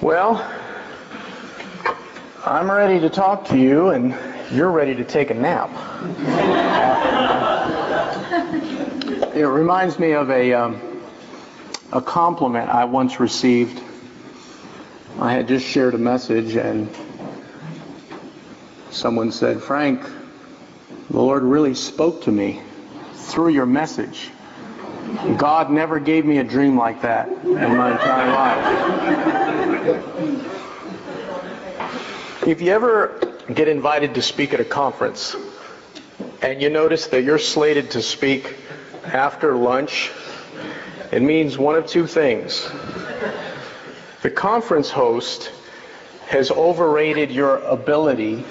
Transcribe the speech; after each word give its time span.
Well, 0.00 0.48
I'm 2.46 2.70
ready 2.70 3.00
to 3.00 3.10
talk 3.10 3.46
to 3.46 3.58
you, 3.58 3.88
and 3.88 4.14
you're 4.52 4.70
ready 4.70 4.94
to 4.94 5.02
take 5.02 5.30
a 5.30 5.34
nap. 5.34 5.70
it 9.34 9.42
reminds 9.42 9.98
me 9.98 10.12
of 10.12 10.30
a, 10.30 10.54
um, 10.54 11.02
a 11.90 12.00
compliment 12.00 12.70
I 12.70 12.84
once 12.84 13.18
received. 13.18 13.82
I 15.18 15.32
had 15.32 15.48
just 15.48 15.66
shared 15.66 15.94
a 15.94 15.98
message, 15.98 16.54
and 16.54 16.88
someone 18.92 19.32
said, 19.32 19.60
Frank, 19.60 20.08
the 21.10 21.18
Lord 21.18 21.42
really 21.42 21.74
spoke 21.74 22.22
to 22.22 22.30
me 22.30 22.62
through 23.14 23.48
your 23.48 23.66
message. 23.66 24.30
God 25.36 25.72
never 25.72 25.98
gave 25.98 26.24
me 26.24 26.38
a 26.38 26.44
dream 26.44 26.78
like 26.78 27.02
that 27.02 27.28
in 27.42 27.76
my 27.76 27.90
entire 27.90 28.28
life. 28.28 29.47
If 32.46 32.62
you 32.62 32.72
ever 32.72 33.20
get 33.52 33.68
invited 33.68 34.14
to 34.14 34.22
speak 34.22 34.54
at 34.54 34.60
a 34.60 34.64
conference 34.64 35.36
and 36.40 36.62
you 36.62 36.70
notice 36.70 37.08
that 37.08 37.22
you're 37.22 37.38
slated 37.38 37.90
to 37.90 38.00
speak 38.00 38.56
after 39.04 39.54
lunch, 39.54 40.10
it 41.12 41.20
means 41.20 41.58
one 41.58 41.74
of 41.74 41.86
two 41.86 42.06
things. 42.06 42.66
The 44.22 44.30
conference 44.30 44.90
host 44.90 45.52
has 46.28 46.50
overrated 46.50 47.30
your 47.30 47.58
ability 47.58 48.44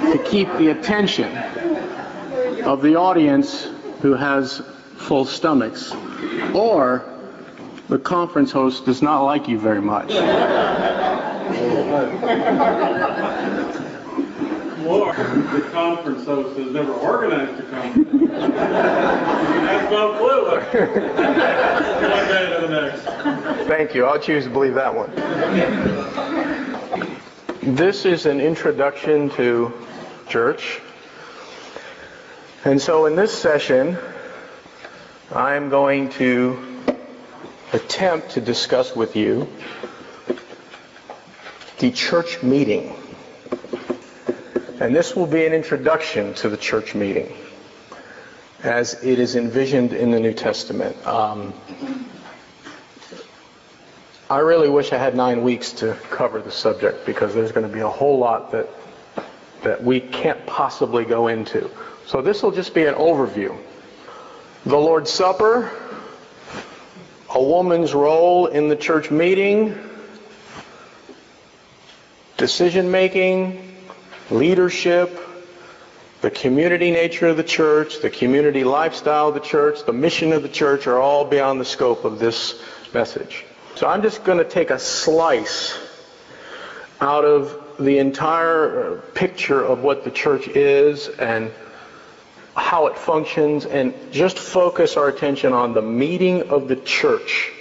to 0.00 0.22
keep 0.26 0.48
the 0.54 0.70
attention 0.70 1.36
of 2.64 2.82
the 2.82 2.96
audience 2.96 3.68
who 4.00 4.14
has 4.14 4.60
full 4.96 5.24
stomachs, 5.24 5.92
or 6.52 7.13
the 7.88 7.98
conference 7.98 8.50
host 8.50 8.84
does 8.86 9.02
not 9.02 9.22
like 9.22 9.48
you 9.48 9.58
very 9.58 9.80
much. 9.80 10.10
Or 14.84 15.14
the 15.14 15.68
conference 15.72 16.24
host 16.26 16.58
has 16.58 16.70
never 16.72 16.92
organized 16.92 17.58
a 17.60 17.62
conference. 17.70 18.10
That's 18.34 19.90
no 19.90 20.12
clue. 20.18 20.44
One 22.10 22.26
day 22.28 22.44
to 22.52 22.58
the 22.66 22.80
next. 22.80 23.02
Thank 23.66 23.94
you. 23.94 24.04
I'll 24.04 24.18
choose 24.18 24.44
to 24.44 24.50
believe 24.50 24.74
that 24.74 24.94
one. 24.94 25.10
This 27.74 28.04
is 28.04 28.26
an 28.26 28.40
introduction 28.40 29.30
to 29.30 29.72
church. 30.28 30.80
And 32.66 32.80
so 32.80 33.06
in 33.06 33.16
this 33.16 33.32
session, 33.32 33.96
I'm 35.32 35.70
going 35.70 36.10
to 36.10 36.73
attempt 37.74 38.30
to 38.30 38.40
discuss 38.40 38.94
with 38.96 39.16
you 39.16 39.48
the 41.78 41.90
church 41.90 42.42
meeting. 42.42 42.94
And 44.80 44.94
this 44.94 45.14
will 45.14 45.26
be 45.26 45.44
an 45.44 45.52
introduction 45.52 46.34
to 46.34 46.48
the 46.48 46.56
church 46.56 46.94
meeting 46.94 47.34
as 48.62 48.94
it 49.04 49.18
is 49.18 49.36
envisioned 49.36 49.92
in 49.92 50.10
the 50.10 50.20
New 50.20 50.32
Testament. 50.32 50.96
Um, 51.06 51.52
I 54.30 54.38
really 54.38 54.70
wish 54.70 54.92
I 54.92 54.98
had 54.98 55.14
nine 55.14 55.42
weeks 55.42 55.72
to 55.72 55.98
cover 56.10 56.40
the 56.40 56.50
subject 56.50 57.04
because 57.04 57.34
there's 57.34 57.52
going 57.52 57.66
to 57.68 57.72
be 57.72 57.80
a 57.80 57.88
whole 57.88 58.18
lot 58.18 58.52
that 58.52 58.68
that 59.64 59.82
we 59.82 59.98
can't 59.98 60.44
possibly 60.46 61.04
go 61.04 61.28
into. 61.28 61.70
So 62.06 62.22
this 62.22 62.42
will 62.42 62.52
just 62.52 62.74
be 62.74 62.84
an 62.84 62.94
overview. 62.94 63.56
The 64.64 64.76
Lord's 64.76 65.10
Supper, 65.10 65.72
a 67.34 67.42
woman's 67.42 67.92
role 67.92 68.46
in 68.46 68.68
the 68.68 68.76
church 68.76 69.10
meeting, 69.10 69.76
decision 72.36 72.92
making, 72.92 73.74
leadership, 74.30 75.20
the 76.20 76.30
community 76.30 76.92
nature 76.92 77.26
of 77.26 77.36
the 77.36 77.44
church, 77.44 78.00
the 78.00 78.08
community 78.08 78.62
lifestyle 78.62 79.28
of 79.28 79.34
the 79.34 79.40
church, 79.40 79.84
the 79.84 79.92
mission 79.92 80.32
of 80.32 80.42
the 80.42 80.48
church 80.48 80.86
are 80.86 80.98
all 80.98 81.24
beyond 81.24 81.60
the 81.60 81.64
scope 81.64 82.04
of 82.04 82.20
this 82.20 82.62
message. 82.94 83.44
So 83.74 83.88
I'm 83.88 84.00
just 84.00 84.22
going 84.22 84.38
to 84.38 84.48
take 84.48 84.70
a 84.70 84.78
slice 84.78 85.76
out 87.00 87.24
of 87.24 87.60
the 87.80 87.98
entire 87.98 89.02
picture 89.14 89.60
of 89.60 89.82
what 89.82 90.04
the 90.04 90.10
church 90.12 90.46
is 90.46 91.08
and 91.08 91.50
how 92.56 92.86
it 92.86 92.96
functions 92.96 93.66
and 93.66 93.94
just 94.12 94.38
focus 94.38 94.96
our 94.96 95.08
attention 95.08 95.52
on 95.52 95.74
the 95.74 95.82
meeting 95.82 96.50
of 96.50 96.68
the 96.68 96.76
church 96.76 97.52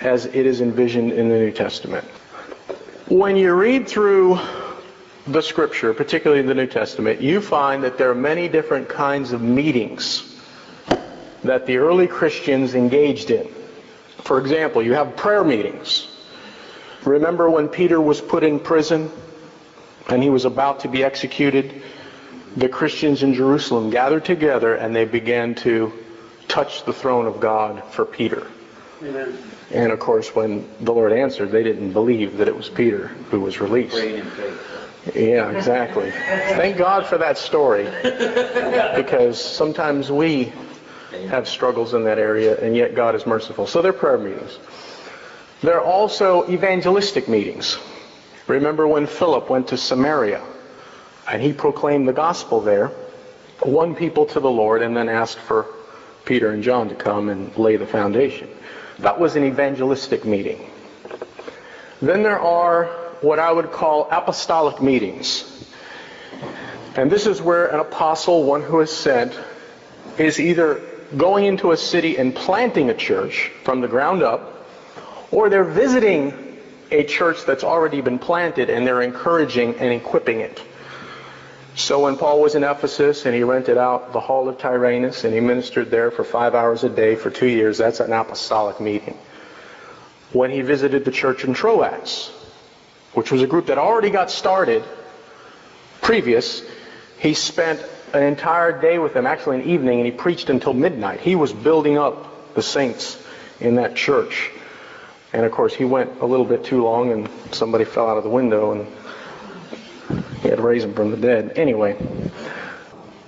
as 0.00 0.26
it 0.26 0.46
is 0.46 0.60
envisioned 0.60 1.12
in 1.12 1.28
the 1.28 1.36
New 1.36 1.52
Testament. 1.52 2.04
When 3.08 3.36
you 3.36 3.52
read 3.54 3.88
through 3.88 4.38
the 5.26 5.42
scripture, 5.42 5.92
particularly 5.92 6.42
the 6.42 6.54
New 6.54 6.66
Testament, 6.66 7.20
you 7.20 7.40
find 7.40 7.84
that 7.84 7.98
there 7.98 8.10
are 8.10 8.14
many 8.14 8.48
different 8.48 8.88
kinds 8.88 9.32
of 9.32 9.42
meetings 9.42 10.38
that 11.44 11.66
the 11.66 11.78
early 11.78 12.06
Christians 12.06 12.74
engaged 12.74 13.30
in. 13.30 13.48
For 14.22 14.38
example, 14.38 14.82
you 14.82 14.94
have 14.94 15.16
prayer 15.16 15.44
meetings. 15.44 16.06
Remember 17.04 17.50
when 17.50 17.68
Peter 17.68 18.00
was 18.00 18.20
put 18.20 18.44
in 18.44 18.60
prison 18.60 19.10
and 20.08 20.22
he 20.22 20.30
was 20.30 20.44
about 20.44 20.80
to 20.80 20.88
be 20.88 21.02
executed? 21.02 21.82
The 22.56 22.68
Christians 22.68 23.22
in 23.22 23.34
Jerusalem 23.34 23.90
gathered 23.90 24.24
together 24.24 24.74
and 24.74 24.94
they 24.94 25.04
began 25.04 25.54
to 25.56 25.92
touch 26.48 26.84
the 26.84 26.92
throne 26.92 27.26
of 27.26 27.40
God 27.40 27.84
for 27.92 28.04
Peter. 28.04 28.46
Amen. 29.02 29.38
And 29.70 29.92
of 29.92 30.00
course, 30.00 30.34
when 30.34 30.68
the 30.80 30.92
Lord 30.92 31.12
answered, 31.12 31.52
they 31.52 31.62
didn't 31.62 31.92
believe 31.92 32.38
that 32.38 32.48
it 32.48 32.56
was 32.56 32.68
Peter 32.68 33.08
who 33.30 33.40
was 33.40 33.60
released. 33.60 33.96
Yeah, 35.14 35.50
exactly. 35.50 36.10
Thank 36.10 36.76
God 36.76 37.06
for 37.06 37.16
that 37.18 37.38
story. 37.38 37.84
Because 38.96 39.42
sometimes 39.42 40.10
we 40.10 40.52
have 41.28 41.48
struggles 41.48 41.94
in 41.94 42.04
that 42.04 42.18
area, 42.18 42.58
and 42.60 42.76
yet 42.76 42.94
God 42.94 43.14
is 43.14 43.26
merciful. 43.26 43.66
So 43.66 43.80
they're 43.80 43.92
prayer 43.92 44.18
meetings. 44.18 44.58
There 45.62 45.76
are 45.76 45.84
also 45.84 46.48
evangelistic 46.50 47.28
meetings. 47.28 47.78
Remember 48.46 48.86
when 48.86 49.06
Philip 49.06 49.48
went 49.48 49.68
to 49.68 49.76
Samaria 49.76 50.42
and 51.30 51.40
he 51.40 51.52
proclaimed 51.52 52.08
the 52.08 52.12
gospel 52.12 52.60
there, 52.60 52.90
won 53.64 53.94
people 53.94 54.26
to 54.26 54.40
the 54.40 54.50
Lord, 54.50 54.82
and 54.82 54.96
then 54.96 55.08
asked 55.08 55.38
for 55.38 55.66
Peter 56.24 56.50
and 56.50 56.62
John 56.62 56.88
to 56.88 56.96
come 56.96 57.28
and 57.28 57.56
lay 57.56 57.76
the 57.76 57.86
foundation. 57.86 58.48
That 58.98 59.20
was 59.20 59.36
an 59.36 59.44
evangelistic 59.44 60.24
meeting. 60.24 60.68
Then 62.02 62.24
there 62.24 62.40
are 62.40 62.86
what 63.20 63.38
I 63.38 63.52
would 63.52 63.70
call 63.70 64.08
apostolic 64.10 64.82
meetings. 64.82 65.46
And 66.96 67.10
this 67.10 67.26
is 67.26 67.40
where 67.40 67.66
an 67.66 67.78
apostle, 67.78 68.42
one 68.42 68.62
who 68.62 68.80
is 68.80 68.90
sent, 68.90 69.38
is 70.18 70.40
either 70.40 70.82
going 71.16 71.44
into 71.44 71.70
a 71.70 71.76
city 71.76 72.18
and 72.18 72.34
planting 72.34 72.90
a 72.90 72.94
church 72.94 73.52
from 73.62 73.80
the 73.80 73.88
ground 73.88 74.24
up, 74.24 74.66
or 75.30 75.48
they're 75.48 75.62
visiting 75.62 76.58
a 76.90 77.04
church 77.04 77.44
that's 77.44 77.62
already 77.62 78.00
been 78.00 78.18
planted 78.18 78.68
and 78.68 78.84
they're 78.84 79.02
encouraging 79.02 79.76
and 79.76 79.92
equipping 79.92 80.40
it. 80.40 80.60
So 81.76 82.00
when 82.00 82.16
Paul 82.16 82.40
was 82.40 82.54
in 82.54 82.64
Ephesus 82.64 83.26
and 83.26 83.34
he 83.34 83.42
rented 83.42 83.78
out 83.78 84.12
the 84.12 84.20
hall 84.20 84.48
of 84.48 84.58
Tyrannus 84.58 85.24
and 85.24 85.32
he 85.32 85.40
ministered 85.40 85.90
there 85.90 86.10
for 86.10 86.24
five 86.24 86.54
hours 86.54 86.84
a 86.84 86.88
day 86.88 87.14
for 87.14 87.30
two 87.30 87.46
years, 87.46 87.78
that's 87.78 88.00
an 88.00 88.12
apostolic 88.12 88.80
meeting. 88.80 89.16
When 90.32 90.50
he 90.50 90.62
visited 90.62 91.04
the 91.04 91.10
church 91.10 91.44
in 91.44 91.54
Troas, 91.54 92.28
which 93.14 93.32
was 93.32 93.42
a 93.42 93.46
group 93.46 93.66
that 93.66 93.78
already 93.78 94.10
got 94.10 94.30
started 94.30 94.84
previous, 96.00 96.62
he 97.18 97.34
spent 97.34 97.84
an 98.12 98.22
entire 98.22 98.78
day 98.80 98.98
with 98.98 99.14
them, 99.14 99.26
actually 99.26 99.60
an 99.60 99.68
evening, 99.68 99.98
and 100.00 100.06
he 100.06 100.12
preached 100.12 100.50
until 100.50 100.72
midnight. 100.72 101.20
He 101.20 101.36
was 101.36 101.52
building 101.52 101.98
up 101.98 102.54
the 102.54 102.62
saints 102.62 103.22
in 103.60 103.76
that 103.76 103.94
church. 103.94 104.50
And 105.32 105.44
of 105.44 105.52
course, 105.52 105.74
he 105.74 105.84
went 105.84 106.20
a 106.20 106.26
little 106.26 106.46
bit 106.46 106.64
too 106.64 106.82
long, 106.82 107.12
and 107.12 107.28
somebody 107.52 107.84
fell 107.84 108.08
out 108.08 108.16
of 108.16 108.24
the 108.24 108.30
window, 108.30 108.72
and 108.72 108.86
he 110.42 110.48
had 110.48 110.60
raised 110.60 110.70
raise 110.70 110.84
him 110.84 110.94
from 110.94 111.10
the 111.10 111.16
dead. 111.16 111.52
Anyway. 111.56 111.96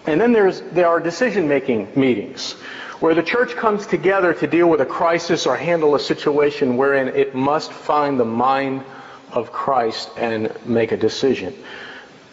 And 0.07 0.21
then 0.21 0.33
there's, 0.33 0.61
there 0.73 0.89
are 0.89 1.01
decision-making 1.01 1.93
meetings 1.95 2.53
where 3.01 3.15
the 3.15 3.23
church 3.23 3.55
comes 3.57 3.87
together 3.87 4.33
to 4.35 4.47
deal 4.47 4.69
with 4.69 4.81
a 4.81 4.87
crisis 4.87 5.47
or 5.47 5.57
handle 5.57 5.95
a 5.95 6.01
situation 6.01 6.77
wherein 6.77 7.09
it 7.09 7.35
must 7.35 7.73
find 7.73 8.19
the 8.19 8.25
mind 8.25 8.85
of 9.33 9.53
Christ 9.53 10.11
and 10.17 10.53
make 10.65 10.93
a 10.93 10.97
decision. 10.97 11.55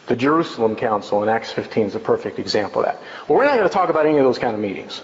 The 0.08 0.16
Jerusalem 0.16 0.76
Council 0.76 1.24
in 1.24 1.30
Acts 1.30 1.52
15 1.52 1.88
is 1.88 1.96
a 1.96 2.00
perfect 2.00 2.40
example 2.40 2.82
of 2.82 2.88
that. 2.88 3.02
Well, 3.28 3.38
we're 3.38 3.46
not 3.46 3.58
going 3.58 3.68
to 3.68 3.74
talk 3.74 3.90
about 3.90 4.06
any 4.06 4.18
of 4.18 4.24
those 4.24 4.40
kind 4.40 4.56
of 4.56 4.60
meetings. 4.60 5.02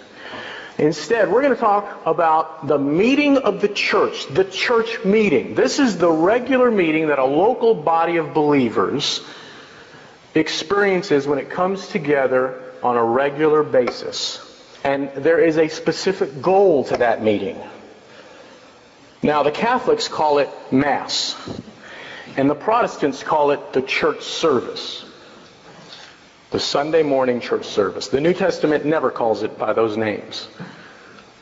Instead, 0.78 1.32
we're 1.32 1.42
going 1.42 1.54
to 1.54 1.60
talk 1.60 2.06
about 2.06 2.68
the 2.68 2.78
meeting 2.78 3.38
of 3.38 3.62
the 3.62 3.70
church, 3.70 4.28
the 4.28 4.44
church 4.44 5.06
meeting. 5.06 5.56
This 5.56 5.80
is 5.80 5.98
the 5.98 6.12
regular 6.12 6.70
meeting 6.70 7.08
that 7.08 7.20
a 7.20 7.26
local 7.26 7.74
body 7.74 8.18
of 8.18 8.34
believers 8.34 9.22
experiences 10.34 11.26
when 11.26 11.40
it 11.40 11.50
comes 11.50 11.88
together 11.88 12.62
on 12.84 12.98
a 12.98 13.04
regular 13.04 13.64
basis. 13.64 14.42
And 14.84 15.10
there 15.16 15.40
is 15.40 15.58
a 15.58 15.70
specific 15.70 16.42
goal 16.42 16.84
to 16.86 16.98
that 16.98 17.24
meeting. 17.24 17.58
Now, 19.24 19.44
the 19.44 19.52
Catholics 19.52 20.10
call 20.10 20.40
it 20.40 20.50
Mass. 20.72 21.36
And 22.36 22.50
the 22.50 22.56
Protestants 22.56 23.24
call 23.24 23.52
it 23.52 23.72
the 23.72 23.82
church 23.82 24.24
service. 24.24 25.05
The 26.56 26.62
Sunday 26.62 27.04
morning 27.04 27.42
church 27.42 27.66
service. 27.66 28.08
The 28.08 28.22
New 28.22 28.34
Testament 28.34 28.86
never 28.86 29.12
calls 29.12 29.44
it 29.44 29.58
by 29.58 29.74
those 29.74 29.98
names. 29.98 30.48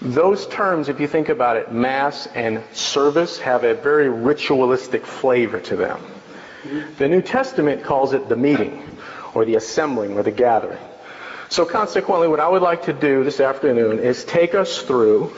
Those 0.02 0.48
terms, 0.48 0.90
if 0.90 1.00
you 1.00 1.08
think 1.08 1.30
about 1.30 1.56
it, 1.56 1.72
Mass 1.72 2.26
and 2.34 2.64
service, 2.74 3.38
have 3.38 3.64
a 3.64 3.76
very 3.76 4.10
ritualistic 4.10 5.06
flavor 5.06 5.60
to 5.60 5.76
them. 5.76 6.02
The 6.98 7.08
New 7.08 7.22
Testament 7.22 7.84
calls 7.84 8.14
it 8.14 8.28
the 8.28 8.36
meeting, 8.36 8.90
or 9.36 9.46
the 9.46 9.54
assembling, 9.54 10.18
or 10.18 10.24
the 10.24 10.32
gathering. 10.32 10.84
So 11.48 11.64
consequently, 11.64 12.28
what 12.28 12.40
I 12.40 12.50
would 12.50 12.64
like 12.64 12.86
to 12.86 12.94
do 12.94 13.24
this 13.24 13.40
afternoon 13.40 14.00
is 14.00 14.26
take 14.26 14.56
us 14.56 14.82
through 14.82 15.32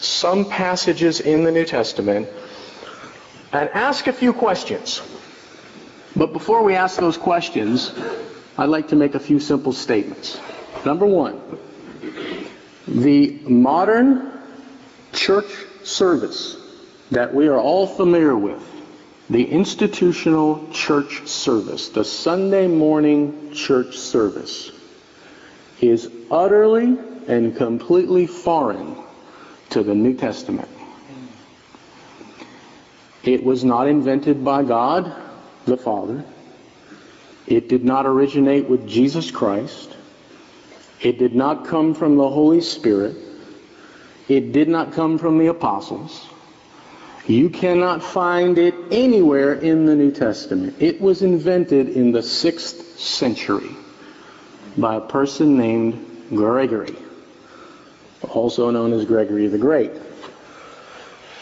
some 0.00 0.44
passages 0.44 1.20
in 1.20 1.44
the 1.44 1.52
New 1.52 1.64
Testament 1.64 2.28
and 3.52 3.68
ask 3.68 4.08
a 4.08 4.12
few 4.12 4.32
questions. 4.32 5.00
But 6.16 6.32
before 6.32 6.64
we 6.64 6.74
ask 6.74 6.98
those 6.98 7.16
questions, 7.16 7.92
I'd 8.58 8.68
like 8.68 8.88
to 8.88 8.96
make 8.96 9.14
a 9.14 9.20
few 9.20 9.38
simple 9.38 9.72
statements. 9.72 10.40
Number 10.84 11.06
one, 11.06 11.40
the 12.88 13.38
modern 13.44 14.32
church 15.12 15.50
service 15.84 16.56
that 17.12 17.32
we 17.32 17.46
are 17.46 17.58
all 17.58 17.86
familiar 17.86 18.36
with, 18.36 18.60
the 19.30 19.44
institutional 19.44 20.68
church 20.72 21.26
service, 21.28 21.90
the 21.90 22.04
Sunday 22.04 22.66
morning 22.66 23.52
church 23.52 23.96
service, 23.96 24.72
is 25.80 26.10
utterly 26.28 26.98
and 27.28 27.56
completely 27.56 28.26
foreign 28.26 28.96
to 29.70 29.84
the 29.84 29.94
New 29.94 30.14
Testament. 30.14 30.68
It 33.22 33.44
was 33.44 33.62
not 33.62 33.86
invented 33.86 34.44
by 34.44 34.64
God 34.64 35.14
the 35.64 35.76
Father. 35.76 36.24
It 37.48 37.68
did 37.68 37.82
not 37.82 38.04
originate 38.06 38.68
with 38.68 38.86
Jesus 38.86 39.30
Christ. 39.30 39.96
It 41.00 41.18
did 41.18 41.34
not 41.34 41.66
come 41.66 41.94
from 41.94 42.16
the 42.16 42.28
Holy 42.28 42.60
Spirit. 42.60 43.16
It 44.28 44.52
did 44.52 44.68
not 44.68 44.92
come 44.92 45.16
from 45.16 45.38
the 45.38 45.46
apostles. 45.46 46.26
You 47.26 47.48
cannot 47.48 48.02
find 48.02 48.58
it 48.58 48.74
anywhere 48.90 49.54
in 49.54 49.86
the 49.86 49.94
New 49.94 50.10
Testament. 50.10 50.76
It 50.78 51.00
was 51.00 51.22
invented 51.22 51.88
in 51.88 52.12
the 52.12 52.20
6th 52.20 52.98
century 52.98 53.70
by 54.76 54.96
a 54.96 55.00
person 55.00 55.56
named 55.56 56.26
Gregory, 56.30 56.96
also 58.30 58.70
known 58.70 58.92
as 58.92 59.06
Gregory 59.06 59.46
the 59.46 59.58
Great. 59.58 59.92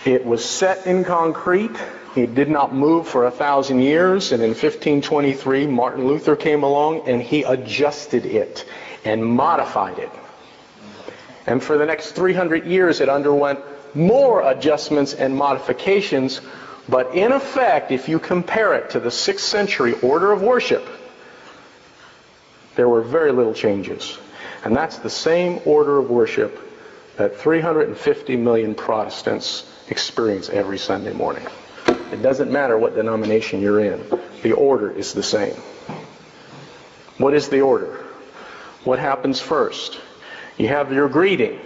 It 0.05 0.25
was 0.25 0.44
set 0.44 0.87
in 0.87 1.05
concrete. 1.05 1.76
It 2.16 2.34
did 2.34 2.48
not 2.48 2.74
move 2.74 3.06
for 3.06 3.26
a 3.26 3.30
thousand 3.30 3.80
years. 3.80 4.32
And 4.32 4.42
in 4.42 4.50
1523, 4.50 5.66
Martin 5.66 6.06
Luther 6.06 6.34
came 6.34 6.62
along 6.62 7.06
and 7.08 7.20
he 7.20 7.42
adjusted 7.42 8.24
it 8.24 8.64
and 9.04 9.24
modified 9.24 9.98
it. 9.98 10.10
And 11.46 11.62
for 11.62 11.76
the 11.76 11.84
next 11.84 12.12
300 12.12 12.64
years, 12.64 13.00
it 13.00 13.10
underwent 13.10 13.60
more 13.94 14.50
adjustments 14.50 15.12
and 15.12 15.36
modifications. 15.36 16.40
But 16.88 17.14
in 17.14 17.32
effect, 17.32 17.92
if 17.92 18.08
you 18.08 18.19
compare 18.19 18.74
it 18.74 18.90
to 18.90 19.00
the 19.00 19.10
6th 19.10 19.40
century 19.40 19.92
order 20.00 20.32
of 20.32 20.42
worship, 20.42 20.88
there 22.76 22.88
were 22.88 23.02
very 23.02 23.32
little 23.32 23.54
changes. 23.54 24.19
And 24.64 24.74
that's 24.74 24.98
the 24.98 25.10
same 25.10 25.60
order 25.66 25.98
of 25.98 26.10
worship 26.10 26.62
that 27.16 27.36
350 27.36 28.36
million 28.36 28.74
Protestants 28.74 29.70
experience 29.88 30.48
every 30.48 30.78
Sunday 30.78 31.12
morning. 31.12 31.46
It 32.12 32.23
doesn't 32.23 32.50
matter 32.53 32.79
what 32.79 32.94
denomination 32.94 33.61
you're 33.61 33.81
in. 33.81 34.05
The 34.43 34.53
order 34.53 34.91
is 34.91 35.12
the 35.12 35.23
same. 35.23 35.56
What 37.19 37.35
is 37.35 37.49
the 37.49 37.62
order? 37.62 38.05
What 38.85 38.99
happens 38.99 39.41
first? 39.41 39.99
You 40.56 40.69
have 40.69 40.93
your 40.93 41.08
greeting. 41.08 41.58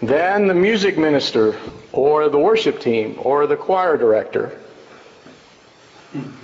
Then 0.00 0.46
the 0.46 0.54
music 0.54 0.96
minister 0.96 1.56
or 1.92 2.28
the 2.28 2.38
worship 2.38 2.80
team 2.80 3.16
or 3.18 3.46
the 3.46 3.56
choir 3.56 3.96
director 3.96 4.58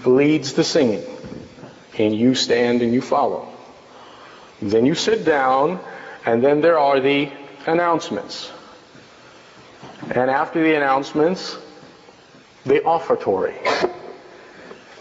leads 0.05 0.55
the 0.55 0.65
singing. 0.65 1.05
And 1.99 2.15
you 2.15 2.35
stand 2.35 2.83
and 2.83 2.93
you 2.93 3.01
follow. 3.01 3.49
Then 4.61 4.85
you 4.85 4.95
sit 4.95 5.25
down 5.25 5.81
and 6.25 6.43
then 6.43 6.61
there 6.61 6.79
are 6.79 7.01
the 7.01 7.31
announcements. 7.67 8.51
And 10.11 10.31
after 10.31 10.63
the 10.63 10.75
announcements, 10.75 11.57
the 12.67 12.83
offertory. 12.85 13.57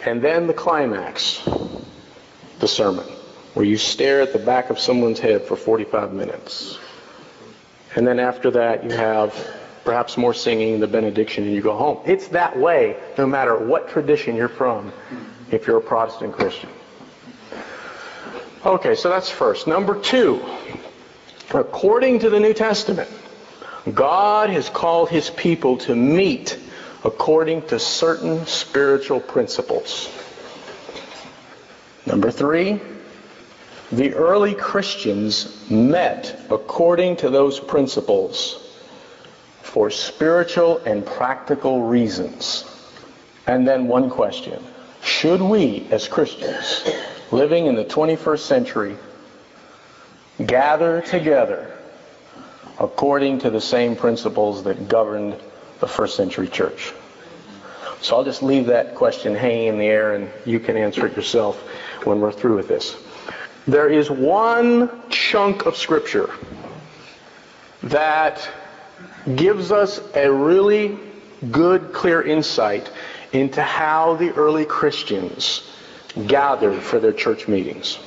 And 0.05 0.21
then 0.21 0.45
the 0.47 0.53
climax, 0.53 1.43
the 2.59 2.67
sermon, 2.67 3.05
where 3.55 3.65
you 3.65 3.77
stare 3.77 4.21
at 4.21 4.33
the 4.33 4.39
back 4.39 4.69
of 4.69 4.79
someone's 4.79 5.19
head 5.19 5.41
for 5.43 5.55
45 5.55 6.13
minutes. 6.13 6.77
And 7.95 8.05
then 8.05 8.19
after 8.19 8.51
that, 8.51 8.83
you 8.83 8.91
have 8.91 9.33
perhaps 9.83 10.17
more 10.17 10.33
singing, 10.33 10.79
the 10.79 10.87
benediction, 10.87 11.45
and 11.45 11.53
you 11.53 11.61
go 11.61 11.75
home. 11.75 11.99
It's 12.05 12.27
that 12.29 12.57
way 12.57 12.97
no 13.17 13.25
matter 13.25 13.57
what 13.57 13.89
tradition 13.89 14.35
you're 14.35 14.47
from 14.49 14.91
if 15.51 15.65
you're 15.65 15.77
a 15.77 15.81
Protestant 15.81 16.33
Christian. 16.33 16.69
Okay, 18.65 18.95
so 18.95 19.09
that's 19.09 19.29
first. 19.29 19.67
Number 19.67 19.99
two, 20.01 20.43
according 21.53 22.19
to 22.19 22.29
the 22.29 22.39
New 22.39 22.53
Testament, 22.53 23.09
God 23.93 24.49
has 24.49 24.69
called 24.69 25.09
his 25.09 25.29
people 25.29 25.77
to 25.77 25.95
meet 25.95 26.57
according 27.05 27.61
to 27.67 27.77
certain 27.77 28.47
spiritual 28.47 29.19
principles. 29.19 30.09
Number 32.07 32.31
three, 32.31 32.81
the 33.91 34.15
early 34.15 34.55
Christians 34.55 35.69
met 35.69 36.39
according 36.49 37.17
to 37.17 37.29
those 37.29 37.59
principles 37.59 38.59
for 39.61 39.91
spiritual 39.91 40.79
and 40.79 41.05
practical 41.05 41.83
reasons. 41.83 42.65
And 43.45 43.67
then 43.67 43.87
one 43.87 44.09
question. 44.09 44.63
Should 45.03 45.41
we, 45.41 45.87
as 45.91 46.07
Christians, 46.07 46.83
living 47.31 47.67
in 47.67 47.75
the 47.75 47.85
21st 47.85 48.39
century, 48.39 48.97
gather 50.43 51.01
together 51.01 51.71
according 52.79 53.39
to 53.39 53.51
the 53.51 53.61
same 53.61 53.95
principles 53.95 54.63
that 54.63 54.87
governed 54.87 55.39
the 55.79 55.87
first 55.87 56.15
century 56.15 56.47
church? 56.47 56.93
So 58.01 58.15
I'll 58.15 58.23
just 58.23 58.43
leave 58.43 58.67
that 58.67 58.95
question 58.95 59.35
hanging 59.35 59.67
in 59.67 59.77
the 59.79 59.85
air 59.85 60.13
and 60.13 60.29
you 60.45 60.59
can 60.59 60.77
answer 60.77 61.07
it 61.07 61.15
yourself 61.15 61.59
when 62.03 62.19
we're 62.19 62.31
through 62.31 62.55
with 62.55 62.67
this. 62.67 62.95
There 63.67 63.89
is 63.89 64.11
one 64.11 64.91
chunk 65.09 65.65
of 65.65 65.75
scripture 65.75 66.29
that 67.81 68.47
gives 69.35 69.71
us 69.71 69.99
a 70.13 70.31
really 70.31 70.99
good, 71.51 71.93
clear 71.93 72.21
insight 72.21 72.91
into 73.33 73.61
how 73.63 74.15
the 74.15 74.31
early 74.33 74.65
Christians 74.65 75.67
gathered 76.27 76.81
for 76.81 76.99
their 76.99 77.11
church 77.11 77.47
meetings. 77.47 77.97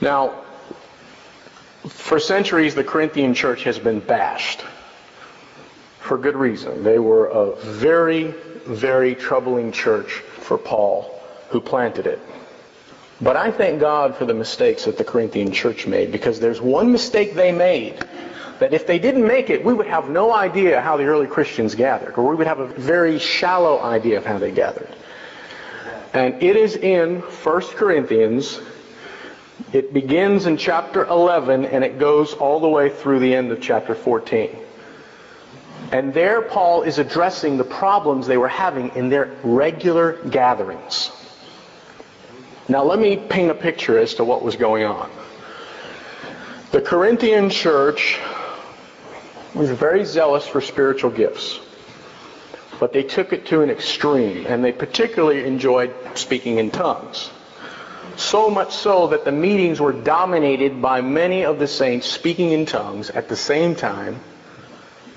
Now, 0.00 0.42
for 1.88 2.18
centuries, 2.18 2.74
the 2.74 2.84
Corinthian 2.84 3.32
church 3.32 3.62
has 3.62 3.78
been 3.78 4.00
bashed 4.00 4.64
for 6.08 6.16
good 6.16 6.36
reason. 6.36 6.82
They 6.82 6.98
were 6.98 7.26
a 7.26 7.54
very, 7.56 8.34
very 8.66 9.14
troubling 9.14 9.70
church 9.70 10.10
for 10.40 10.56
Paul, 10.56 11.14
who 11.50 11.60
planted 11.60 12.06
it. 12.06 12.18
But 13.20 13.36
I 13.36 13.50
thank 13.50 13.78
God 13.78 14.16
for 14.16 14.24
the 14.24 14.32
mistakes 14.32 14.86
that 14.86 14.96
the 14.96 15.04
Corinthian 15.04 15.52
church 15.52 15.86
made 15.86 16.10
because 16.10 16.40
there's 16.40 16.62
one 16.62 16.90
mistake 16.92 17.34
they 17.34 17.52
made 17.52 18.02
that 18.58 18.72
if 18.72 18.86
they 18.86 18.98
didn't 18.98 19.26
make 19.26 19.50
it, 19.50 19.62
we 19.62 19.74
would 19.74 19.86
have 19.86 20.08
no 20.08 20.32
idea 20.32 20.80
how 20.80 20.96
the 20.96 21.04
early 21.04 21.26
Christians 21.26 21.74
gathered, 21.74 22.16
or 22.16 22.30
we 22.30 22.36
would 22.36 22.46
have 22.46 22.58
a 22.58 22.66
very 22.66 23.18
shallow 23.18 23.80
idea 23.80 24.16
of 24.16 24.24
how 24.24 24.38
they 24.38 24.50
gathered. 24.50 24.88
And 26.14 26.42
it 26.42 26.56
is 26.56 26.74
in 26.74 27.20
1 27.20 27.60
Corinthians. 27.76 28.60
It 29.72 29.92
begins 29.92 30.46
in 30.46 30.56
chapter 30.56 31.04
11 31.04 31.66
and 31.66 31.84
it 31.84 31.98
goes 31.98 32.32
all 32.32 32.60
the 32.60 32.68
way 32.68 32.88
through 32.88 33.18
the 33.18 33.34
end 33.34 33.52
of 33.52 33.60
chapter 33.60 33.94
14. 33.94 34.56
And 35.90 36.12
there 36.12 36.42
Paul 36.42 36.82
is 36.82 36.98
addressing 36.98 37.56
the 37.56 37.64
problems 37.64 38.26
they 38.26 38.36
were 38.36 38.48
having 38.48 38.94
in 38.94 39.08
their 39.08 39.34
regular 39.42 40.12
gatherings. 40.28 41.10
Now 42.68 42.84
let 42.84 42.98
me 42.98 43.16
paint 43.16 43.50
a 43.50 43.54
picture 43.54 43.98
as 43.98 44.14
to 44.14 44.24
what 44.24 44.42
was 44.42 44.56
going 44.56 44.84
on. 44.84 45.10
The 46.72 46.82
Corinthian 46.82 47.48
church 47.48 48.18
was 49.54 49.70
very 49.70 50.04
zealous 50.04 50.46
for 50.46 50.60
spiritual 50.60 51.10
gifts, 51.10 51.58
but 52.78 52.92
they 52.92 53.02
took 53.02 53.32
it 53.32 53.46
to 53.46 53.62
an 53.62 53.70
extreme, 53.70 54.46
and 54.46 54.62
they 54.62 54.72
particularly 54.72 55.46
enjoyed 55.46 55.94
speaking 56.14 56.58
in 56.58 56.70
tongues. 56.70 57.30
So 58.16 58.50
much 58.50 58.74
so 58.74 59.06
that 59.08 59.24
the 59.24 59.32
meetings 59.32 59.80
were 59.80 59.92
dominated 59.92 60.82
by 60.82 61.00
many 61.00 61.46
of 61.46 61.58
the 61.58 61.66
saints 61.66 62.06
speaking 62.06 62.52
in 62.52 62.66
tongues 62.66 63.08
at 63.08 63.28
the 63.30 63.36
same 63.36 63.74
time, 63.74 64.20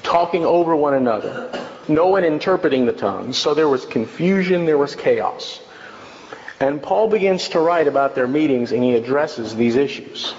talking 0.03 0.45
over 0.45 0.75
one 0.75 0.93
another, 0.93 1.51
no 1.87 2.07
one 2.07 2.23
interpreting 2.23 2.85
the 2.85 2.93
tongues. 2.93 3.37
So 3.37 3.53
there 3.53 3.69
was 3.69 3.85
confusion, 3.85 4.65
there 4.65 4.77
was 4.77 4.95
chaos. 4.95 5.59
And 6.59 6.81
Paul 6.81 7.07
begins 7.09 7.49
to 7.49 7.59
write 7.59 7.87
about 7.87 8.13
their 8.13 8.27
meetings 8.27 8.71
and 8.71 8.83
he 8.83 8.95
addresses 8.95 9.55
these 9.55 9.75
issues. 9.75 10.35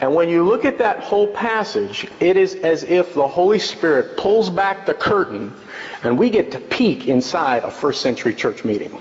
And 0.00 0.14
when 0.14 0.28
you 0.28 0.44
look 0.44 0.64
at 0.64 0.78
that 0.78 1.00
whole 1.00 1.28
passage, 1.28 2.06
it 2.20 2.36
is 2.36 2.54
as 2.54 2.84
if 2.84 3.14
the 3.14 3.28
Holy 3.28 3.58
Spirit 3.58 4.16
pulls 4.16 4.48
back 4.50 4.86
the 4.86 4.94
curtain 4.94 5.54
and 6.02 6.18
we 6.18 6.30
get 6.30 6.52
to 6.52 6.58
peek 6.58 7.06
inside 7.06 7.64
a 7.64 7.70
first 7.70 8.00
century 8.00 8.34
church 8.34 8.64
meeting. 8.64 9.00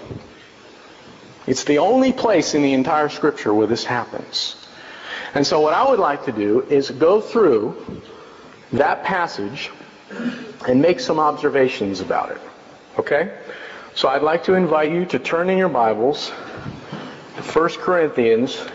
It's 1.48 1.64
the 1.64 1.80
only 1.80 2.14
place 2.14 2.54
in 2.54 2.62
the 2.62 2.74
entire 2.74 3.10
scripture 3.10 3.54
where 3.54 3.66
this 3.66 3.84
happens. 3.84 4.56
And 5.34 5.48
so 5.48 5.62
what 5.62 5.74
I 5.74 5.90
would 5.90 6.00
like 6.00 6.26
to 6.26 6.32
do 6.32 6.62
is 6.70 6.92
go 6.92 7.22
through 7.22 8.02
that 8.74 9.04
passage 9.04 9.72
and 10.68 10.82
make 10.82 11.00
some 11.00 11.20
observations 11.20 12.02
about 12.02 12.32
it. 12.32 12.42
Okay? 12.98 13.32
So 13.96 14.08
I'd 14.08 14.22
like 14.22 14.44
to 14.46 14.54
invite 14.54 14.92
you 14.92 15.06
to 15.08 15.20
turn 15.20 15.50
in 15.50 15.58
your 15.58 15.70
Bibles 15.70 16.30
to 16.30 17.42
1 17.42 17.70
Corinthians 17.82 18.66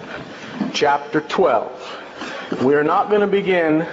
chapter 0.73 1.21
12. 1.21 2.63
We 2.63 2.75
are 2.75 2.85
not 2.85 3.09
going 3.09 3.21
to 3.21 3.27
begin 3.27 3.87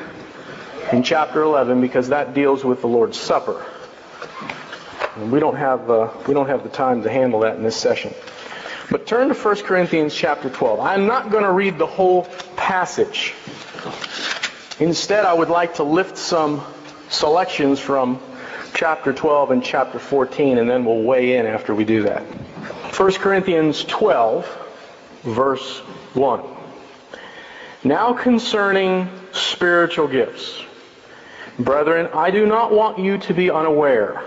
in 0.91 1.03
chapter 1.03 1.41
11 1.41 1.79
because 1.81 2.09
that 2.09 2.33
deals 2.33 2.63
with 2.63 2.81
the 2.81 2.87
Lord's 2.87 3.19
Supper. 3.19 3.65
And 5.15 5.31
we 5.31 5.39
don't 5.39 5.55
have 5.55 5.89
uh, 5.89 6.09
we 6.27 6.33
don't 6.33 6.47
have 6.47 6.63
the 6.63 6.69
time 6.69 7.03
to 7.03 7.09
handle 7.09 7.41
that 7.41 7.55
in 7.55 7.63
this 7.63 7.75
session. 7.75 8.13
But 8.89 9.05
turn 9.05 9.29
to 9.29 9.33
1 9.33 9.55
Corinthians 9.63 10.13
chapter 10.13 10.49
12. 10.49 10.79
I'm 10.79 11.05
not 11.05 11.31
going 11.31 11.43
to 11.43 11.51
read 11.51 11.77
the 11.77 11.87
whole 11.87 12.25
passage. 12.55 13.33
Instead, 14.81 15.25
I 15.25 15.33
would 15.33 15.49
like 15.49 15.75
to 15.75 15.83
lift 15.83 16.17
some 16.17 16.65
selections 17.07 17.79
from 17.79 18.19
chapter 18.73 19.13
12 19.13 19.51
and 19.51 19.63
chapter 19.63 19.99
14, 19.99 20.57
and 20.57 20.67
then 20.67 20.85
we'll 20.85 21.03
weigh 21.03 21.37
in 21.37 21.45
after 21.45 21.75
we 21.75 21.85
do 21.85 22.01
that. 22.01 22.23
1 22.23 23.11
Corinthians 23.13 23.83
12, 23.83 24.47
verse 25.21 25.77
1. 26.15 26.41
Now 27.83 28.13
concerning 28.13 29.07
spiritual 29.33 30.07
gifts. 30.07 30.63
Brethren, 31.59 32.09
I 32.15 32.31
do 32.31 32.47
not 32.47 32.73
want 32.73 32.97
you 32.97 33.19
to 33.19 33.35
be 33.35 33.51
unaware. 33.51 34.23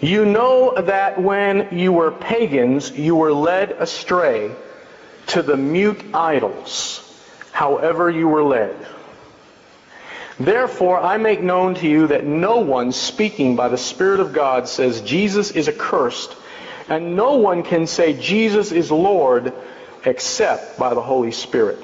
You 0.00 0.24
know 0.24 0.80
that 0.80 1.20
when 1.20 1.76
you 1.78 1.92
were 1.92 2.10
pagans, 2.10 2.90
you 2.90 3.16
were 3.16 3.34
led 3.34 3.72
astray 3.72 4.50
to 5.26 5.42
the 5.42 5.58
mute 5.58 6.02
idols, 6.14 7.03
however 7.54 8.10
you 8.10 8.26
were 8.26 8.42
led. 8.42 8.74
Therefore, 10.40 10.98
I 10.98 11.18
make 11.18 11.40
known 11.40 11.76
to 11.76 11.86
you 11.86 12.08
that 12.08 12.26
no 12.26 12.56
one 12.58 12.90
speaking 12.90 13.54
by 13.54 13.68
the 13.68 13.78
Spirit 13.78 14.18
of 14.18 14.32
God 14.32 14.68
says 14.68 15.02
Jesus 15.02 15.52
is 15.52 15.68
accursed, 15.68 16.34
and 16.88 17.14
no 17.14 17.36
one 17.36 17.62
can 17.62 17.86
say 17.86 18.12
Jesus 18.12 18.72
is 18.72 18.90
Lord 18.90 19.52
except 20.04 20.80
by 20.80 20.94
the 20.94 21.00
Holy 21.00 21.30
Spirit. 21.30 21.78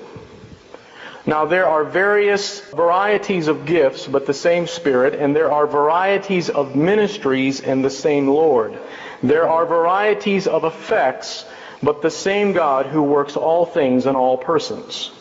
Now, 1.24 1.44
there 1.44 1.68
are 1.68 1.84
various 1.84 2.58
varieties 2.72 3.46
of 3.46 3.64
gifts, 3.64 4.08
but 4.08 4.26
the 4.26 4.34
same 4.34 4.66
Spirit, 4.66 5.14
and 5.14 5.36
there 5.36 5.52
are 5.52 5.68
varieties 5.68 6.50
of 6.50 6.74
ministries 6.74 7.60
and 7.60 7.84
the 7.84 7.90
same 7.90 8.26
Lord. 8.26 8.76
There 9.22 9.48
are 9.48 9.66
varieties 9.66 10.48
of 10.48 10.64
effects, 10.64 11.44
but 11.80 12.02
the 12.02 12.10
same 12.10 12.54
God 12.54 12.86
who 12.86 13.04
works 13.04 13.36
all 13.36 13.66
things 13.66 14.06
in 14.06 14.16
all 14.16 14.36
persons. 14.36 15.12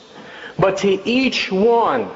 But 0.59 0.77
to 0.79 1.07
each 1.07 1.51
one, 1.51 2.09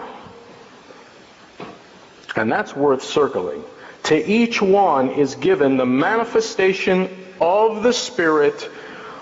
and 2.35 2.51
that's 2.51 2.75
worth 2.75 3.01
circling, 3.01 3.63
to 4.03 4.15
each 4.29 4.61
one 4.61 5.11
is 5.11 5.35
given 5.35 5.77
the 5.77 5.85
manifestation 5.85 7.09
of 7.39 7.83
the 7.83 7.93
Spirit 7.93 8.61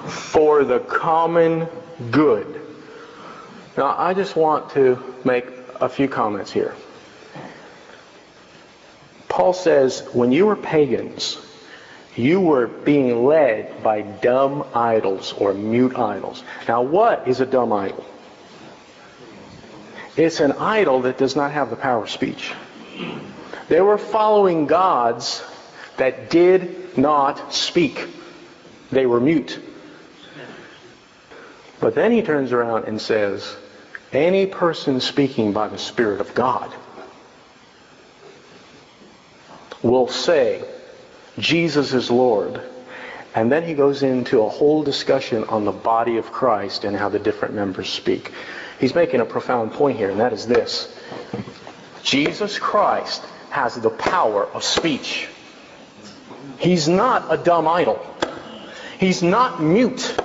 for 0.07 0.63
the 0.63 0.79
common 0.79 1.67
good. 2.09 2.61
Now, 3.77 3.95
I 3.97 4.15
just 4.15 4.35
want 4.35 4.71
to 4.71 5.01
make 5.23 5.45
a 5.79 5.87
few 5.87 6.07
comments 6.07 6.51
here. 6.51 6.73
Paul 9.29 9.53
says, 9.53 10.07
when 10.13 10.31
you 10.31 10.47
were 10.47 10.55
pagans, 10.55 11.37
you 12.15 12.41
were 12.41 12.67
being 12.67 13.23
led 13.23 13.83
by 13.83 14.01
dumb 14.01 14.65
idols 14.73 15.33
or 15.33 15.53
mute 15.53 15.95
idols. 15.95 16.43
Now, 16.67 16.81
what 16.81 17.27
is 17.27 17.39
a 17.39 17.45
dumb 17.45 17.71
idol? 17.71 18.05
It's 20.21 20.39
an 20.39 20.51
idol 20.51 21.01
that 21.01 21.17
does 21.17 21.35
not 21.35 21.51
have 21.51 21.71
the 21.71 21.75
power 21.75 22.03
of 22.03 22.09
speech. 22.11 22.53
They 23.69 23.81
were 23.81 23.97
following 23.97 24.67
gods 24.67 25.43
that 25.97 26.29
did 26.29 26.95
not 26.95 27.51
speak. 27.51 28.07
They 28.91 29.07
were 29.07 29.19
mute. 29.19 29.59
But 31.79 31.95
then 31.95 32.11
he 32.11 32.21
turns 32.21 32.51
around 32.51 32.85
and 32.85 33.01
says, 33.01 33.55
any 34.13 34.45
person 34.45 34.99
speaking 35.01 35.53
by 35.53 35.69
the 35.69 35.79
Spirit 35.79 36.21
of 36.21 36.35
God 36.35 36.71
will 39.81 40.07
say, 40.07 40.63
Jesus 41.39 41.93
is 41.93 42.11
Lord. 42.11 42.61
And 43.33 43.51
then 43.51 43.63
he 43.63 43.73
goes 43.73 44.03
into 44.03 44.43
a 44.43 44.49
whole 44.49 44.83
discussion 44.83 45.45
on 45.45 45.65
the 45.65 45.71
body 45.71 46.17
of 46.17 46.31
Christ 46.31 46.83
and 46.83 46.95
how 46.95 47.09
the 47.09 47.17
different 47.17 47.55
members 47.55 47.89
speak. 47.89 48.31
He's 48.81 48.95
making 48.95 49.21
a 49.21 49.25
profound 49.25 49.73
point 49.73 49.97
here, 49.97 50.09
and 50.09 50.19
that 50.19 50.33
is 50.33 50.47
this. 50.47 50.91
Jesus 52.01 52.57
Christ 52.57 53.23
has 53.51 53.75
the 53.75 53.91
power 53.91 54.43
of 54.43 54.63
speech. 54.63 55.27
He's 56.57 56.89
not 56.89 57.31
a 57.31 57.37
dumb 57.37 57.67
idol. 57.67 58.03
He's 58.99 59.21
not 59.21 59.61
mute. 59.61 60.19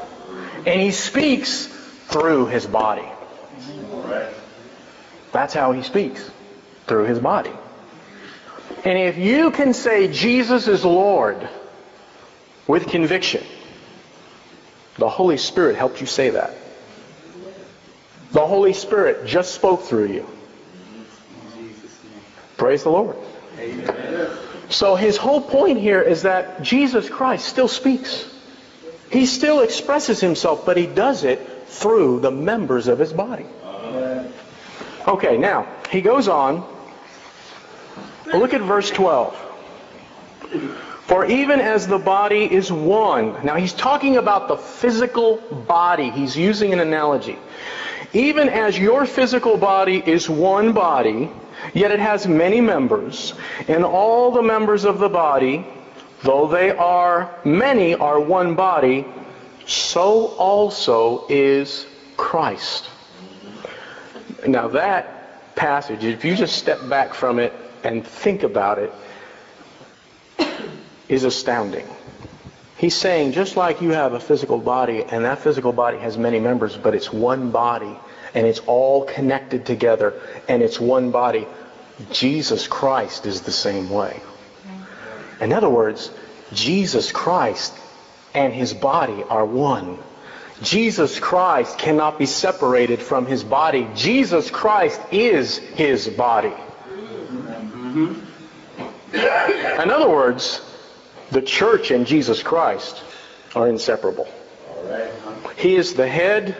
And 0.65 0.81
he 0.81 0.91
speaks 0.91 1.67
through 1.67 2.47
his 2.47 2.67
body. 2.67 3.07
That's 5.33 5.53
how 5.53 5.73
he 5.73 5.83
speaks, 5.83 6.31
through 6.87 7.05
his 7.05 7.19
body. 7.19 7.53
And 8.85 8.99
if 8.99 9.19
you 9.19 9.51
can 9.51 9.75
say 9.75 10.09
Jesus 10.09 10.67
is 10.67 10.83
Lord 10.83 11.47
with 12.67 12.89
conviction, 12.89 13.45
the 14.97 15.11
Holy 15.11 15.37
Spirit 15.37 15.77
helped 15.77 16.01
you 16.01 16.07
say 16.07 16.31
that. 16.31 16.57
The 18.37 18.47
Holy 18.47 18.75
Spirit 18.75 19.26
just 19.26 19.55
spoke 19.55 19.85
through 19.85 20.09
you. 20.09 20.26
Praise 22.59 22.83
the 22.83 22.90
Lord. 22.90 23.16
So 24.69 24.95
his 24.95 25.16
whole 25.16 25.40
point 25.40 25.78
here 25.78 26.02
is 26.02 26.25
that 26.25 26.61
Jesus 26.61 27.09
Christ 27.09 27.49
still 27.49 27.66
speaks. 27.66 28.31
He 29.11 29.25
still 29.25 29.61
expresses 29.61 30.21
himself, 30.21 30.66
but 30.66 30.76
he 30.76 30.87
does 30.87 31.25
it 31.25 31.64
through 31.69 32.21
the 32.21 32.31
members 32.31 32.88
of 32.88 32.99
his 32.99 33.11
body. 33.11 33.47
Okay, 35.09 35.38
now, 35.38 35.66
he 35.90 36.02
goes 36.02 36.28
on. 36.28 36.62
Look 38.26 38.52
at 38.52 38.61
verse 38.61 38.90
12. 38.90 39.35
For 41.07 41.25
even 41.25 41.61
as 41.61 41.87
the 41.87 41.99
body 41.99 42.45
is 42.52 42.71
one. 42.71 43.47
Now, 43.47 43.55
he's 43.55 43.73
talking 43.73 44.19
about 44.19 44.49
the 44.49 44.59
physical 44.59 45.38
body. 45.38 46.11
He's 46.11 46.37
using 46.37 46.75
an 46.75 46.81
analogy. 46.81 47.38
Even 48.13 48.49
as 48.49 48.79
your 48.79 49.07
physical 49.07 49.57
body 49.57 50.03
is 50.07 50.29
one 50.29 50.73
body, 50.73 51.31
yet 51.75 51.91
it 51.91 52.01
has 52.01 52.27
many 52.27 52.61
members, 52.61 53.35
and 53.69 53.85
all 53.85 54.31
the 54.31 54.43
members 54.43 54.85
of 54.85 54.99
the 54.99 55.09
body, 55.09 55.67
though 56.23 56.47
they 56.47 56.71
are 56.71 57.35
many, 57.45 57.95
are 57.95 58.21
one 58.21 58.55
body, 58.55 59.05
so 59.67 60.29
also 60.37 61.27
is 61.29 61.87
Christ. 62.17 62.89
Now 64.47 64.69
that 64.69 65.55
passage, 65.57 66.05
if 66.05 66.25
you 66.25 66.37
just 66.37 66.57
step 66.57 66.89
back 66.89 67.15
from 67.15 67.39
it 67.39 67.53
and 67.83 68.07
think 68.07 68.43
about 68.43 68.79
it, 68.79 68.93
is 71.09 71.25
astounding. 71.25 71.87
He's 72.78 72.95
saying 72.95 73.33
just 73.33 73.56
like 73.56 73.80
you 73.80 73.90
have 73.90 74.12
a 74.12 74.21
physical 74.21 74.59
body 74.59 75.02
and 75.02 75.25
that 75.25 75.38
physical 75.38 75.73
body 75.73 75.99
has 75.99 76.18
many 76.18 76.38
members, 76.38 76.76
but 76.76 76.95
it's 76.95 77.11
one 77.12 77.50
body 77.50 77.97
and 78.35 78.47
it's 78.47 78.59
all 78.61 79.04
connected 79.04 79.64
together 79.64 80.12
and 80.47 80.62
it's 80.62 80.78
one 80.78 81.11
body, 81.11 81.47
Jesus 82.12 82.68
Christ 82.68 83.25
is 83.25 83.40
the 83.42 83.52
same 83.52 83.88
way. 83.88 84.21
In 85.40 85.52
other 85.54 85.71
words, 85.71 86.11
Jesus 86.52 87.12
Christ 87.12 87.73
and 88.35 88.52
his 88.52 88.75
body 88.75 89.23
are 89.23 89.45
one. 89.45 89.99
Jesus 90.62 91.18
Christ 91.18 91.78
cannot 91.78 92.18
be 92.18 92.26
separated 92.26 93.00
from 93.00 93.26
his 93.26 93.42
body. 93.42 93.88
Jesus 93.95 94.50
Christ 94.50 95.00
is 95.11 95.56
his 95.59 96.09
body. 96.09 96.54
Mm-hmm. 96.90 98.21
In 99.80 99.90
other 99.90 100.09
words, 100.09 100.61
the 101.30 101.42
church 101.42 101.90
and 101.90 102.06
Jesus 102.06 102.42
Christ 102.42 103.02
are 103.54 103.68
inseparable. 103.68 104.28
He 105.56 105.76
is 105.76 105.95
the 105.95 106.06
head. 106.06 106.56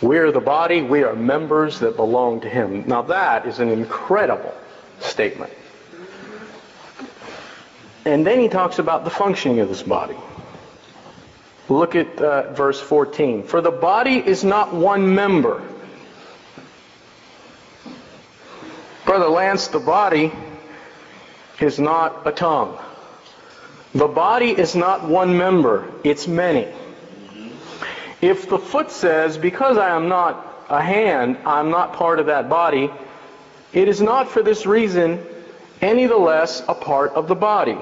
We 0.00 0.18
are 0.18 0.32
the 0.32 0.40
body. 0.40 0.82
We 0.82 1.02
are 1.02 1.14
members 1.14 1.80
that 1.80 1.96
belong 1.96 2.40
to 2.40 2.48
him. 2.48 2.84
Now 2.86 3.02
that 3.02 3.46
is 3.46 3.58
an 3.58 3.68
incredible 3.68 4.54
statement. 5.00 5.52
And 8.04 8.26
then 8.26 8.40
he 8.40 8.48
talks 8.48 8.78
about 8.78 9.04
the 9.04 9.10
functioning 9.10 9.60
of 9.60 9.68
this 9.68 9.82
body. 9.82 10.16
Look 11.68 11.94
at 11.94 12.20
uh, 12.20 12.52
verse 12.52 12.80
14. 12.80 13.44
For 13.44 13.60
the 13.60 13.70
body 13.70 14.16
is 14.16 14.42
not 14.42 14.74
one 14.74 15.14
member. 15.14 15.62
Brother 19.04 19.28
Lance, 19.28 19.68
the 19.68 19.78
body 19.78 20.32
is 21.60 21.78
not 21.78 22.26
a 22.26 22.32
tongue. 22.32 22.78
The 23.94 24.08
body 24.08 24.50
is 24.50 24.74
not 24.74 25.06
one 25.06 25.36
member, 25.36 25.86
it's 26.02 26.26
many. 26.26 26.68
If 28.22 28.48
the 28.48 28.58
foot 28.58 28.90
says, 28.90 29.36
because 29.36 29.76
I 29.76 29.94
am 29.94 30.08
not 30.08 30.64
a 30.70 30.80
hand, 30.80 31.36
I'm 31.44 31.70
not 31.70 31.92
part 31.94 32.18
of 32.18 32.26
that 32.26 32.48
body, 32.48 32.90
it 33.72 33.88
is 33.88 34.00
not 34.00 34.28
for 34.28 34.42
this 34.42 34.64
reason 34.64 35.22
any 35.82 36.06
the 36.06 36.16
less 36.16 36.62
a 36.68 36.74
part 36.74 37.12
of 37.12 37.28
the 37.28 37.34
body. 37.34 37.78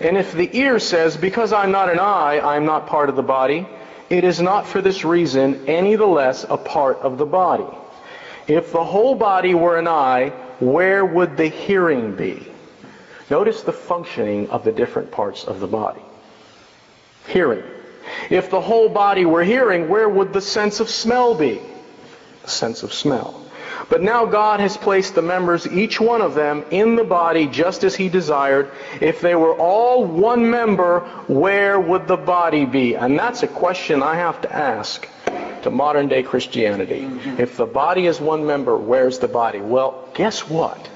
And 0.00 0.16
if 0.16 0.32
the 0.32 0.48
ear 0.56 0.78
says, 0.78 1.16
because 1.16 1.52
I'm 1.52 1.70
not 1.70 1.90
an 1.90 2.00
eye, 2.00 2.40
I'm 2.40 2.64
not 2.64 2.86
part 2.86 3.08
of 3.08 3.16
the 3.16 3.22
body, 3.22 3.66
it 4.10 4.24
is 4.24 4.40
not 4.40 4.66
for 4.66 4.80
this 4.80 5.04
reason 5.04 5.66
any 5.66 5.96
the 5.96 6.06
less 6.06 6.44
a 6.48 6.56
part 6.56 6.98
of 6.98 7.18
the 7.18 7.26
body. 7.26 7.66
If 8.48 8.72
the 8.72 8.84
whole 8.84 9.14
body 9.14 9.54
were 9.54 9.78
an 9.78 9.88
eye, 9.88 10.30
where 10.60 11.04
would 11.04 11.36
the 11.36 11.48
hearing 11.48 12.14
be? 12.16 12.48
Notice 13.30 13.62
the 13.62 13.72
functioning 13.72 14.48
of 14.50 14.64
the 14.64 14.72
different 14.72 15.10
parts 15.10 15.44
of 15.44 15.60
the 15.60 15.66
body. 15.66 16.02
Hearing. 17.26 17.64
If 18.30 18.50
the 18.50 18.60
whole 18.60 18.88
body 18.88 19.24
were 19.24 19.42
hearing, 19.42 19.88
where 19.88 20.08
would 20.08 20.32
the 20.32 20.40
sense 20.40 20.80
of 20.80 20.88
smell 20.88 21.34
be? 21.34 21.60
The 22.42 22.50
sense 22.50 22.82
of 22.82 22.92
smell. 22.92 23.42
But 23.88 24.02
now 24.02 24.26
God 24.26 24.60
has 24.60 24.76
placed 24.76 25.14
the 25.14 25.22
members, 25.22 25.66
each 25.66 26.00
one 26.00 26.22
of 26.22 26.34
them, 26.34 26.64
in 26.70 26.96
the 26.96 27.04
body 27.04 27.46
just 27.46 27.84
as 27.84 27.94
He 27.94 28.08
desired. 28.08 28.70
If 29.00 29.20
they 29.20 29.34
were 29.34 29.54
all 29.54 30.04
one 30.04 30.48
member, 30.50 31.00
where 31.28 31.78
would 31.78 32.08
the 32.08 32.16
body 32.16 32.64
be? 32.64 32.94
And 32.94 33.18
that's 33.18 33.42
a 33.42 33.48
question 33.48 34.02
I 34.02 34.16
have 34.16 34.40
to 34.42 34.52
ask 34.52 35.08
to 35.62 35.70
modern 35.70 36.08
day 36.08 36.22
Christianity. 36.22 37.08
If 37.38 37.56
the 37.56 37.66
body 37.66 38.06
is 38.06 38.20
one 38.20 38.46
member, 38.46 38.76
where's 38.76 39.18
the 39.18 39.28
body? 39.28 39.60
Well, 39.60 40.08
guess 40.14 40.48
what? 40.48 40.88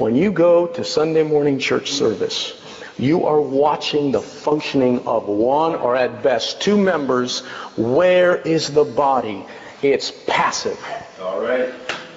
When 0.00 0.16
you 0.16 0.32
go 0.32 0.66
to 0.66 0.82
Sunday 0.82 1.22
morning 1.22 1.58
church 1.58 1.92
service, 1.92 2.54
you 2.98 3.26
are 3.26 3.38
watching 3.38 4.12
the 4.12 4.22
functioning 4.22 5.06
of 5.06 5.28
one 5.28 5.74
or 5.74 5.94
at 5.94 6.22
best 6.22 6.62
two 6.62 6.78
members. 6.78 7.40
Where 7.76 8.36
is 8.36 8.72
the 8.72 8.84
body? 8.84 9.44
It's 9.82 10.10
passive. 10.26 10.82
All 11.20 11.42
right. 11.42 11.68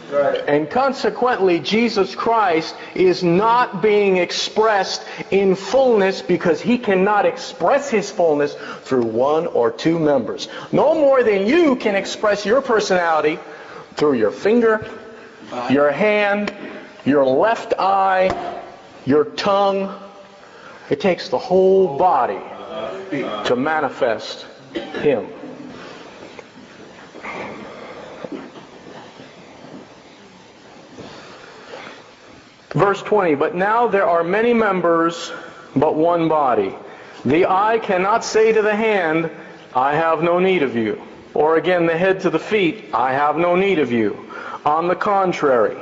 Right. 0.10 0.46
And 0.48 0.70
consequently, 0.70 1.60
Jesus 1.60 2.16
Christ 2.16 2.74
is 2.96 3.22
not 3.22 3.82
being 3.82 4.16
expressed 4.16 5.04
in 5.30 5.54
fullness 5.54 6.22
because 6.22 6.62
he 6.62 6.78
cannot 6.78 7.26
express 7.26 7.90
his 7.90 8.10
fullness 8.10 8.56
through 8.84 9.08
one 9.08 9.46
or 9.46 9.72
two 9.72 10.00
members. 10.00 10.48
No 10.72 10.96
more 10.96 11.22
than 11.22 11.48
you 11.48 11.76
can 11.76 11.96
express 11.96 12.46
your 12.46 12.62
personality 12.62 13.40
through 13.96 14.14
your 14.14 14.32
finger, 14.32 14.90
your 15.70 15.92
hand, 15.92 16.54
your 17.06 17.26
left 17.26 17.74
eye, 17.80 18.62
your 19.06 19.26
tongue. 19.26 19.94
It 20.90 21.00
takes 21.00 21.30
the 21.30 21.38
whole 21.38 21.98
body 21.98 22.40
to 23.46 23.56
manifest 23.56 24.46
him. 25.02 25.28
Verse 32.72 33.04
20, 33.04 33.36
but 33.36 33.54
now 33.54 33.88
there 33.88 34.08
are 34.08 34.24
many 34.24 34.52
members, 34.52 35.32
but 35.76 35.96
one 35.96 36.28
body. 36.28 36.76
The 37.24 37.46
eye 37.46 37.80
cannot 37.80 38.24
say 38.24 38.52
to 38.52 38.64
the 38.64 38.76
hand, 38.76 39.30
I 39.76 39.96
have 39.96 40.24
no 40.24 40.40
need 40.40 40.64
of 40.64 40.76
you. 40.76 41.02
Or 41.36 41.58
again, 41.58 41.86
the 41.86 41.98
head 41.98 42.22
to 42.22 42.32
the 42.32 42.40
feet, 42.40 42.86
I 42.94 43.14
have 43.14 43.38
no 43.38 43.56
need 43.56 43.78
of 43.78 43.92
you. 43.92 44.30
On 44.66 44.88
the 44.88 44.96
contrary, 44.96 45.78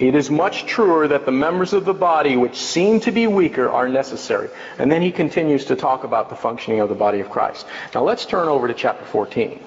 it 0.00 0.14
is 0.14 0.30
much 0.30 0.64
truer 0.64 1.06
that 1.08 1.26
the 1.26 1.30
members 1.30 1.74
of 1.74 1.84
the 1.84 1.92
body 1.92 2.34
which 2.34 2.56
seem 2.56 3.00
to 3.00 3.12
be 3.12 3.26
weaker 3.26 3.68
are 3.68 3.86
necessary. 3.86 4.48
And 4.78 4.90
then 4.90 5.02
he 5.02 5.12
continues 5.12 5.66
to 5.66 5.76
talk 5.76 6.04
about 6.04 6.30
the 6.30 6.36
functioning 6.36 6.80
of 6.80 6.88
the 6.88 6.94
body 6.94 7.20
of 7.20 7.28
Christ. 7.28 7.66
Now 7.94 8.02
let's 8.02 8.24
turn 8.24 8.48
over 8.48 8.66
to 8.66 8.72
chapter 8.72 9.04
14. 9.04 9.60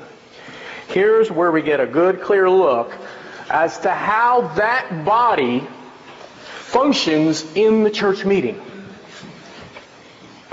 Here's 0.87 1.29
where 1.29 1.51
we 1.51 1.61
get 1.61 1.79
a 1.79 1.85
good, 1.85 2.21
clear 2.21 2.49
look 2.49 2.91
as 3.47 3.79
to 3.81 3.91
how 3.91 4.47
that 4.55 5.05
body 5.05 5.67
functions 6.39 7.45
in 7.53 7.83
the 7.83 7.91
church 7.91 8.25
meeting. 8.25 8.59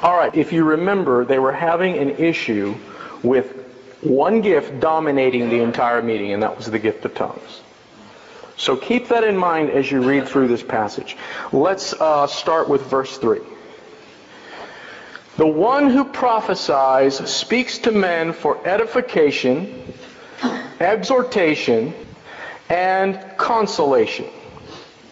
All 0.00 0.14
right, 0.14 0.34
if 0.34 0.52
you 0.52 0.64
remember, 0.64 1.24
they 1.24 1.38
were 1.38 1.52
having 1.52 1.96
an 1.96 2.10
issue 2.10 2.74
with 3.22 3.50
one 4.02 4.42
gift 4.42 4.78
dominating 4.78 5.48
the 5.48 5.62
entire 5.62 6.02
meeting, 6.02 6.32
and 6.32 6.42
that 6.42 6.58
was 6.58 6.70
the 6.70 6.78
gift 6.78 7.06
of 7.06 7.14
tongues. 7.14 7.60
So 8.60 8.76
keep 8.76 9.08
that 9.08 9.24
in 9.24 9.38
mind 9.38 9.70
as 9.70 9.90
you 9.90 10.02
read 10.02 10.28
through 10.28 10.48
this 10.48 10.62
passage. 10.62 11.16
Let's 11.50 11.94
uh, 11.94 12.26
start 12.26 12.68
with 12.68 12.82
verse 12.82 13.16
3. 13.16 13.40
The 15.38 15.46
one 15.46 15.88
who 15.88 16.04
prophesies 16.04 17.26
speaks 17.26 17.78
to 17.78 17.90
men 17.90 18.34
for 18.34 18.60
edification, 18.68 19.94
exhortation, 20.78 21.94
and 22.68 23.18
consolation. 23.38 24.26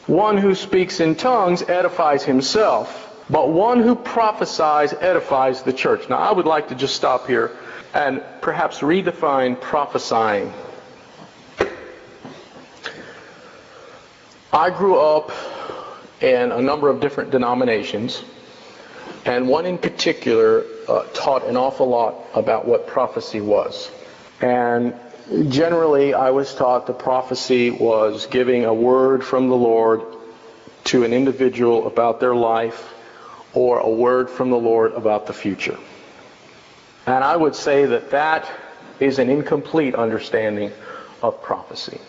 One 0.07 0.37
who 0.37 0.55
speaks 0.55 1.01
in 1.01 1.15
tongues 1.15 1.63
edifies 1.63 2.25
himself, 2.25 3.25
but 3.31 3.49
one 3.49 3.81
who 3.83 3.95
prophesies 3.95 4.93
edifies 4.93 5.63
the 5.63 5.73
church. 5.73 6.07
Now, 6.11 6.19
I 6.19 6.33
would 6.33 6.45
like 6.45 6.69
to 6.69 6.75
just 6.75 6.95
stop 6.95 7.27
here 7.27 7.57
and 7.95 8.23
perhaps 8.43 8.81
redefine 8.81 9.59
prophesying. 9.59 10.53
I 14.53 14.71
grew 14.71 14.99
up 14.99 15.31
in 16.21 16.53
a 16.53 16.61
number 16.61 16.89
of 16.89 17.01
different 17.01 17.31
denominations, 17.31 18.23
and 19.25 19.49
one 19.49 19.67
in 19.67 19.79
particular 19.79 20.65
uh, 20.89 21.05
taught 21.15 21.45
an 21.45 21.57
awful 21.57 21.89
lot 21.89 22.15
about 22.35 22.67
what 22.67 22.87
prophecy 22.87 23.41
was. 23.41 23.91
And 24.41 24.95
Generally, 25.49 26.15
I 26.15 26.31
was 26.31 26.55
taught 26.55 26.87
the 26.87 26.95
prophecy 26.95 27.71
was 27.71 28.25
giving 28.27 28.65
a 28.65 28.73
word 28.73 29.23
from 29.23 29.49
the 29.49 29.57
Lord 29.57 30.01
to 30.85 31.05
an 31.05 31.13
individual 31.13 31.87
about 31.87 32.19
their 32.19 32.35
life 32.35 32.95
or 33.53 33.79
a 33.79 33.91
word 33.91 34.31
from 34.31 34.49
the 34.49 34.57
Lord 34.57 34.93
about 34.95 35.27
the 35.27 35.35
future. 35.35 35.77
And 37.05 37.23
I 37.23 37.37
would 37.37 37.55
say 37.55 37.85
that 37.85 38.11
that 38.13 38.51
is 39.01 39.19
an 39.19 39.29
incomplete 39.29 39.95
understanding 39.95 40.73
of 41.23 41.43
prophecy. 41.43 42.01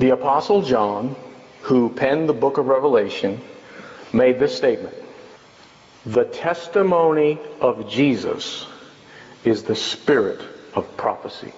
The 0.00 0.14
Apostle 0.14 0.62
John, 0.62 1.14
who 1.60 1.90
penned 1.90 2.26
the 2.26 2.32
book 2.32 2.56
of 2.56 2.68
Revelation, 2.68 3.38
made 4.14 4.38
this 4.38 4.56
statement. 4.56 4.94
The 6.06 6.24
testimony 6.24 7.38
of 7.60 7.86
Jesus 7.86 8.66
is 9.44 9.62
the 9.64 9.76
spirit 9.76 10.40
of 10.72 10.96
prophecy. 10.96 11.52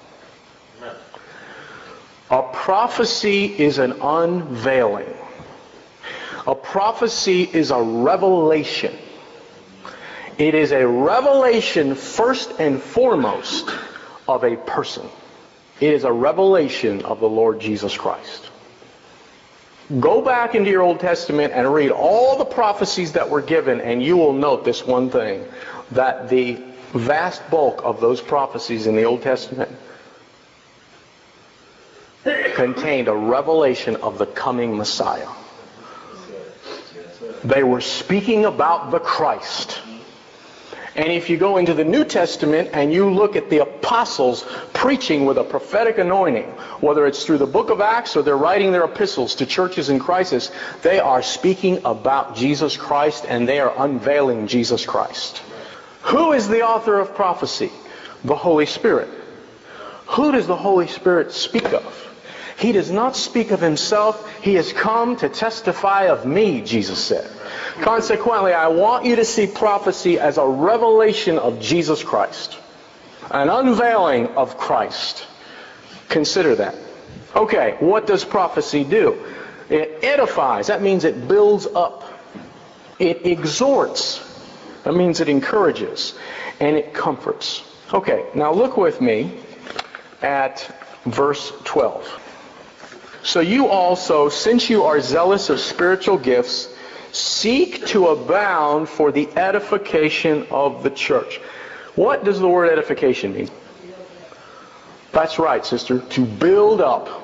A 2.33 2.43
prophecy 2.43 3.45
is 3.45 3.79
an 3.79 3.93
unveiling. 4.03 5.15
A 6.45 6.57
prophecy 6.57 7.45
is 7.45 7.71
a 7.71 7.81
revelation. 7.81 8.99
It 10.37 10.57
is 10.57 10.73
a 10.73 10.85
revelation 10.85 11.95
first 11.95 12.55
and 12.59 12.83
foremost 12.83 13.71
of 14.27 14.43
a 14.43 14.57
person. 14.57 15.09
It 15.83 15.95
is 15.95 16.05
a 16.05 16.13
revelation 16.13 17.05
of 17.05 17.19
the 17.19 17.29
Lord 17.29 17.59
Jesus 17.59 17.97
Christ. 17.97 18.51
Go 19.99 20.23
back 20.23 20.55
into 20.55 20.71
your 20.71 20.83
Old 20.83 21.01
Testament 21.01 21.53
and 21.53 21.75
read 21.75 21.91
all 21.91 22.39
the 22.39 22.45
prophecies 22.45 23.15
that 23.15 23.29
were 23.29 23.43
given, 23.43 23.81
and 23.81 24.01
you 24.01 24.17
will 24.17 24.33
note 24.33 24.65
this 24.65 24.87
one 24.87 25.11
thing 25.11 25.45
that 25.91 26.29
the 26.29 26.63
vast 26.93 27.51
bulk 27.51 27.83
of 27.83 28.01
those 28.01 28.21
prophecies 28.21 28.87
in 28.87 28.95
the 28.95 29.03
Old 29.03 29.23
Testament 29.23 29.73
contained 32.55 33.09
a 33.09 33.17
revelation 33.17 33.97
of 33.97 34.19
the 34.19 34.27
coming 34.27 34.77
Messiah. 34.77 35.27
They 37.43 37.65
were 37.65 37.81
speaking 37.81 38.45
about 38.45 38.93
the 38.93 39.01
Christ. 39.01 39.81
And 41.03 41.11
if 41.11 41.29
you 41.29 41.37
go 41.37 41.57
into 41.57 41.75
the 41.75 41.83
New 41.83 42.05
Testament 42.05 42.71
and 42.73 42.93
you 42.93 43.11
look 43.11 43.35
at 43.35 43.51
the 43.51 43.59
apostles 43.59 44.47
preaching 44.73 45.27
with 45.27 45.37
a 45.37 45.43
prophetic 45.43 45.99
anointing, 45.99 46.45
whether 46.79 47.09
it's 47.09 47.25
through 47.25 47.39
the 47.39 47.47
book 47.47 47.71
of 47.71 47.81
Acts 47.81 48.15
or 48.15 48.23
they're 48.23 48.37
writing 48.37 48.71
their 48.71 48.85
epistles 48.85 49.35
to 49.35 49.45
churches 49.45 49.89
in 49.89 49.99
crisis, 49.99 50.53
they 50.83 51.01
are 51.01 51.21
speaking 51.21 51.81
about 51.85 52.37
Jesus 52.37 52.77
Christ 52.77 53.25
and 53.29 53.49
they 53.49 53.59
are 53.59 53.75
unveiling 53.85 54.47
Jesus 54.47 54.87
Christ. 54.87 55.39
Who 56.03 56.35
is 56.35 56.47
the 56.47 56.63
author 56.63 57.01
of 57.01 57.17
prophecy? 57.17 57.73
The 58.23 58.37
Holy 58.37 58.67
Spirit. 58.67 59.09
Who 60.07 60.31
does 60.31 60.47
the 60.47 60.55
Holy 60.55 60.87
Spirit 60.87 61.33
speak 61.33 61.73
of? 61.73 62.15
He 62.59 62.71
does 62.71 62.93
not 62.93 63.17
speak 63.17 63.51
of 63.51 63.61
himself. 63.61 64.41
He 64.41 64.55
has 64.55 64.73
come 64.73 65.17
to 65.17 65.29
testify 65.29 66.05
of 66.05 66.25
me, 66.25 66.61
Jesus 66.61 67.03
said. 67.03 67.29
Consequently, 67.81 68.53
I 68.53 68.69
want 68.69 69.05
you 69.05 69.17
to 69.17 69.25
see 69.25 69.47
prophecy 69.47 70.19
as 70.19 70.39
a 70.39 70.47
revelation 70.47 71.39
of 71.39 71.61
Jesus 71.61 72.03
Christ, 72.03 72.59
an 73.31 73.49
unveiling 73.49 74.29
of 74.29 74.59
Christ. 74.59 75.27
Consider 76.09 76.55
that. 76.57 76.75
Okay, 77.35 77.77
what 77.81 78.07
does 78.07 78.25
prophecy 78.25 78.85
do? 78.85 79.25
It 79.71 80.05
edifies. 80.05 80.67
That 80.67 80.83
means 80.83 81.05
it 81.05 81.29
builds 81.29 81.67
up. 81.67 82.05
It 82.99 83.27
exhorts. 83.27 84.21
That 84.85 84.95
means 84.95 85.21
it 85.21 85.29
encourages. 85.29 86.15
And 86.61 86.77
it 86.77 86.93
comforts. 86.93 87.63
Okay, 87.93 88.27
now 88.35 88.53
look 88.53 88.77
with 88.77 89.01
me 89.01 89.39
at 90.21 90.61
verse 91.07 91.53
12. 91.65 92.21
So 93.23 93.41
you 93.41 93.69
also, 93.69 94.29
since 94.29 94.69
you 94.69 94.85
are 94.85 95.01
zealous 95.01 95.49
of 95.49 95.61
spiritual 95.61 96.19
gifts, 96.19 96.72
seek 97.13 97.87
to 97.89 98.09
abound 98.09 98.89
for 98.89 99.13
the 99.13 99.29
edification 99.37 100.47
of 100.51 100.83
the 100.83 100.91
church. 100.91 101.37
What 101.95 102.25
does 102.25 102.41
the 102.41 102.49
word 102.49 102.71
edification 102.71 103.35
mean? 103.35 103.51
That's 105.13 105.39
right, 105.39 105.65
sister. 105.65 106.01
To 106.01 106.25
build 106.25 106.81
up. 106.81 107.21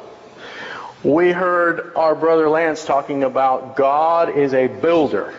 We 1.03 1.33
heard 1.33 1.93
our 1.97 2.15
brother 2.15 2.49
Lance 2.51 2.85
talking 2.85 3.25
about 3.25 3.77
God 3.77 4.37
is 4.37 4.53
a 4.53 4.67
builder. 4.67 5.35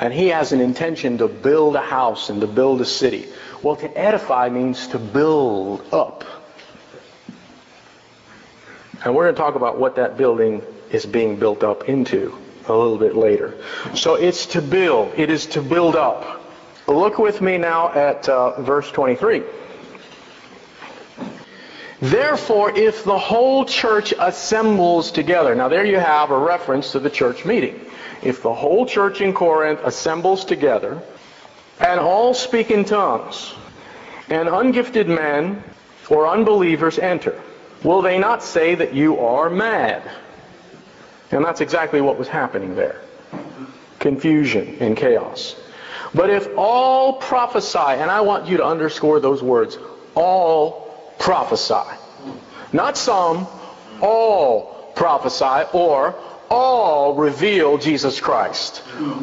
And 0.00 0.12
he 0.12 0.28
has 0.28 0.52
an 0.52 0.60
intention 0.60 1.18
to 1.18 1.28
build 1.28 1.76
a 1.76 1.82
house 1.82 2.30
and 2.30 2.40
to 2.40 2.46
build 2.46 2.80
a 2.80 2.86
city. 2.86 3.28
Well, 3.62 3.76
to 3.76 3.98
edify 3.98 4.48
means 4.48 4.88
to 4.88 4.98
build 4.98 5.86
up. 5.92 6.24
And 9.04 9.14
we're 9.14 9.24
going 9.24 9.34
to 9.34 9.40
talk 9.40 9.54
about 9.54 9.78
what 9.78 9.96
that 9.96 10.16
building 10.16 10.62
is 10.90 11.06
being 11.06 11.36
built 11.36 11.62
up 11.62 11.88
into 11.88 12.36
a 12.70 12.78
little 12.78 12.98
bit 12.98 13.16
later. 13.16 13.54
So 13.94 14.14
it's 14.14 14.46
to 14.46 14.62
build. 14.62 15.12
It 15.16 15.30
is 15.30 15.46
to 15.48 15.62
build 15.62 15.96
up. 15.96 16.40
Look 16.86 17.18
with 17.18 17.40
me 17.40 17.58
now 17.58 17.92
at 17.92 18.28
uh, 18.28 18.60
verse 18.62 18.90
23. 18.90 19.42
Therefore, 22.00 22.76
if 22.76 23.04
the 23.04 23.18
whole 23.18 23.66
church 23.66 24.14
assembles 24.18 25.12
together, 25.12 25.54
now 25.54 25.68
there 25.68 25.84
you 25.84 25.98
have 25.98 26.30
a 26.30 26.38
reference 26.38 26.92
to 26.92 26.98
the 26.98 27.10
church 27.10 27.44
meeting. 27.44 27.78
If 28.22 28.42
the 28.42 28.54
whole 28.54 28.86
church 28.86 29.20
in 29.20 29.34
Corinth 29.34 29.80
assembles 29.84 30.44
together, 30.44 31.02
and 31.78 32.00
all 32.00 32.32
speak 32.32 32.70
in 32.70 32.84
tongues, 32.84 33.54
and 34.28 34.48
ungifted 34.48 35.08
men 35.08 35.62
or 36.08 36.26
unbelievers 36.26 36.98
enter, 36.98 37.40
will 37.82 38.00
they 38.00 38.18
not 38.18 38.42
say 38.42 38.74
that 38.74 38.94
you 38.94 39.18
are 39.18 39.50
mad? 39.50 40.02
And 41.30 41.44
that's 41.44 41.60
exactly 41.60 42.00
what 42.00 42.18
was 42.18 42.28
happening 42.28 42.74
there. 42.74 43.00
Confusion 43.98 44.78
and 44.80 44.96
chaos. 44.96 45.54
But 46.14 46.30
if 46.30 46.48
all 46.56 47.14
prophesy, 47.14 47.78
and 47.78 48.10
I 48.10 48.22
want 48.22 48.48
you 48.48 48.56
to 48.56 48.64
underscore 48.64 49.20
those 49.20 49.42
words, 49.42 49.78
all 50.14 51.14
prophesy. 51.18 51.88
Not 52.72 52.96
some, 52.96 53.46
all 54.00 54.92
prophesy, 54.96 55.68
or 55.72 56.16
all 56.50 57.14
reveal 57.14 57.78
Jesus 57.78 58.18
Christ. 58.20 58.82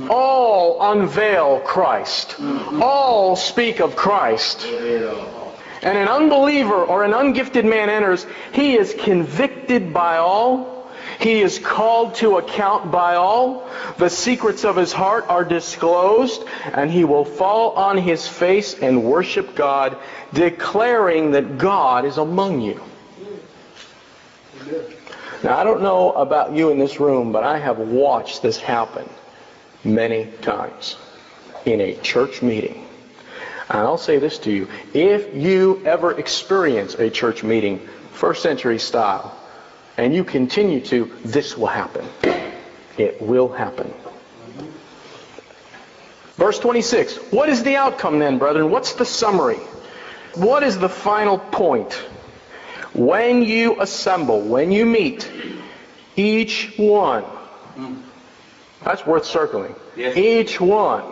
All 0.10 0.94
unveil 0.94 1.60
Christ. 1.60 2.36
All 2.82 3.36
speak 3.36 3.82
of 3.82 3.98
Christ. 3.98 4.66
And 4.66 5.98
an 5.98 6.08
unbeliever 6.08 6.86
or 6.86 7.04
an 7.04 7.12
ungifted 7.12 7.66
man 7.66 7.90
enters, 7.90 8.26
he 8.54 8.78
is 8.78 8.96
convicted 8.98 9.94
by 9.94 10.18
all. 10.18 10.77
He 11.20 11.42
is 11.42 11.58
called 11.58 12.16
to 12.16 12.38
account 12.38 12.92
by 12.92 13.16
all. 13.16 13.68
The 13.98 14.10
secrets 14.10 14.64
of 14.64 14.76
his 14.76 14.94
heart 14.94 15.26
are 15.30 15.44
disclosed, 15.44 16.44
and 16.74 16.92
he 16.92 17.04
will 17.04 17.26
fall 17.26 17.72
on 17.72 17.98
his 17.98 18.28
face 18.28 18.76
and 18.80 19.04
worship 19.04 19.56
God, 19.56 19.98
declaring 20.34 21.32
that 21.32 21.58
God 21.58 22.06
is 22.06 22.18
among 22.18 22.62
you. 22.62 22.82
Now, 25.44 25.58
I 25.58 25.64
don't 25.64 25.82
know 25.82 26.12
about 26.12 26.54
you 26.54 26.70
in 26.70 26.80
this 26.80 27.00
room, 27.00 27.32
but 27.32 27.44
I 27.44 27.58
have 27.58 27.78
watched 27.78 28.42
this 28.42 28.58
happen 28.58 29.10
many 29.84 30.26
times 30.42 30.98
in 31.66 31.82
a 31.82 31.96
church 31.96 32.42
meeting. 32.42 32.88
And 33.70 33.80
I'll 33.80 33.98
say 33.98 34.18
this 34.18 34.40
to 34.40 34.52
you. 34.52 34.68
If 34.94 35.36
you 35.36 35.82
ever 35.86 36.18
experience 36.18 36.96
a 36.96 37.10
church 37.10 37.44
meeting, 37.44 37.88
first 38.14 38.42
century 38.42 38.80
style, 38.80 39.37
and 39.98 40.14
you 40.14 40.24
continue 40.24 40.80
to, 40.82 41.12
this 41.26 41.58
will 41.58 41.68
happen. 41.68 42.08
It 42.98 43.22
will 43.22 43.50
happen. 43.50 43.94
Verse 46.36 46.60
26. 46.60 47.18
What 47.32 47.50
is 47.50 47.64
the 47.64 47.76
outcome 47.76 48.20
then, 48.20 48.38
brethren? 48.38 48.70
What's 48.70 48.94
the 48.94 49.06
summary? 49.06 49.60
What 50.36 50.62
is 50.62 50.78
the 50.78 50.90
final 50.90 51.40
point? 51.40 51.94
When 52.94 53.44
you 53.44 53.82
assemble, 53.82 54.42
when 54.42 54.72
you 54.72 54.86
meet, 54.86 55.30
each 56.16 56.74
one, 56.78 57.26
that's 58.84 59.06
worth 59.06 59.26
circling. 59.26 59.76
Yes. 59.96 60.16
Each 60.16 60.62
one, 60.62 61.04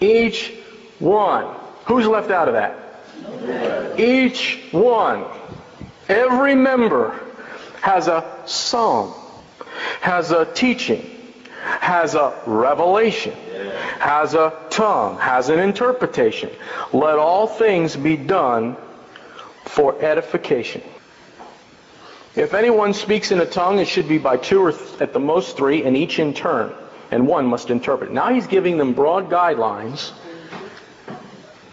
each 0.00 0.52
one. 0.98 1.54
Who's 1.86 2.06
left 2.06 2.30
out 2.30 2.48
of 2.48 2.54
that? 2.54 3.98
Each 3.98 4.62
one, 4.70 5.24
every 6.08 6.54
member 6.54 7.18
has 7.86 8.08
a 8.08 8.42
psalm, 8.46 9.14
has 10.00 10.32
a 10.32 10.44
teaching, 10.44 11.08
has 11.62 12.16
a 12.16 12.36
revelation, 12.44 13.32
has 14.00 14.34
a 14.34 14.52
tongue, 14.70 15.16
has 15.18 15.50
an 15.50 15.60
interpretation. 15.60 16.50
Let 16.92 17.16
all 17.16 17.46
things 17.46 17.94
be 17.94 18.16
done 18.16 18.76
for 19.66 20.02
edification. 20.02 20.82
If 22.34 22.54
anyone 22.54 22.92
speaks 22.92 23.30
in 23.30 23.38
a 23.38 23.46
tongue, 23.46 23.78
it 23.78 23.86
should 23.86 24.08
be 24.08 24.18
by 24.18 24.36
two 24.36 24.62
or 24.64 24.72
th- 24.72 25.00
at 25.00 25.12
the 25.12 25.20
most 25.20 25.56
three, 25.56 25.84
and 25.84 25.96
each 25.96 26.18
in 26.18 26.34
turn, 26.34 26.72
and 27.12 27.28
one 27.28 27.46
must 27.46 27.70
interpret. 27.70 28.10
Now 28.10 28.34
he's 28.34 28.48
giving 28.48 28.78
them 28.78 28.94
broad 28.94 29.30
guidelines 29.30 30.10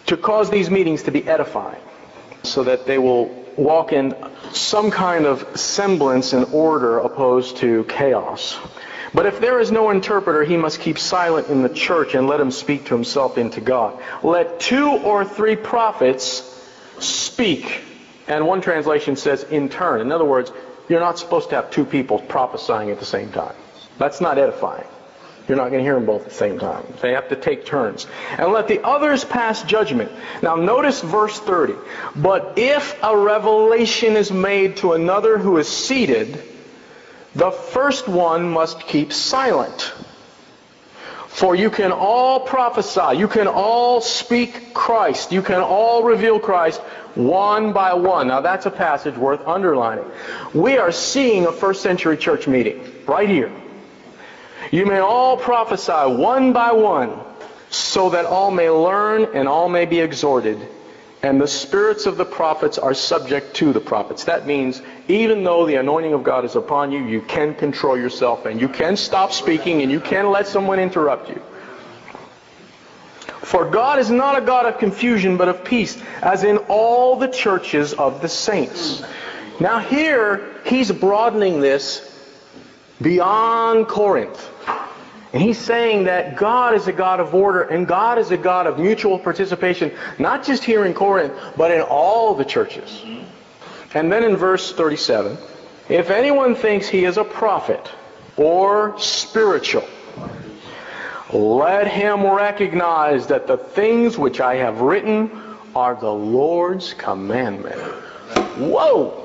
to 0.06 0.16
cause 0.16 0.52
these 0.52 0.70
meetings 0.70 1.02
to 1.04 1.12
be 1.12 1.28
edifying, 1.28 1.82
so 2.44 2.64
that 2.66 2.86
they 2.86 3.00
will 3.00 3.43
walk 3.58 3.94
in 3.94 4.16
some 4.52 4.92
kind 4.92 5.26
of 5.26 5.60
semblance 5.60 6.34
and 6.34 6.46
order 6.54 7.00
opposed 7.00 7.58
to 7.58 7.84
chaos. 7.86 8.58
But 9.14 9.28
if 9.28 9.40
there 9.40 9.60
is 9.60 9.72
no 9.72 9.92
interpreter, 9.92 10.44
he 10.44 10.58
must 10.58 10.80
keep 10.80 10.98
silent 10.98 11.48
in 11.50 11.62
the 11.62 11.70
church 11.70 12.16
and 12.16 12.28
let 12.28 12.40
him 12.40 12.50
speak 12.50 12.86
to 12.86 12.96
himself 12.96 13.38
and 13.38 13.52
to 13.54 13.62
God. 13.62 14.02
Let 14.24 14.60
two 14.60 14.90
or 14.90 15.24
three 15.24 15.56
prophets 15.56 16.50
speak. 17.00 17.82
And 18.28 18.48
one 18.48 18.62
translation 18.62 19.16
says 19.16 19.44
in 19.44 19.70
turn. 19.70 20.02
In 20.02 20.12
other 20.12 20.26
words, 20.26 20.52
you're 20.90 21.00
not 21.00 21.20
supposed 21.20 21.50
to 21.50 21.56
have 21.56 21.70
two 21.70 21.86
people 21.86 22.20
prophesying 22.20 22.90
at 22.90 23.00
the 23.00 23.06
same 23.06 23.32
time. 23.32 23.56
That's 23.98 24.20
not 24.20 24.38
edifying. 24.38 24.88
You're 25.48 25.58
not 25.58 25.70
going 25.70 25.80
to 25.80 25.84
hear 25.84 25.96
them 25.96 26.06
both 26.06 26.22
at 26.22 26.30
the 26.30 26.36
same 26.36 26.58
time. 26.58 26.86
They 27.02 27.12
have 27.12 27.30
to 27.30 27.36
take 27.36 27.66
turns. 27.66 28.08
And 28.38 28.54
let 28.54 28.68
the 28.68 28.82
others 28.84 29.26
pass 29.26 29.62
judgment. 29.64 30.12
Now 30.42 30.56
notice 30.56 31.02
verse 31.02 31.38
30. 31.40 31.76
But 32.16 32.54
if 32.58 32.98
a 33.04 33.18
revelation 33.18 34.16
is 34.16 34.32
made 34.32 34.78
to 34.78 34.94
another 34.94 35.38
who 35.38 35.58
is 35.58 35.68
seated, 35.68 36.42
the 37.36 37.52
first 37.52 38.08
one 38.08 38.50
must 38.50 38.80
keep 38.82 39.12
silent. 39.12 39.94
For 41.28 41.56
you 41.56 41.72
can 41.72 41.92
all 41.92 42.40
prophesy, 42.42 43.18
you 43.18 43.28
can 43.28 43.48
all 43.48 44.02
speak 44.02 44.74
Christ, 44.74 45.32
you 45.32 45.42
can 45.42 45.62
all 45.62 46.04
reveal 46.04 46.40
Christ 46.40 46.80
one 47.16 47.74
by 47.74 47.96
one. 47.96 48.28
Now 48.28 48.42
that's 48.42 48.68
a 48.68 48.72
passage 48.72 49.18
worth 49.18 49.42
underlining. 49.48 50.06
We 50.54 50.78
are 50.78 50.92
seeing 50.92 51.48
a 51.48 51.52
first 51.52 51.82
century 51.82 52.18
church 52.18 52.48
meeting 52.48 52.84
right 53.08 53.28
here. 53.28 53.52
You 54.72 54.86
may 54.86 55.00
all 55.00 55.38
prophesy 55.38 55.92
one 55.92 56.54
by 56.54 56.72
one, 56.72 57.20
so 57.70 58.12
that 58.12 58.26
all 58.26 58.52
may 58.52 58.70
learn 58.70 59.30
and 59.34 59.48
all 59.48 59.70
may 59.70 59.86
be 59.86 60.00
exhorted. 60.00 60.60
And 61.24 61.40
the 61.40 61.48
spirits 61.48 62.06
of 62.06 62.18
the 62.18 62.26
prophets 62.26 62.78
are 62.78 62.94
subject 62.94 63.56
to 63.56 63.72
the 63.72 63.80
prophets. 63.80 64.26
That 64.26 64.46
means 64.46 64.82
even 65.08 65.46
though 65.46 65.66
the 65.66 65.76
anointing 65.76 66.14
of 66.14 66.24
God 66.24 66.44
is 66.44 66.56
upon 66.56 66.92
you, 66.92 67.06
you 67.06 67.22
can 67.22 67.56
control 67.56 67.98
yourself 67.98 68.46
and 68.46 68.60
you 68.60 68.68
can 68.68 68.98
stop 68.98 69.32
speaking 69.32 69.82
and 69.82 69.90
you 69.90 70.02
can 70.02 70.32
let 70.32 70.48
someone 70.48 70.80
interrupt 70.80 71.30
you. 71.30 71.42
For 73.26 73.70
God 73.70 74.00
is 74.00 74.10
not 74.10 74.38
a 74.38 74.42
God 74.42 74.66
of 74.66 74.80
confusion, 74.80 75.38
but 75.38 75.48
of 75.48 75.64
peace, 75.64 76.02
as 76.22 76.44
in 76.44 76.58
all 76.70 77.16
the 77.16 77.28
churches 77.28 77.94
of 77.94 78.22
the 78.22 78.28
saints. 78.28 79.02
Now 79.60 79.80
here, 79.80 80.56
he's 80.66 80.92
broadening 80.92 81.62
this 81.62 82.10
beyond 83.02 83.88
Corinth. 83.88 84.50
And 85.34 85.42
he's 85.42 85.58
saying 85.58 86.04
that 86.04 86.38
God 86.38 86.76
is 86.76 86.88
a 86.88 86.94
God 86.94 87.20
of 87.20 87.34
order 87.34 87.64
and 87.64 87.88
God 87.88 88.20
is 88.20 88.30
a 88.30 88.38
God 88.38 88.68
of 88.68 88.78
mutual 88.78 89.18
participation, 89.18 89.92
not 90.20 90.46
just 90.46 90.64
here 90.64 90.86
in 90.86 90.94
Corinth, 90.94 91.34
but 91.58 91.72
in 91.72 91.82
all 91.82 92.36
the 92.36 92.46
churches. 92.46 93.04
And 93.96 94.12
then 94.12 94.24
in 94.24 94.36
verse 94.38 94.74
37, 94.74 95.36
if 95.90 96.12
anyone 96.12 96.54
thinks 96.54 96.88
he 96.88 97.06
is 97.06 97.18
a 97.18 97.24
prophet 97.24 97.90
or 98.38 98.98
spiritual, 99.00 99.88
let 101.32 101.88
him 101.88 102.28
recognize 102.28 103.26
that 103.28 103.48
the 103.48 103.58
things 103.58 104.20
which 104.20 104.40
I 104.40 104.56
have 104.58 104.82
written 104.82 105.32
are 105.76 105.96
the 105.96 106.14
Lord's 106.14 106.94
commandment. 106.94 107.82
Whoa! 108.60 109.20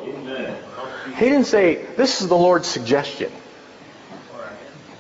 He 1.16 1.24
didn't 1.26 1.44
say, 1.44 1.84
this 1.96 2.22
is 2.22 2.28
the 2.28 2.36
Lord's 2.36 2.66
suggestion. 2.66 3.30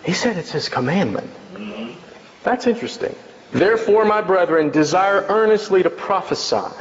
He 0.04 0.12
said 0.12 0.36
it's 0.36 0.52
his 0.52 0.68
commandment. 0.68 1.30
That's 2.44 2.66
interesting. 2.66 3.14
Therefore, 3.52 4.04
my 4.04 4.20
brethren, 4.20 4.70
desire 4.70 5.24
earnestly 5.28 5.82
to 5.82 5.90
prophesy. 5.90 6.74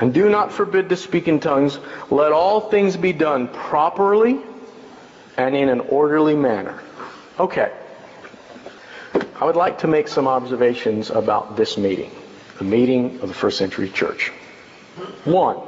And 0.00 0.14
do 0.14 0.28
not 0.28 0.52
forbid 0.52 0.88
to 0.90 0.96
speak 0.96 1.28
in 1.28 1.40
tongues. 1.40 1.78
Let 2.10 2.32
all 2.32 2.60
things 2.60 2.96
be 2.96 3.12
done 3.12 3.48
properly 3.48 4.40
and 5.36 5.56
in 5.56 5.68
an 5.68 5.80
orderly 5.80 6.36
manner. 6.36 6.82
Okay. 7.38 7.72
I 9.40 9.44
would 9.44 9.56
like 9.56 9.78
to 9.78 9.86
make 9.86 10.08
some 10.08 10.26
observations 10.26 11.10
about 11.10 11.56
this 11.56 11.78
meeting, 11.78 12.10
the 12.58 12.64
meeting 12.64 13.20
of 13.20 13.28
the 13.28 13.34
first 13.34 13.58
century 13.58 13.88
church. 13.88 14.32
One, 15.24 15.58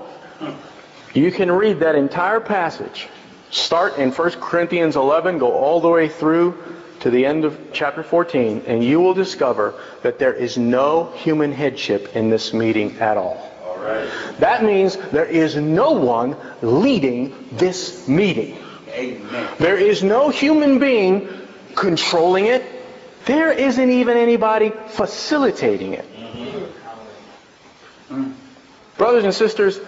you 1.14 1.30
can 1.30 1.50
read 1.50 1.80
that 1.80 1.94
entire 1.94 2.40
passage, 2.40 3.08
start 3.50 3.98
in 3.98 4.12
1 4.12 4.30
Corinthians 4.32 4.96
11, 4.96 5.38
go 5.38 5.52
all 5.52 5.80
the 5.80 5.88
way 5.88 6.08
through 6.08 6.56
to 7.00 7.10
the 7.10 7.26
end 7.26 7.44
of 7.44 7.58
chapter 7.72 8.02
14, 8.02 8.64
and 8.66 8.84
you 8.84 9.00
will 9.00 9.14
discover 9.14 9.74
that 10.02 10.18
there 10.18 10.34
is 10.34 10.58
no 10.58 11.10
human 11.16 11.52
headship 11.52 12.14
in 12.14 12.30
this 12.30 12.52
meeting 12.52 12.98
at 12.98 13.16
all. 13.16 13.50
all 13.64 13.78
right. 13.78 14.08
That 14.38 14.62
means 14.62 14.96
there 15.10 15.24
is 15.24 15.56
no 15.56 15.92
one 15.92 16.36
leading 16.62 17.48
this 17.52 18.06
meeting. 18.06 18.58
Amen. 18.90 19.48
There 19.58 19.78
is 19.78 20.02
no 20.02 20.28
human 20.28 20.78
being 20.78 21.28
controlling 21.74 22.46
it. 22.46 22.64
There 23.24 23.52
isn't 23.52 23.90
even 23.90 24.16
anybody 24.16 24.72
facilitating 24.88 25.94
it. 25.94 26.06
Mm-hmm. 28.08 28.32
Brothers 28.98 29.24
and 29.24 29.34
sisters, 29.34 29.80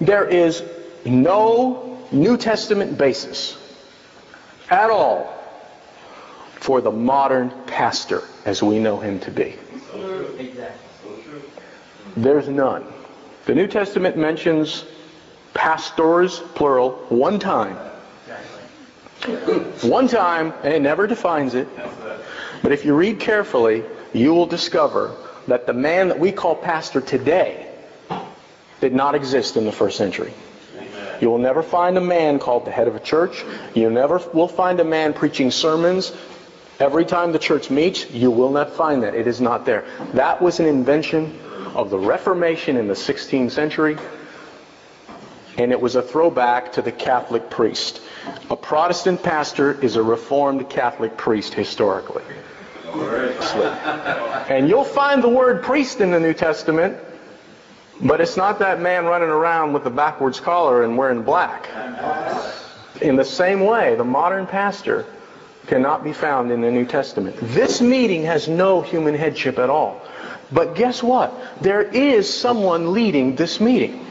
there 0.00 0.26
is 0.26 0.62
no 1.04 1.89
New 2.12 2.36
Testament 2.36 2.98
basis 2.98 3.56
at 4.70 4.90
all 4.90 5.36
for 6.54 6.80
the 6.80 6.90
modern 6.90 7.50
pastor 7.66 8.22
as 8.44 8.62
we 8.62 8.78
know 8.78 8.98
him 8.98 9.20
to 9.20 9.30
be. 9.30 9.56
There's 12.16 12.48
none. 12.48 12.84
The 13.46 13.54
New 13.54 13.66
Testament 13.66 14.16
mentions 14.16 14.84
pastors, 15.54 16.40
plural, 16.54 16.92
one 17.08 17.38
time. 17.38 17.76
One 19.82 20.08
time, 20.08 20.52
and 20.62 20.72
it 20.72 20.82
never 20.82 21.06
defines 21.06 21.54
it. 21.54 21.68
But 22.62 22.72
if 22.72 22.84
you 22.84 22.94
read 22.94 23.20
carefully, 23.20 23.84
you 24.12 24.34
will 24.34 24.46
discover 24.46 25.14
that 25.46 25.66
the 25.66 25.72
man 25.72 26.08
that 26.08 26.18
we 26.18 26.32
call 26.32 26.56
pastor 26.56 27.00
today 27.00 27.70
did 28.80 28.92
not 28.92 29.14
exist 29.14 29.56
in 29.56 29.64
the 29.64 29.72
first 29.72 29.96
century. 29.96 30.32
You 31.20 31.30
will 31.30 31.38
never 31.38 31.62
find 31.62 31.98
a 31.98 32.00
man 32.00 32.38
called 32.38 32.64
the 32.64 32.70
head 32.70 32.88
of 32.88 32.96
a 32.96 33.00
church. 33.00 33.44
You 33.74 33.90
never 33.90 34.18
will 34.32 34.48
find 34.48 34.80
a 34.80 34.84
man 34.84 35.12
preaching 35.12 35.50
sermons. 35.50 36.12
Every 36.78 37.04
time 37.04 37.32
the 37.32 37.38
church 37.38 37.68
meets, 37.68 38.10
you 38.10 38.30
will 38.30 38.50
not 38.50 38.72
find 38.72 39.02
that. 39.02 39.14
It 39.14 39.26
is 39.26 39.40
not 39.40 39.66
there. 39.66 39.84
That 40.14 40.40
was 40.40 40.60
an 40.60 40.66
invention 40.66 41.38
of 41.74 41.90
the 41.90 41.98
Reformation 41.98 42.78
in 42.78 42.88
the 42.88 42.94
16th 42.94 43.50
century, 43.50 43.98
and 45.58 45.72
it 45.72 45.80
was 45.80 45.94
a 45.94 46.02
throwback 46.02 46.72
to 46.72 46.82
the 46.82 46.90
Catholic 46.90 47.50
priest. 47.50 48.00
A 48.48 48.56
Protestant 48.56 49.22
pastor 49.22 49.78
is 49.84 49.96
a 49.96 50.02
Reformed 50.02 50.70
Catholic 50.70 51.18
priest 51.18 51.52
historically. 51.52 52.24
And 54.48 54.68
you'll 54.68 54.84
find 54.84 55.22
the 55.22 55.28
word 55.28 55.62
priest 55.62 56.00
in 56.00 56.10
the 56.10 56.18
New 56.18 56.34
Testament 56.34 56.96
but 58.02 58.20
it's 58.20 58.36
not 58.36 58.58
that 58.60 58.80
man 58.80 59.04
running 59.04 59.28
around 59.28 59.72
with 59.72 59.84
the 59.84 59.90
backwards 59.90 60.40
collar 60.40 60.84
and 60.84 60.96
wearing 60.96 61.22
black. 61.22 61.68
In 63.00 63.16
the 63.16 63.24
same 63.24 63.60
way, 63.60 63.94
the 63.94 64.04
modern 64.04 64.46
pastor 64.46 65.06
cannot 65.66 66.02
be 66.02 66.12
found 66.12 66.50
in 66.50 66.60
the 66.60 66.70
New 66.70 66.84
Testament. 66.84 67.36
This 67.40 67.80
meeting 67.80 68.24
has 68.24 68.48
no 68.48 68.80
human 68.80 69.14
headship 69.14 69.58
at 69.58 69.70
all. 69.70 70.00
But 70.52 70.74
guess 70.74 71.02
what? 71.02 71.32
There 71.62 71.82
is 71.82 72.32
someone 72.32 72.92
leading 72.92 73.36
this 73.36 73.60
meeting. 73.60 74.04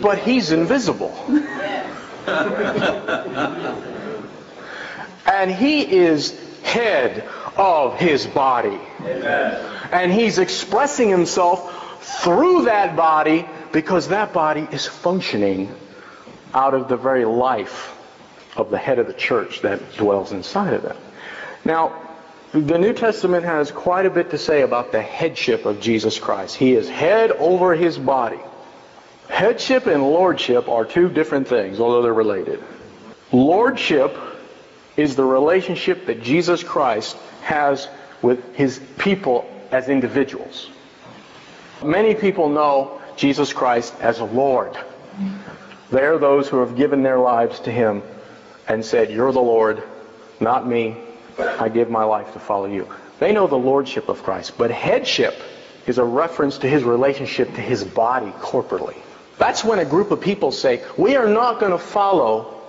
But 0.00 0.18
he's 0.18 0.50
invisible. 0.50 1.14
and 5.26 5.50
he 5.50 5.82
is 5.82 6.38
head 6.62 7.28
of 7.56 7.96
his 7.98 8.26
body. 8.26 8.80
And 9.92 10.12
he's 10.12 10.38
expressing 10.38 11.08
himself 11.08 11.81
through 12.02 12.64
that 12.64 12.96
body 12.96 13.48
because 13.72 14.08
that 14.08 14.32
body 14.32 14.66
is 14.70 14.86
functioning 14.86 15.74
out 16.52 16.74
of 16.74 16.88
the 16.88 16.96
very 16.96 17.24
life 17.24 17.96
of 18.56 18.70
the 18.70 18.78
head 18.78 18.98
of 18.98 19.06
the 19.06 19.14
church 19.14 19.62
that 19.62 19.96
dwells 19.96 20.32
inside 20.32 20.74
of 20.74 20.82
them. 20.82 20.96
Now, 21.64 22.02
the 22.52 22.78
New 22.78 22.92
Testament 22.92 23.44
has 23.44 23.70
quite 23.70 24.04
a 24.04 24.10
bit 24.10 24.30
to 24.30 24.38
say 24.38 24.62
about 24.62 24.92
the 24.92 25.00
headship 25.00 25.64
of 25.64 25.80
Jesus 25.80 26.18
Christ. 26.18 26.56
He 26.56 26.74
is 26.74 26.88
head 26.88 27.30
over 27.32 27.74
his 27.74 27.98
body. 27.98 28.40
Headship 29.28 29.86
and 29.86 30.02
lordship 30.02 30.68
are 30.68 30.84
two 30.84 31.08
different 31.08 31.48
things, 31.48 31.80
although 31.80 32.02
they're 32.02 32.12
related. 32.12 32.62
Lordship 33.32 34.14
is 34.98 35.16
the 35.16 35.24
relationship 35.24 36.04
that 36.06 36.22
Jesus 36.22 36.62
Christ 36.62 37.16
has 37.42 37.88
with 38.20 38.54
his 38.54 38.78
people 38.98 39.48
as 39.70 39.88
individuals. 39.88 40.68
Many 41.84 42.14
people 42.14 42.48
know 42.48 43.00
Jesus 43.16 43.52
Christ 43.52 43.94
as 44.00 44.20
a 44.20 44.24
Lord. 44.24 44.76
They 45.90 46.02
are 46.02 46.18
those 46.18 46.48
who 46.48 46.58
have 46.60 46.76
given 46.76 47.02
their 47.02 47.18
lives 47.18 47.60
to 47.60 47.70
him 47.70 48.02
and 48.68 48.84
said, 48.84 49.10
You're 49.10 49.32
the 49.32 49.40
Lord, 49.40 49.82
not 50.40 50.66
me. 50.66 50.96
I 51.38 51.68
give 51.68 51.90
my 51.90 52.04
life 52.04 52.32
to 52.32 52.38
follow 52.38 52.66
you. 52.66 52.88
They 53.18 53.32
know 53.32 53.46
the 53.46 53.58
lordship 53.58 54.08
of 54.08 54.22
Christ, 54.22 54.58
but 54.58 54.70
headship 54.70 55.34
is 55.86 55.98
a 55.98 56.04
reference 56.04 56.58
to 56.58 56.68
his 56.68 56.84
relationship 56.84 57.54
to 57.54 57.60
his 57.60 57.84
body 57.84 58.30
corporately. 58.40 58.96
That's 59.38 59.64
when 59.64 59.78
a 59.78 59.84
group 59.84 60.10
of 60.10 60.20
people 60.20 60.52
say, 60.52 60.84
We 60.96 61.16
are 61.16 61.28
not 61.28 61.60
going 61.60 61.72
to 61.72 61.78
follow 61.78 62.62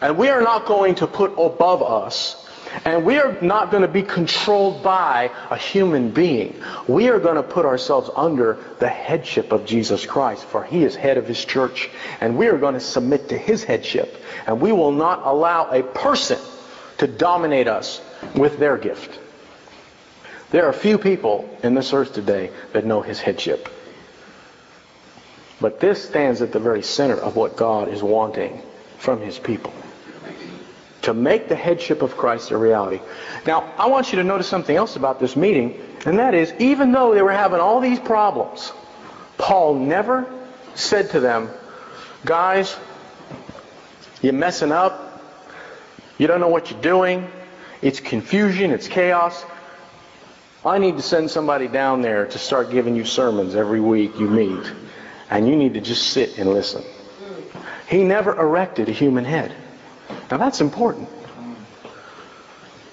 and 0.00 0.18
we 0.18 0.28
are 0.28 0.42
not 0.42 0.66
going 0.66 0.96
to 0.96 1.06
put 1.06 1.32
above 1.38 1.82
us 1.82 2.45
and 2.84 3.04
we 3.04 3.18
are 3.18 3.40
not 3.40 3.70
going 3.70 3.82
to 3.82 3.88
be 3.88 4.02
controlled 4.02 4.82
by 4.82 5.30
a 5.50 5.56
human 5.56 6.10
being. 6.10 6.60
We 6.88 7.08
are 7.08 7.18
going 7.18 7.36
to 7.36 7.42
put 7.42 7.64
ourselves 7.64 8.10
under 8.14 8.58
the 8.78 8.88
headship 8.88 9.52
of 9.52 9.66
Jesus 9.66 10.04
Christ, 10.06 10.44
for 10.44 10.64
he 10.64 10.84
is 10.84 10.94
head 10.94 11.16
of 11.16 11.26
his 11.26 11.44
church. 11.44 11.88
And 12.20 12.36
we 12.36 12.48
are 12.48 12.58
going 12.58 12.74
to 12.74 12.80
submit 12.80 13.30
to 13.30 13.38
his 13.38 13.64
headship. 13.64 14.16
And 14.46 14.60
we 14.60 14.72
will 14.72 14.92
not 14.92 15.22
allow 15.24 15.70
a 15.70 15.82
person 15.82 16.38
to 16.98 17.06
dominate 17.06 17.68
us 17.68 18.00
with 18.34 18.58
their 18.58 18.76
gift. 18.76 19.18
There 20.50 20.66
are 20.66 20.72
few 20.72 20.98
people 20.98 21.48
in 21.62 21.74
this 21.74 21.92
earth 21.92 22.14
today 22.14 22.50
that 22.72 22.84
know 22.84 23.02
his 23.02 23.20
headship. 23.20 23.68
But 25.60 25.80
this 25.80 26.04
stands 26.04 26.42
at 26.42 26.52
the 26.52 26.60
very 26.60 26.82
center 26.82 27.16
of 27.16 27.36
what 27.36 27.56
God 27.56 27.88
is 27.88 28.02
wanting 28.02 28.62
from 28.98 29.20
his 29.20 29.38
people 29.38 29.72
to 31.06 31.14
make 31.14 31.48
the 31.48 31.54
headship 31.54 32.02
of 32.02 32.16
Christ 32.16 32.50
a 32.50 32.58
reality. 32.58 33.00
Now, 33.46 33.72
I 33.78 33.86
want 33.86 34.12
you 34.12 34.18
to 34.18 34.24
notice 34.24 34.48
something 34.48 34.76
else 34.76 34.96
about 34.96 35.20
this 35.20 35.36
meeting, 35.36 35.80
and 36.04 36.18
that 36.18 36.34
is, 36.34 36.52
even 36.58 36.90
though 36.90 37.14
they 37.14 37.22
were 37.22 37.32
having 37.32 37.60
all 37.60 37.80
these 37.80 38.00
problems, 38.00 38.72
Paul 39.38 39.76
never 39.76 40.26
said 40.74 41.10
to 41.10 41.20
them, 41.20 41.48
guys, 42.24 42.76
you're 44.20 44.32
messing 44.32 44.72
up. 44.72 45.22
You 46.18 46.26
don't 46.26 46.40
know 46.40 46.48
what 46.48 46.72
you're 46.72 46.80
doing. 46.80 47.28
It's 47.82 48.00
confusion. 48.00 48.72
It's 48.72 48.88
chaos. 48.88 49.44
I 50.64 50.78
need 50.78 50.96
to 50.96 51.02
send 51.02 51.30
somebody 51.30 51.68
down 51.68 52.02
there 52.02 52.26
to 52.26 52.38
start 52.38 52.70
giving 52.70 52.96
you 52.96 53.04
sermons 53.04 53.54
every 53.54 53.80
week 53.80 54.18
you 54.18 54.28
meet. 54.28 54.72
And 55.30 55.48
you 55.48 55.54
need 55.54 55.74
to 55.74 55.80
just 55.80 56.08
sit 56.08 56.38
and 56.38 56.50
listen. 56.50 56.82
He 57.88 58.02
never 58.02 58.36
erected 58.36 58.88
a 58.88 58.92
human 58.92 59.24
head. 59.24 59.54
Now 60.30 60.38
that's 60.38 60.60
important. 60.60 61.08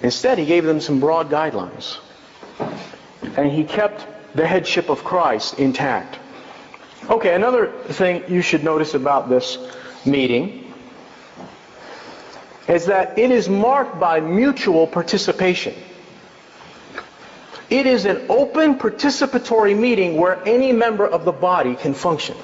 Instead, 0.00 0.38
he 0.38 0.44
gave 0.44 0.64
them 0.64 0.80
some 0.80 1.00
broad 1.00 1.30
guidelines. 1.30 1.98
And 3.36 3.50
he 3.50 3.64
kept 3.64 4.06
the 4.36 4.46
headship 4.46 4.90
of 4.90 5.02
Christ 5.02 5.58
intact. 5.58 6.18
Okay, 7.08 7.34
another 7.34 7.68
thing 7.88 8.22
you 8.28 8.42
should 8.42 8.64
notice 8.64 8.94
about 8.94 9.28
this 9.28 9.58
meeting 10.04 10.72
is 12.68 12.86
that 12.86 13.18
it 13.18 13.30
is 13.30 13.48
marked 13.48 13.98
by 13.98 14.20
mutual 14.20 14.86
participation. 14.86 15.74
It 17.70 17.86
is 17.86 18.04
an 18.04 18.26
open 18.28 18.78
participatory 18.78 19.76
meeting 19.76 20.16
where 20.16 20.42
any 20.46 20.72
member 20.72 21.06
of 21.06 21.24
the 21.24 21.32
body 21.32 21.74
can 21.74 21.94
function. 21.94 22.36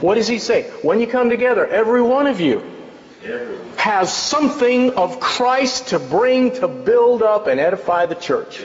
What 0.00 0.16
does 0.16 0.26
he 0.26 0.38
say? 0.38 0.70
When 0.82 1.00
you 1.00 1.06
come 1.06 1.30
together, 1.30 1.66
every 1.66 2.02
one 2.02 2.26
of 2.26 2.40
you 2.40 2.73
has 3.76 4.12
something 4.12 4.94
of 4.94 5.20
Christ 5.20 5.88
to 5.88 5.98
bring 5.98 6.52
to 6.56 6.68
build 6.68 7.22
up 7.22 7.46
and 7.46 7.60
edify 7.60 8.06
the 8.06 8.14
church. 8.14 8.64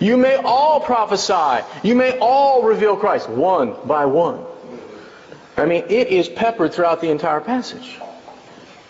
You 0.00 0.16
may 0.16 0.36
all 0.36 0.80
prophesy. 0.80 1.64
You 1.82 1.94
may 1.94 2.18
all 2.18 2.62
reveal 2.62 2.96
Christ 2.96 3.28
one 3.28 3.76
by 3.84 4.06
one. 4.06 4.44
I 5.56 5.66
mean, 5.66 5.84
it 5.88 6.08
is 6.08 6.28
peppered 6.28 6.72
throughout 6.72 7.00
the 7.00 7.10
entire 7.10 7.40
passage. 7.40 7.98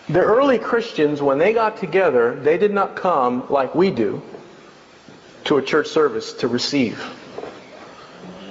The 0.09 0.21
early 0.21 0.59
Christians, 0.59 1.21
when 1.21 1.37
they 1.37 1.53
got 1.53 1.77
together, 1.77 2.35
they 2.35 2.57
did 2.57 2.73
not 2.73 2.95
come 2.95 3.45
like 3.49 3.73
we 3.75 3.89
do 3.89 4.21
to 5.45 5.57
a 5.57 5.61
church 5.61 5.87
service 5.87 6.33
to 6.33 6.47
receive. 6.47 7.03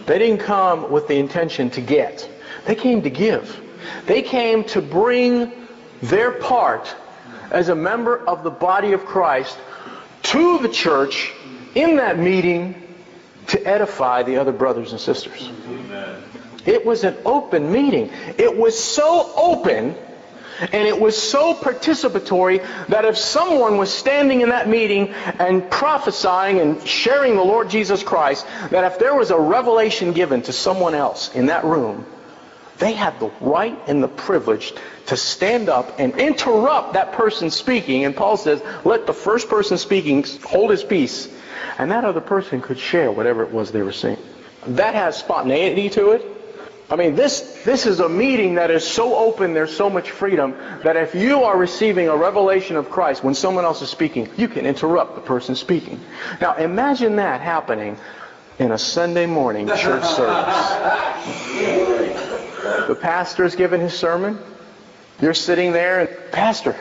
They 0.06 0.18
didn't 0.18 0.40
come 0.40 0.90
with 0.90 1.08
the 1.08 1.16
intention 1.16 1.70
to 1.70 1.80
get. 1.80 2.28
They 2.66 2.74
came 2.74 3.02
to 3.02 3.10
give. 3.10 3.60
They 4.06 4.22
came 4.22 4.64
to 4.64 4.82
bring 4.82 5.61
their 6.02 6.32
part 6.32 6.94
as 7.50 7.68
a 7.68 7.74
member 7.74 8.18
of 8.18 8.42
the 8.42 8.50
body 8.50 8.92
of 8.92 9.04
Christ 9.04 9.56
to 10.22 10.58
the 10.58 10.68
church 10.68 11.32
in 11.74 11.96
that 11.96 12.18
meeting 12.18 12.74
to 13.48 13.66
edify 13.66 14.22
the 14.22 14.36
other 14.36 14.52
brothers 14.52 14.92
and 14.92 15.00
sisters. 15.00 15.50
It 16.64 16.86
was 16.86 17.04
an 17.04 17.16
open 17.24 17.72
meeting. 17.72 18.10
It 18.38 18.56
was 18.56 18.78
so 18.78 19.32
open 19.36 19.96
and 20.60 20.86
it 20.86 21.00
was 21.00 21.20
so 21.20 21.54
participatory 21.54 22.64
that 22.88 23.04
if 23.04 23.16
someone 23.16 23.78
was 23.78 23.92
standing 23.92 24.42
in 24.42 24.50
that 24.50 24.68
meeting 24.68 25.08
and 25.38 25.68
prophesying 25.70 26.60
and 26.60 26.86
sharing 26.86 27.34
the 27.34 27.42
Lord 27.42 27.68
Jesus 27.68 28.04
Christ, 28.04 28.46
that 28.70 28.84
if 28.84 28.98
there 28.98 29.14
was 29.14 29.30
a 29.30 29.38
revelation 29.38 30.12
given 30.12 30.42
to 30.42 30.52
someone 30.52 30.94
else 30.94 31.34
in 31.34 31.46
that 31.46 31.64
room, 31.64 32.06
they 32.78 32.92
had 32.92 33.18
the 33.20 33.30
right 33.40 33.78
and 33.86 34.02
the 34.02 34.08
privilege 34.08 34.72
to 35.06 35.16
stand 35.16 35.68
up 35.68 35.98
and 35.98 36.18
interrupt 36.18 36.94
that 36.94 37.12
person 37.12 37.50
speaking. 37.50 38.04
And 38.04 38.16
Paul 38.16 38.36
says, 38.36 38.62
let 38.84 39.06
the 39.06 39.12
first 39.12 39.48
person 39.48 39.78
speaking 39.78 40.24
hold 40.44 40.70
his 40.70 40.82
peace. 40.82 41.28
And 41.78 41.90
that 41.90 42.04
other 42.04 42.20
person 42.20 42.60
could 42.60 42.78
share 42.78 43.10
whatever 43.10 43.42
it 43.42 43.50
was 43.50 43.72
they 43.72 43.82
were 43.82 43.92
saying. 43.92 44.18
That 44.66 44.94
has 44.94 45.16
spontaneity 45.16 45.90
to 45.90 46.10
it. 46.10 46.26
I 46.90 46.96
mean, 46.96 47.14
this, 47.14 47.62
this 47.64 47.86
is 47.86 48.00
a 48.00 48.08
meeting 48.08 48.56
that 48.56 48.70
is 48.70 48.86
so 48.86 49.16
open, 49.16 49.54
there's 49.54 49.74
so 49.74 49.88
much 49.88 50.10
freedom, 50.10 50.54
that 50.84 50.96
if 50.96 51.14
you 51.14 51.44
are 51.44 51.56
receiving 51.56 52.08
a 52.08 52.16
revelation 52.16 52.76
of 52.76 52.90
Christ 52.90 53.24
when 53.24 53.34
someone 53.34 53.64
else 53.64 53.80
is 53.80 53.88
speaking, 53.88 54.28
you 54.36 54.46
can 54.46 54.66
interrupt 54.66 55.14
the 55.14 55.22
person 55.22 55.54
speaking. 55.54 55.98
Now, 56.38 56.56
imagine 56.56 57.16
that 57.16 57.40
happening 57.40 57.96
in 58.58 58.72
a 58.72 58.78
Sunday 58.78 59.24
morning 59.24 59.68
church 59.76 60.04
service. 60.04 60.82
The 62.62 62.94
pastor 62.94 63.44
is 63.44 63.56
giving 63.56 63.80
his 63.80 63.94
sermon. 63.94 64.38
You're 65.20 65.34
sitting 65.34 65.72
there 65.72 66.00
and, 66.00 66.32
Pastor, 66.32 66.76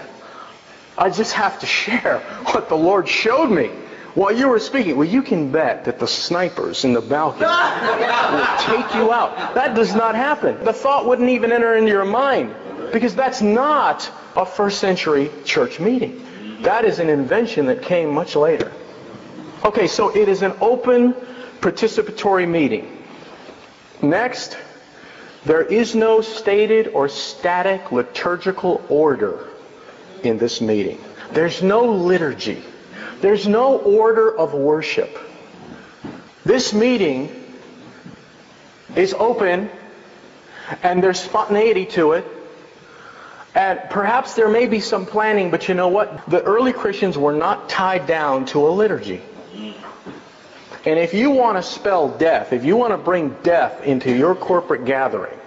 I 0.98 1.10
just 1.10 1.34
have 1.34 1.60
to 1.60 1.65
share 1.65 2.20
what 2.52 2.70
the 2.70 2.76
Lord 2.76 3.08
showed 3.08 3.50
me 3.50 3.67
while 4.13 4.32
you 4.32 4.48
were 4.48 4.60
speaking. 4.60 4.98
Well, 4.98 5.08
you 5.08 5.22
can 5.22 5.52
bet 5.52 5.86
that 5.86 6.00
the 6.00 6.08
snipers 6.08 6.86
in 6.86 6.94
the 6.94 7.02
balcony 7.02 7.46
will 7.46 8.58
take 8.60 8.94
you 8.96 9.12
out. 9.12 9.56
That 9.56 9.76
does 9.76 9.96
not 9.96 10.15
happen. 10.15 10.63
The 10.63 10.74
thought 10.74 11.06
wouldn't 11.06 11.30
even 11.30 11.52
enter 11.52 11.76
into 11.76 11.91
your 11.91 12.06
mind 12.06 12.54
because 12.91 13.15
that's 13.15 13.41
not 13.41 14.12
a 14.36 14.46
first 14.46 14.80
century 14.80 15.32
church 15.46 15.80
meeting. 15.80 16.26
That 16.62 16.86
is 16.86 17.00
an 17.00 17.10
invention 17.10 17.65
that 17.67 17.82
came 17.82 18.13
much 18.13 18.36
later. 18.36 18.72
Okay, 19.65 19.88
so 19.88 20.15
it 20.15 20.28
is 20.28 20.41
an 20.41 20.54
open 20.62 21.13
participatory 21.60 22.48
meeting. 22.48 23.04
Next, 24.02 24.58
there 25.45 25.63
is 25.63 25.95
no 25.95 26.21
stated 26.21 26.89
or 26.89 27.10
static 27.10 27.91
liturgical 27.91 28.84
order 28.89 29.47
in 30.23 30.38
this 30.38 30.62
meeting. 30.62 30.99
There's 31.32 31.63
no 31.63 31.86
liturgy. 31.86 32.63
There's 33.21 33.47
no 33.47 33.77
order 33.77 34.36
of 34.36 34.54
worship. 34.54 35.17
This 36.43 36.73
meeting 36.73 37.30
is 38.95 39.13
open 39.13 39.69
and 40.84 41.04
there's 41.04 41.19
spontaneity 41.19 41.86
to 41.86 42.13
it. 42.13 42.25
And 43.54 43.80
perhaps 43.89 44.36
there 44.36 44.47
may 44.47 44.67
be 44.67 44.80
some 44.80 45.06
planning, 45.06 45.51
but 45.51 45.67
you 45.67 45.73
know 45.73 45.89
what? 45.89 46.25
The 46.30 46.41
early 46.43 46.71
Christians 46.71 47.17
were 47.17 47.34
not 47.34 47.67
tied 47.67 48.08
down 48.08 48.45
to 48.47 48.67
a 48.67 48.69
liturgy. 48.69 49.21
And 50.86 50.98
if 50.98 51.13
you 51.13 51.30
want 51.30 51.58
to 51.58 51.63
spell 51.63 52.10
death, 52.10 52.54
if 52.54 52.65
you 52.65 52.76
want 52.76 52.91
to 52.91 52.98
bring 52.98 53.36
death 53.44 53.84
into 53.84 54.15
your 54.15 54.34
corporate 54.34 54.86
gathering, 54.86 55.38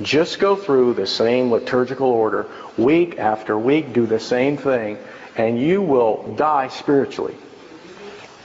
just 0.00 0.38
go 0.38 0.56
through 0.56 0.94
the 0.94 1.06
same 1.06 1.50
liturgical 1.50 2.08
order 2.08 2.46
week 2.78 3.18
after 3.18 3.58
week, 3.58 3.92
do 3.92 4.06
the 4.06 4.20
same 4.20 4.56
thing, 4.56 4.96
and 5.36 5.60
you 5.60 5.82
will 5.82 6.34
die 6.36 6.68
spiritually. 6.68 7.36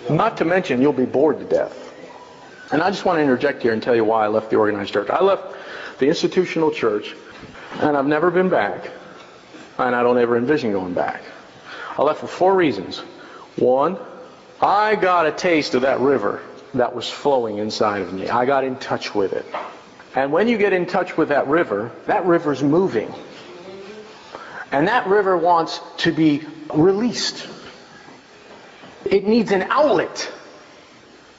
Not 0.09 0.37
to 0.37 0.45
mention, 0.45 0.81
you'll 0.81 0.91
be 0.93 1.05
bored 1.05 1.39
to 1.39 1.45
death. 1.45 1.79
And 2.71 2.81
I 2.81 2.89
just 2.89 3.05
want 3.05 3.17
to 3.17 3.21
interject 3.21 3.61
here 3.61 3.71
and 3.71 3.81
tell 3.81 3.95
you 3.95 4.03
why 4.03 4.25
I 4.25 4.27
left 4.27 4.49
the 4.49 4.57
organized 4.57 4.91
church. 4.91 5.09
I 5.09 5.21
left 5.21 5.55
the 5.99 6.07
institutional 6.07 6.71
church, 6.71 7.15
and 7.79 7.95
I've 7.95 8.07
never 8.07 8.29
been 8.29 8.49
back, 8.49 8.89
and 9.77 9.95
I 9.95 10.03
don't 10.03 10.17
ever 10.17 10.35
envision 10.35 10.71
going 10.71 10.93
back. 10.93 11.21
I 11.97 12.01
left 12.01 12.19
for 12.19 12.27
four 12.27 12.55
reasons. 12.55 12.99
One, 13.57 13.97
I 14.63 14.95
got 14.95 15.25
a 15.25 15.31
taste 15.31 15.75
of 15.75 15.81
that 15.81 15.99
river 15.99 16.41
that 16.73 16.95
was 16.95 17.09
flowing 17.09 17.57
inside 17.57 18.01
of 18.01 18.13
me. 18.13 18.29
I 18.29 18.45
got 18.45 18.63
in 18.63 18.77
touch 18.77 19.13
with 19.13 19.33
it. 19.33 19.45
And 20.15 20.31
when 20.31 20.47
you 20.47 20.57
get 20.57 20.71
in 20.71 20.85
touch 20.85 21.17
with 21.17 21.29
that 21.29 21.47
river, 21.47 21.91
that 22.05 22.25
river's 22.25 22.63
moving. 22.63 23.13
And 24.71 24.87
that 24.87 25.05
river 25.07 25.37
wants 25.37 25.81
to 25.97 26.13
be 26.13 26.43
released. 26.73 27.47
It 29.05 29.27
needs 29.27 29.51
an 29.51 29.63
outlet. 29.63 30.31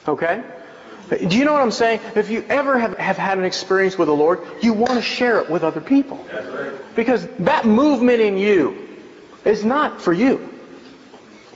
Okay? 0.07 0.45
Do 1.09 1.39
you 1.39 1.47
know 1.47 1.53
what 1.53 1.63
I'm 1.63 1.71
saying? 1.71 2.01
If 2.15 2.29
you 2.29 2.45
ever 2.49 2.79
have, 2.79 2.99
have 2.99 3.17
had 3.17 3.39
an 3.39 3.45
experience 3.45 3.97
with 3.97 4.09
the 4.09 4.15
Lord, 4.15 4.41
you 4.61 4.75
want 4.75 4.95
to 4.95 5.03
share 5.03 5.41
it 5.41 5.49
with 5.49 5.65
other 5.65 5.81
people. 5.81 6.25
Because 6.95 7.27
that 7.39 7.65
movement 7.65 8.21
in 8.21 8.37
you 8.37 8.99
is 9.47 9.65
not 9.65 10.01
for 10.03 10.13
you 10.13 10.53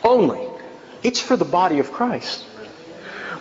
only. 0.03 0.48
It's 1.03 1.21
for 1.21 1.37
the 1.37 1.45
body 1.45 1.79
of 1.79 1.93
Christ. 1.93 2.45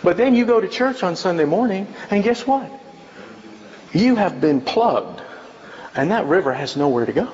But 0.02 0.16
then 0.16 0.34
you 0.34 0.46
go 0.46 0.60
to 0.60 0.68
church 0.68 1.02
on 1.02 1.16
Sunday 1.16 1.44
morning, 1.44 1.92
and 2.10 2.22
guess 2.22 2.46
what? 2.46 2.70
You 3.92 4.16
have 4.16 4.40
been 4.40 4.60
plugged, 4.60 5.22
and 5.94 6.10
that 6.10 6.26
river 6.26 6.52
has 6.52 6.76
nowhere 6.76 7.06
to 7.06 7.12
go. 7.12 7.28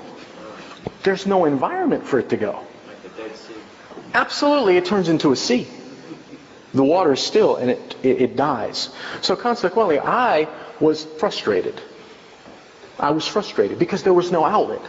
There's 1.03 1.27
no 1.27 1.45
environment 1.45 2.07
for 2.07 2.19
it 2.19 2.31
to 2.31 2.37
go. 2.37 2.61
Absolutely, 4.15 4.77
it 4.77 4.87
turns 4.87 5.09
into 5.09 5.33
a 5.33 5.37
sea. 5.37 5.67
The 6.73 6.85
water 6.85 7.13
is 7.13 7.21
still, 7.21 7.57
and 7.57 7.71
it, 7.71 7.97
it, 8.03 8.23
it 8.23 8.37
dies. 8.37 8.89
So 9.21 9.37
consequently, 9.37 9.99
I 9.99 10.49
was 10.81 11.05
frustrated. 11.05 11.81
I 12.99 13.11
was 13.11 13.27
frustrated 13.27 13.79
because 13.79 14.03
there 14.03 14.15
was 14.15 14.33
no 14.33 14.45
outlet. 14.45 14.81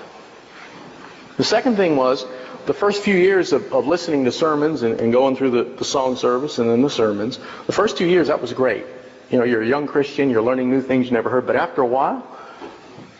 The 1.37 1.43
second 1.43 1.75
thing 1.75 1.95
was, 1.95 2.25
the 2.65 2.73
first 2.73 3.03
few 3.03 3.15
years 3.15 3.53
of, 3.53 3.71
of 3.73 3.87
listening 3.87 4.25
to 4.25 4.31
sermons 4.31 4.81
and, 4.83 4.99
and 4.99 5.11
going 5.11 5.35
through 5.35 5.51
the, 5.51 5.63
the, 5.63 5.85
song 5.85 6.15
service 6.15 6.57
and 6.59 6.69
then 6.69 6.81
the 6.81 6.89
sermons, 6.89 7.39
the 7.67 7.71
first 7.71 7.97
two 7.97 8.07
years, 8.07 8.27
that 8.27 8.41
was 8.41 8.53
great. 8.53 8.85
You 9.29 9.39
know, 9.39 9.43
you're 9.43 9.61
a 9.61 9.67
young 9.67 9.87
Christian, 9.87 10.29
you're 10.29 10.41
learning 10.41 10.69
new 10.69 10.81
things 10.81 11.05
you 11.07 11.13
never 11.13 11.29
heard, 11.29 11.45
but 11.45 11.55
after 11.55 11.81
a 11.81 11.85
while, 11.85 12.25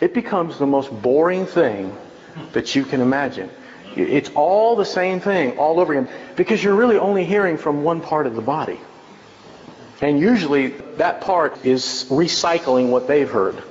it 0.00 0.14
becomes 0.14 0.58
the 0.58 0.66
most 0.66 0.90
boring 1.02 1.46
thing 1.46 1.96
that 2.52 2.74
you 2.74 2.84
can 2.84 3.00
imagine. 3.00 3.50
It's 3.96 4.30
all 4.34 4.76
the 4.76 4.84
same 4.84 5.20
thing 5.20 5.58
all 5.58 5.80
over 5.80 5.92
again 5.92 6.12
because 6.36 6.62
you're 6.62 6.74
really 6.74 6.98
only 6.98 7.24
hearing 7.24 7.56
from 7.56 7.82
one 7.82 8.00
part 8.00 8.26
of 8.26 8.34
the 8.34 8.42
body. 8.42 8.78
And 10.02 10.20
usually 10.20 10.68
that 10.98 11.22
part 11.22 11.64
is 11.64 12.06
recycling 12.10 12.90
what 12.90 13.08
they've 13.08 13.30
heard. 13.30 13.62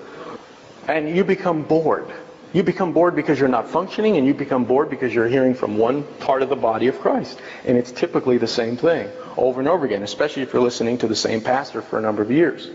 And 0.87 1.15
you 1.15 1.23
become 1.23 1.61
bored. 1.61 2.11
You 2.55 2.63
become 2.63 2.93
bored 2.93 3.17
because 3.17 3.37
you're 3.37 3.49
not 3.49 3.67
functioning, 3.67 4.15
and 4.15 4.25
you 4.25 4.33
become 4.33 4.63
bored 4.63 4.89
because 4.89 5.13
you're 5.13 5.27
hearing 5.27 5.55
from 5.55 5.77
one 5.77 6.03
part 6.19 6.41
of 6.41 6.47
the 6.47 6.55
body 6.55 6.87
of 6.87 6.97
Christ. 7.01 7.37
And 7.65 7.77
it's 7.77 7.91
typically 7.91 8.37
the 8.37 8.47
same 8.47 8.77
thing 8.77 9.09
over 9.35 9.59
and 9.59 9.67
over 9.67 9.85
again, 9.85 10.03
especially 10.03 10.43
if 10.43 10.53
you're 10.53 10.61
listening 10.61 10.97
to 10.99 11.07
the 11.07 11.17
same 11.17 11.41
pastor 11.41 11.81
for 11.81 11.99
a 11.99 12.01
number 12.01 12.21
of 12.21 12.31
years. 12.31 12.69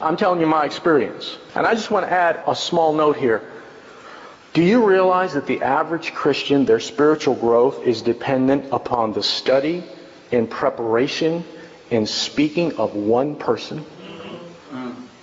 I'm 0.00 0.16
telling 0.16 0.40
you 0.40 0.48
my 0.48 0.64
experience. 0.64 1.38
And 1.54 1.68
I 1.68 1.74
just 1.74 1.92
want 1.92 2.04
to 2.06 2.10
add 2.10 2.42
a 2.48 2.56
small 2.56 2.92
note 2.92 3.16
here. 3.16 3.48
Do 4.54 4.62
you 4.64 4.84
realize 4.84 5.34
that 5.34 5.46
the 5.46 5.62
average 5.62 6.12
Christian, 6.12 6.64
their 6.64 6.80
spiritual 6.80 7.36
growth 7.36 7.86
is 7.86 8.02
dependent 8.02 8.72
upon 8.72 9.12
the 9.12 9.22
study 9.22 9.84
and 10.32 10.50
preparation 10.50 11.44
and 11.92 12.08
speaking 12.08 12.72
of 12.76 12.96
one 12.96 13.36
person? 13.36 13.84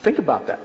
Think 0.04 0.20
about 0.20 0.48
that 0.48 0.62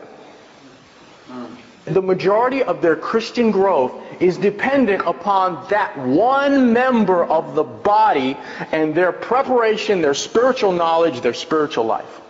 mm. 1.28 1.65
The 1.86 2.02
majority 2.02 2.64
of 2.64 2.82
their 2.82 2.96
Christian 2.96 3.52
growth 3.52 3.92
is 4.20 4.36
dependent 4.36 5.02
upon 5.06 5.68
that 5.70 5.96
one 5.96 6.72
member 6.72 7.24
of 7.24 7.54
the 7.54 7.62
body 7.62 8.36
and 8.72 8.94
their 8.94 9.12
preparation, 9.12 10.02
their 10.02 10.14
spiritual 10.14 10.72
knowledge, 10.72 11.20
their 11.20 11.34
spiritual 11.34 11.84
life. 11.84 12.20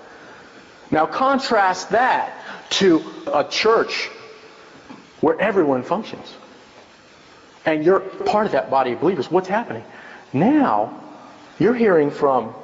Now 0.91 1.07
contrast 1.07 1.91
that 1.91 2.33
to 2.71 3.03
a 3.33 3.45
church 3.45 4.09
where 5.21 5.41
everyone 5.41 5.83
functions. 5.83 6.35
And 7.65 7.85
you're 7.85 8.01
part 8.01 8.47
of 8.47 8.53
that 8.53 8.71
body 8.71 8.93
of 8.93 9.01
believers. 9.01 9.31
What's 9.31 9.49
happening? 9.49 9.85
Now, 10.33 11.03
you're 11.59 11.75
hearing 11.75 12.11
from 12.11 12.55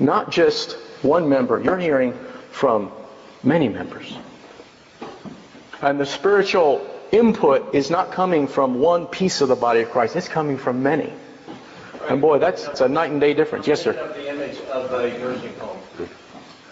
not 0.00 0.30
just 0.30 0.72
one 1.02 1.28
member, 1.28 1.60
you're 1.60 1.78
hearing 1.78 2.14
from 2.50 2.90
many 3.42 3.68
members. 3.68 4.16
And 5.82 5.98
the 5.98 6.06
spiritual 6.06 6.86
input 7.10 7.74
is 7.74 7.90
not 7.90 8.12
coming 8.12 8.46
from 8.46 8.78
one 8.78 9.06
piece 9.06 9.40
of 9.40 9.48
the 9.48 9.56
body 9.56 9.80
of 9.80 9.90
Christ, 9.90 10.16
it's 10.16 10.28
coming 10.28 10.56
from 10.56 10.82
many. 10.82 11.12
And 12.08 12.20
boy, 12.20 12.38
that's 12.38 12.80
a 12.80 12.88
night 12.88 13.10
and 13.10 13.20
day 13.20 13.34
difference. 13.34 13.66
Yes, 13.66 13.82
sir. 13.82 13.92
the 13.92 14.30
image 14.30 14.58
of 14.72 14.92
a 14.92 15.18
nursing 15.18 15.54
home 15.58 15.78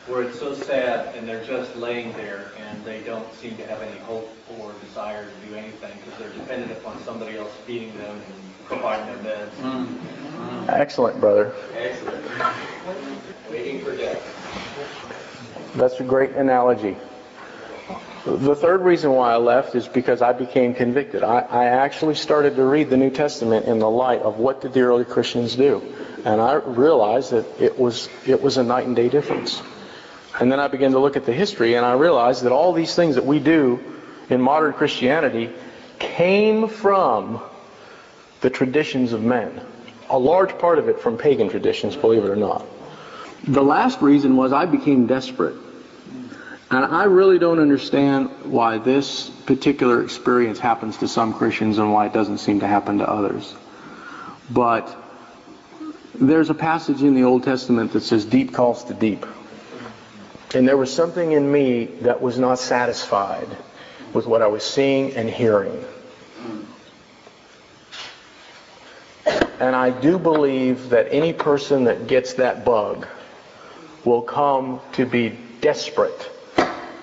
where 0.07 0.23
it's 0.23 0.39
so 0.41 0.55
sad 0.55 1.15
and 1.15 1.29
they're 1.29 1.45
just 1.45 1.77
laying 1.77 2.13
there 2.15 2.51
and 2.59 2.85
they 2.85 3.01
don't 3.03 3.33
seem 3.35 3.57
to 3.57 3.67
have 3.67 3.81
any 3.81 3.97
hope 4.01 4.29
or 4.59 4.73
desire 4.85 5.25
to 5.25 5.49
do 5.49 5.55
anything 5.55 5.93
because 6.05 6.19
they're 6.19 6.31
dependent 6.31 6.73
upon 6.73 7.01
somebody 7.05 7.37
else 7.37 7.53
feeding 7.65 7.97
them 7.97 8.17
and 8.17 8.67
providing 8.67 9.23
their 9.23 9.37
meds. 9.37 9.51
Mm-hmm. 9.63 10.71
Excellent, 10.71 11.21
brother. 11.21 11.55
Excellent. 11.77 12.25
Waiting 13.51 13.85
for 13.85 13.97
death. 13.97 14.21
That's 15.77 16.01
a 16.01 16.05
great 16.05 16.31
analogy. 16.33 16.97
The 18.25 18.55
third 18.55 18.83
reason 18.83 19.13
why 19.13 19.33
I 19.33 19.37
left 19.37 19.75
is 19.75 19.89
because 19.89 20.21
I 20.21 20.35
became 20.35 20.75
convicted. 20.75 21.23
I, 21.23 21.39
I, 21.39 21.65
actually 21.67 22.17
started 22.17 22.55
to 22.57 22.65
read 22.65 22.91
the 22.91 22.99
New 22.99 23.09
Testament 23.09 23.65
in 23.65 23.79
the 23.79 23.89
light 23.89 24.21
of 24.21 24.37
what 24.37 24.61
did 24.61 24.75
the 24.75 24.83
early 24.83 25.07
Christians 25.07 25.57
do. 25.57 25.83
And 26.27 26.39
I 26.39 26.55
realized 26.55 27.31
that 27.31 27.47
it 27.59 27.79
was, 27.79 28.11
it 28.27 28.43
was 28.43 28.59
a 28.59 28.63
night 28.63 28.87
and 28.87 28.95
day 28.95 29.09
difference. 29.09 29.63
And 30.39 30.53
then 30.53 30.61
I 30.61 30.69
began 30.69 30.93
to 30.93 30.99
look 30.99 31.17
at 31.17 31.25
the 31.25 31.33
history 31.33 31.77
and 31.77 31.87
I 31.87 31.95
realized 31.95 32.43
that 32.45 32.53
all 32.53 32.75
these 32.75 32.95
things 32.95 33.15
that 33.15 33.25
we 33.25 33.39
do 33.39 33.81
in 34.29 34.39
modern 34.43 34.75
Christianity 34.75 35.51
came 35.99 36.69
from 36.69 37.41
the 38.43 38.51
traditions 38.51 39.15
of 39.15 39.23
men. 39.23 39.63
A 40.11 40.19
large 40.19 40.59
part 40.59 40.79
of 40.79 40.91
it 40.91 41.01
from 41.01 41.17
pagan 41.17 41.49
traditions, 41.49 41.97
believe 41.97 42.25
it 42.25 42.29
or 42.29 42.37
not. 42.37 42.67
The 43.45 43.63
last 43.63 44.03
reason 44.03 44.37
was 44.37 44.53
I 44.53 44.67
became 44.67 45.07
desperate. 45.07 45.55
And 46.71 46.85
I 46.85 47.05
really 47.05 47.41
don't 47.41 47.59
understand 47.59 48.31
why 48.45 48.79
this 48.79 49.29
particular 49.29 50.05
experience 50.05 50.61
happens 50.61 50.99
to 50.99 51.09
some 51.09 51.35
Christians 51.35 51.79
and 51.79 51.93
why 51.93 52.07
it 52.07 52.13
doesn't 52.13 52.39
seem 52.39 52.61
to 52.61 52.67
happen 52.67 52.99
to 52.99 53.11
others. 53.11 53.55
But 54.51 54.97
there's 56.15 56.49
a 56.49 56.55
passage 56.55 57.03
in 57.03 57.15
the 57.15 57.25
Old 57.25 57.43
Testament 57.43 57.93
that 57.95 58.03
says, 58.03 58.25
deep 58.25 58.53
calls 58.53 58.85
to 58.85 58.95
deep. 58.95 59.27
And 60.55 60.67
there 60.67 60.77
was 60.77 60.93
something 60.93 61.33
in 61.33 61.51
me 61.51 61.87
that 62.03 62.21
was 62.21 62.39
not 62.39 62.61
satisfied 62.61 63.49
with 64.13 64.27
what 64.27 64.41
I 64.41 64.47
was 64.47 64.63
seeing 64.63 65.13
and 65.15 65.29
hearing. 65.29 65.85
And 69.59 69.75
I 69.75 69.91
do 69.91 70.21
believe 70.21 70.91
that 70.91 71.09
any 71.11 71.33
person 71.33 71.85
that 71.85 72.07
gets 72.07 72.35
that 72.35 72.65
bug 72.65 73.09
will 74.05 74.23
come 74.23 74.81
to 74.93 75.05
be 75.05 75.37
desperate 75.61 76.31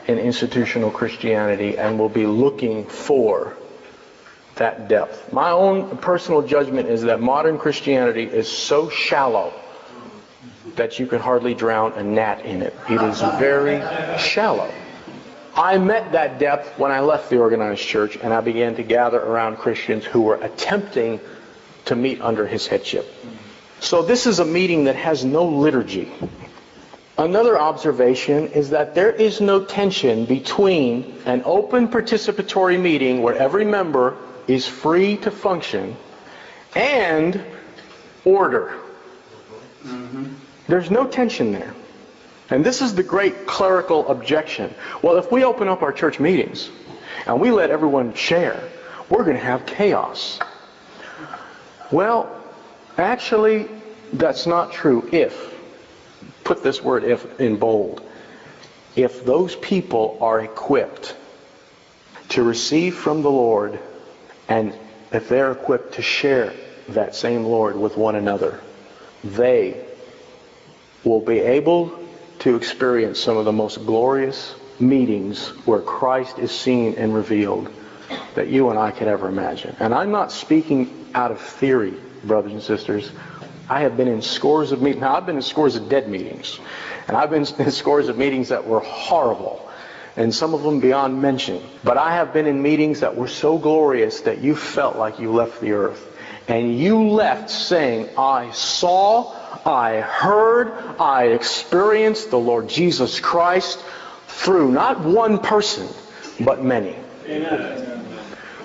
in 0.08 0.18
institutional 0.20 0.90
Christianity 0.90 1.78
and 1.78 2.00
will 2.00 2.10
be 2.10 2.26
looking 2.26 2.86
for 2.86 3.56
that 4.56 4.88
depth. 4.88 5.32
My 5.32 5.52
own 5.52 5.98
personal 5.98 6.42
judgment 6.42 6.90
is 6.90 7.04
that 7.04 7.20
modern 7.22 7.58
Christianity 7.58 8.24
is 8.24 8.50
so 8.50 8.90
shallow 8.90 9.54
that 10.76 11.00
you 11.00 11.08
can 11.08 11.20
hardly 11.20 11.54
drown 11.54 11.94
a 11.94 12.04
gnat 12.04 12.46
in 12.46 12.62
it. 12.62 12.76
It 12.90 13.02
is 13.02 13.22
very 13.40 13.80
shallow. 14.20 14.72
I 15.56 15.78
met 15.80 16.12
that 16.12 16.38
depth 16.38 16.78
when 16.78 16.92
I 16.92 17.00
left 17.00 17.30
the 17.30 17.40
organized 17.40 17.82
church 17.82 18.18
and 18.22 18.34
I 18.34 18.42
began 18.42 18.76
to 18.76 18.84
gather 18.84 19.20
around 19.20 19.58
Christians 19.58 20.06
who 20.06 20.22
were 20.22 20.36
attempting 20.36 21.20
to 21.86 21.96
meet 21.96 22.22
under 22.22 22.46
his 22.46 22.68
headship. 22.68 23.12
So 23.80 24.04
this 24.04 24.28
is 24.28 24.40
a 24.40 24.46
meeting 24.46 24.86
that 24.86 24.96
has 24.96 25.26
no 25.26 25.46
liturgy. 25.46 26.12
Another 27.18 27.60
observation 27.60 28.50
is 28.50 28.70
that 28.70 28.94
there 28.94 29.12
is 29.12 29.42
no 29.42 29.66
tension 29.66 30.26
between 30.26 31.20
an 31.26 31.42
open 31.46 31.88
participatory 31.88 32.80
meeting 32.80 33.24
where 33.24 33.36
every 33.36 33.66
member 33.66 34.16
is 34.48 34.68
free 34.68 35.18
to 35.18 35.32
function 35.32 35.96
and 36.76 37.44
order. 38.24 38.78
Mm-hmm. 39.84 40.34
There's 40.68 40.92
no 40.92 41.08
tension 41.08 41.52
there. 41.52 41.74
And 42.52 42.64
this 42.64 42.84
is 42.84 42.94
the 42.94 43.04
great 43.04 43.48
clerical 43.48 44.08
objection. 44.10 44.74
Well, 45.02 45.18
if 45.18 45.32
we 45.32 45.44
open 45.44 45.68
up 45.68 45.82
our 45.82 45.92
church 45.92 46.20
meetings 46.20 46.70
and 47.26 47.42
we 47.42 47.50
let 47.50 47.72
everyone 47.72 48.14
share, 48.14 48.62
we're 49.10 49.24
going 49.24 49.38
to 49.38 49.44
have 49.44 49.66
chaos. 49.66 50.40
Well, 51.92 52.44
actually, 52.98 53.68
that's 54.14 54.46
not 54.46 54.72
true 54.72 55.10
if 55.12 55.57
put 56.48 56.64
this 56.64 56.82
word 56.82 57.04
if 57.04 57.42
in 57.42 57.58
bold. 57.58 58.02
If 58.96 59.26
those 59.26 59.56
people 59.58 60.18
are 60.22 60.40
equipped 60.40 61.14
to 62.30 62.42
receive 62.42 62.96
from 62.96 63.22
the 63.22 63.30
Lord 63.30 63.78
and 64.48 64.74
if 65.12 65.28
they're 65.28 65.52
equipped 65.52 65.96
to 65.96 66.02
share 66.02 66.54
that 66.90 67.16
same 67.16 67.44
Lord 67.44 67.76
with 67.76 67.98
one 67.98 68.16
another, 68.16 68.62
they 69.26 69.86
will 71.04 71.20
be 71.20 71.40
able 71.40 72.00
to 72.40 72.56
experience 72.56 73.20
some 73.20 73.36
of 73.36 73.44
the 73.44 73.52
most 73.52 73.86
glorious 73.86 74.56
meetings 74.80 75.50
where 75.66 75.82
Christ 75.82 76.40
is 76.40 76.52
seen 76.52 76.96
and 76.96 77.14
revealed 77.14 77.70
that 78.36 78.48
you 78.48 78.70
and 78.70 78.80
I 78.80 78.92
could 78.92 79.10
ever 79.10 79.28
imagine. 79.28 79.76
And 79.82 79.94
I'm 79.94 80.12
not 80.12 80.32
speaking 80.32 81.08
out 81.14 81.32
of 81.32 81.42
theory, 81.42 81.96
brothers 82.24 82.54
and 82.54 82.64
sisters. 82.64 83.12
I 83.70 83.82
have 83.82 83.98
been 83.98 84.08
in 84.08 84.22
scores 84.22 84.72
of 84.72 84.82
meetings. 84.82 85.02
Now, 85.02 85.16
I've 85.16 85.26
been 85.26 85.36
in 85.36 85.42
scores 85.42 85.76
of 85.76 85.90
dead 85.90 86.08
meetings. 86.08 86.60
And 87.08 87.18
I've 87.18 87.30
been 87.30 87.46
in 87.60 87.72
scores 87.72 88.08
of 88.10 88.18
meetings 88.18 88.50
that 88.50 88.66
were 88.66 88.80
horrible. 88.80 89.64
And 90.16 90.34
some 90.34 90.54
of 90.54 90.64
them 90.64 90.80
beyond 90.80 91.22
mention. 91.22 91.62
But 91.84 91.98
I 91.98 92.16
have 92.16 92.34
been 92.34 92.48
in 92.48 92.62
meetings 92.62 93.02
that 93.02 93.16
were 93.16 93.28
so 93.28 93.58
glorious 93.58 94.22
that 94.22 94.40
you 94.40 94.56
felt 94.56 94.96
like 94.96 95.20
you 95.20 95.32
left 95.32 95.62
the 95.62 95.74
earth. 95.74 96.04
And 96.48 96.80
you 96.80 97.10
left 97.10 97.50
saying, 97.50 98.10
I 98.18 98.52
saw, 98.52 99.34
I 99.66 100.00
heard, 100.00 100.72
I 101.00 101.28
experienced 101.28 102.32
the 102.32 102.40
Lord 102.40 102.70
Jesus 102.70 103.20
Christ 103.20 103.84
through 104.28 104.72
not 104.72 105.02
one 105.02 105.40
person, 105.40 105.88
but 106.40 106.64
many. 106.64 106.96
Amen. 107.28 107.87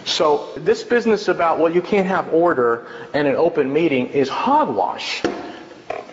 So 0.05 0.53
this 0.57 0.82
business 0.82 1.28
about, 1.28 1.59
well, 1.59 1.72
you 1.72 1.82
can't 1.82 2.07
have 2.07 2.32
order 2.32 2.86
and 3.14 3.28
an 3.28 3.36
open 3.36 3.72
meeting 3.72 4.09
is 4.09 4.28
hogwash. 4.28 5.22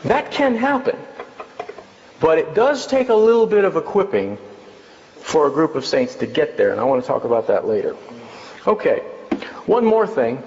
That 0.04 0.32
can 0.32 0.56
happen. 0.56 0.98
But 2.20 2.38
it 2.38 2.54
does 2.54 2.86
take 2.88 3.10
a 3.10 3.16
little 3.16 3.48
bit 3.48 3.66
of 3.66 3.76
equipping 3.76 4.38
for 5.18 5.48
a 5.48 5.52
group 5.52 5.76
of 5.76 5.86
saints 5.86 6.16
to 6.16 6.26
get 6.26 6.58
there, 6.58 6.72
and 6.72 6.80
I 6.80 6.84
want 6.84 7.02
to 7.02 7.08
talk 7.08 7.24
about 7.24 7.48
that 7.48 7.68
later. 7.68 7.96
Okay, 8.68 9.00
one 9.66 9.86
more 9.86 10.08
thing. 10.08 10.42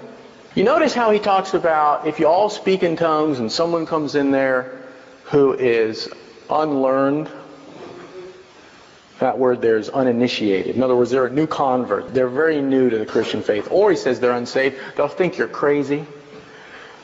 You 0.55 0.63
notice 0.63 0.93
how 0.93 1.09
he 1.11 1.19
talks 1.19 1.53
about 1.53 2.05
if 2.05 2.19
you 2.19 2.27
all 2.27 2.49
speak 2.49 2.83
in 2.83 2.95
tongues 2.95 3.39
and 3.39 3.51
someone 3.51 3.85
comes 3.85 4.13
in 4.13 4.31
there 4.31 4.83
who 5.25 5.53
is 5.53 6.09
unlearned 6.49 7.29
that 9.19 9.37
word 9.37 9.61
there 9.61 9.77
is 9.77 9.89
uninitiated. 9.89 10.75
In 10.75 10.83
other 10.83 10.95
words, 10.95 11.11
they're 11.11 11.27
a 11.27 11.31
new 11.31 11.47
convert. 11.47 12.13
They're 12.13 12.27
very 12.27 12.61
new 12.61 12.89
to 12.89 12.97
the 12.97 13.05
Christian 13.05 13.41
faith. 13.41 13.67
Or 13.71 13.91
he 13.91 13.97
says 13.97 14.19
they're 14.19 14.31
unsaved. 14.31 14.77
They'll 14.95 15.07
think 15.07 15.37
you're 15.37 15.47
crazy. 15.47 16.05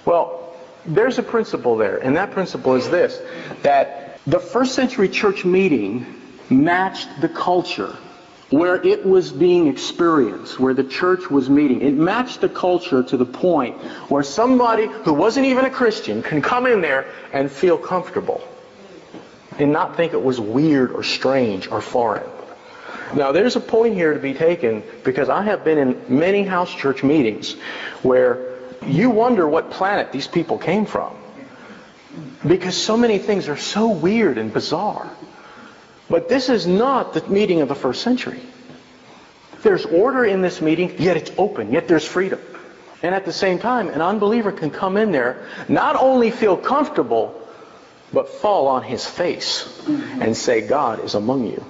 Well, 0.05 0.53
there's 0.85 1.19
a 1.19 1.23
principle 1.23 1.77
there, 1.77 1.97
and 1.97 2.15
that 2.15 2.31
principle 2.31 2.75
is 2.75 2.89
this 2.89 3.21
that 3.63 4.19
the 4.25 4.39
first 4.39 4.73
century 4.73 5.09
church 5.09 5.45
meeting 5.45 6.05
matched 6.49 7.09
the 7.21 7.29
culture 7.29 7.95
where 8.49 8.83
it 8.85 9.05
was 9.05 9.31
being 9.31 9.67
experienced, 9.67 10.59
where 10.59 10.73
the 10.73 10.83
church 10.83 11.29
was 11.29 11.49
meeting. 11.49 11.81
It 11.81 11.93
matched 11.93 12.41
the 12.41 12.49
culture 12.49 13.03
to 13.03 13.17
the 13.17 13.25
point 13.25 13.77
where 14.09 14.23
somebody 14.23 14.87
who 14.87 15.13
wasn't 15.13 15.45
even 15.45 15.65
a 15.65 15.69
Christian 15.69 16.23
can 16.23 16.41
come 16.41 16.65
in 16.65 16.81
there 16.81 17.05
and 17.31 17.51
feel 17.51 17.77
comfortable 17.77 18.41
and 19.59 19.71
not 19.71 19.95
think 19.95 20.13
it 20.13 20.21
was 20.21 20.39
weird 20.39 20.91
or 20.91 21.03
strange 21.03 21.67
or 21.67 21.81
foreign. 21.81 22.29
Now, 23.15 23.31
there's 23.31 23.55
a 23.55 23.59
point 23.59 23.95
here 23.95 24.13
to 24.13 24.19
be 24.19 24.33
taken 24.33 24.83
because 25.03 25.29
I 25.29 25.43
have 25.43 25.63
been 25.63 25.77
in 25.77 26.19
many 26.19 26.43
house 26.43 26.73
church 26.73 27.03
meetings 27.03 27.53
where 28.03 28.59
you 28.85 29.09
wonder 29.09 29.47
what 29.47 29.71
planet 29.71 30.11
these 30.11 30.27
people 30.27 30.57
came 30.57 30.85
from. 30.85 31.15
Because 32.45 32.77
so 32.77 32.95
many 32.97 33.17
things 33.17 33.47
are 33.47 33.57
so 33.57 33.89
weird 33.89 34.37
and 34.37 34.53
bizarre. 34.53 35.09
But 36.09 36.29
this 36.29 36.49
is 36.49 36.65
not 36.65 37.13
the 37.13 37.27
meeting 37.27 37.61
of 37.61 37.67
the 37.67 37.75
first 37.75 38.01
century. 38.01 38.39
There's 39.61 39.85
order 39.85 40.23
in 40.25 40.41
this 40.41 40.61
meeting, 40.61 40.95
yet 40.99 41.17
it's 41.17 41.31
open, 41.37 41.71
yet 41.71 41.87
there's 41.87 42.05
freedom. 42.05 42.39
And 43.03 43.13
at 43.13 43.25
the 43.25 43.33
same 43.33 43.59
time, 43.59 43.89
an 43.89 44.01
unbeliever 44.01 44.51
can 44.51 44.71
come 44.71 44.97
in 44.97 45.11
there, 45.11 45.47
not 45.67 45.95
only 45.95 46.31
feel 46.31 46.57
comfortable, 46.57 47.38
but 48.13 48.29
fall 48.29 48.67
on 48.67 48.83
his 48.83 49.05
face 49.05 49.63
mm-hmm. 49.83 50.21
and 50.21 50.35
say, 50.35 50.67
God 50.67 51.03
is 51.03 51.15
among 51.15 51.47
you. 51.47 51.63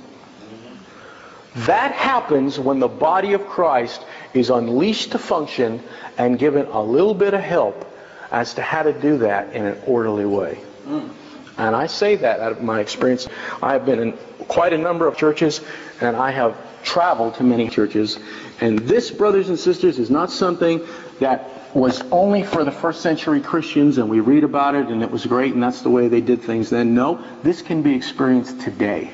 That 1.55 1.91
happens 1.91 2.59
when 2.59 2.79
the 2.79 2.87
body 2.87 3.33
of 3.33 3.47
Christ 3.47 4.05
is 4.33 4.49
unleashed 4.49 5.11
to 5.11 5.19
function 5.19 5.81
and 6.17 6.37
given 6.37 6.67
a 6.67 6.81
little 6.81 7.13
bit 7.13 7.33
of 7.33 7.41
help 7.41 7.85
as 8.31 8.53
to 8.53 8.61
how 8.61 8.83
to 8.83 8.93
do 8.93 9.17
that 9.19 9.53
in 9.53 9.65
an 9.65 9.81
orderly 9.85 10.25
way. 10.25 10.59
Mm. 10.85 11.09
And 11.57 11.75
I 11.75 11.87
say 11.87 12.15
that 12.15 12.39
out 12.39 12.51
of 12.53 12.63
my 12.63 12.79
experience. 12.79 13.27
I 13.61 13.73
have 13.73 13.85
been 13.85 13.99
in 13.99 14.13
quite 14.47 14.71
a 14.71 14.77
number 14.77 15.07
of 15.07 15.17
churches, 15.17 15.61
and 15.99 16.15
I 16.15 16.31
have 16.31 16.55
traveled 16.83 17.35
to 17.35 17.43
many 17.43 17.67
churches. 17.67 18.17
And 18.61 18.79
this, 18.79 19.11
brothers 19.11 19.49
and 19.49 19.59
sisters, 19.59 19.99
is 19.99 20.09
not 20.09 20.31
something 20.31 20.85
that 21.19 21.49
was 21.73 22.01
only 22.11 22.43
for 22.43 22.63
the 22.63 22.71
first 22.71 23.01
century 23.01 23.41
Christians, 23.41 23.97
and 23.97 24.09
we 24.09 24.19
read 24.19 24.43
about 24.43 24.75
it, 24.75 24.87
and 24.87 25.03
it 25.03 25.11
was 25.11 25.25
great, 25.25 25.53
and 25.53 25.61
that's 25.61 25.81
the 25.81 25.89
way 25.89 26.07
they 26.07 26.21
did 26.21 26.41
things 26.41 26.69
then. 26.69 26.95
No, 26.95 27.23
this 27.43 27.61
can 27.61 27.81
be 27.81 27.93
experienced 27.93 28.61
today. 28.61 29.11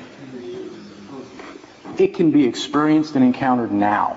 It 1.98 2.14
can 2.14 2.30
be 2.30 2.46
experienced 2.46 3.14
and 3.14 3.24
encountered 3.24 3.72
now. 3.72 4.16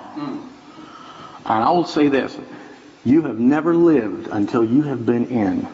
And 1.46 1.64
I 1.64 1.72
will 1.72 1.86
say 1.86 2.08
this 2.08 2.38
you 3.06 3.24
have 3.24 3.40
never 3.40 3.76
lived 3.76 4.28
until 4.28 4.64
you 4.64 4.84
have 4.84 5.06
been 5.06 5.28
in 5.28 5.68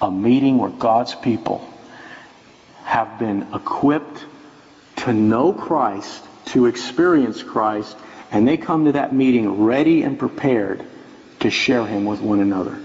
a 0.00 0.10
meeting 0.10 0.58
where 0.58 0.70
God's 0.70 1.14
people 1.14 1.68
have 2.84 3.18
been 3.18 3.46
equipped 3.54 4.24
to 4.96 5.12
know 5.12 5.52
Christ, 5.52 6.24
to 6.46 6.66
experience 6.66 7.42
Christ, 7.42 7.96
and 8.30 8.46
they 8.46 8.56
come 8.56 8.86
to 8.86 8.92
that 8.92 9.14
meeting 9.14 9.64
ready 9.64 10.02
and 10.02 10.18
prepared 10.18 10.84
to 11.46 11.50
share 11.50 11.86
Him 11.86 12.04
with 12.04 12.20
one 12.20 12.40
another. 12.40 12.76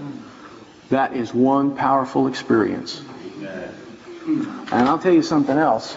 That 0.90 1.16
is 1.16 1.34
one 1.34 1.74
powerful 1.74 2.28
experience. 2.28 3.02
And 4.24 4.88
I'll 4.88 5.00
tell 5.00 5.12
you 5.12 5.22
something 5.22 5.58
else. 5.58 5.96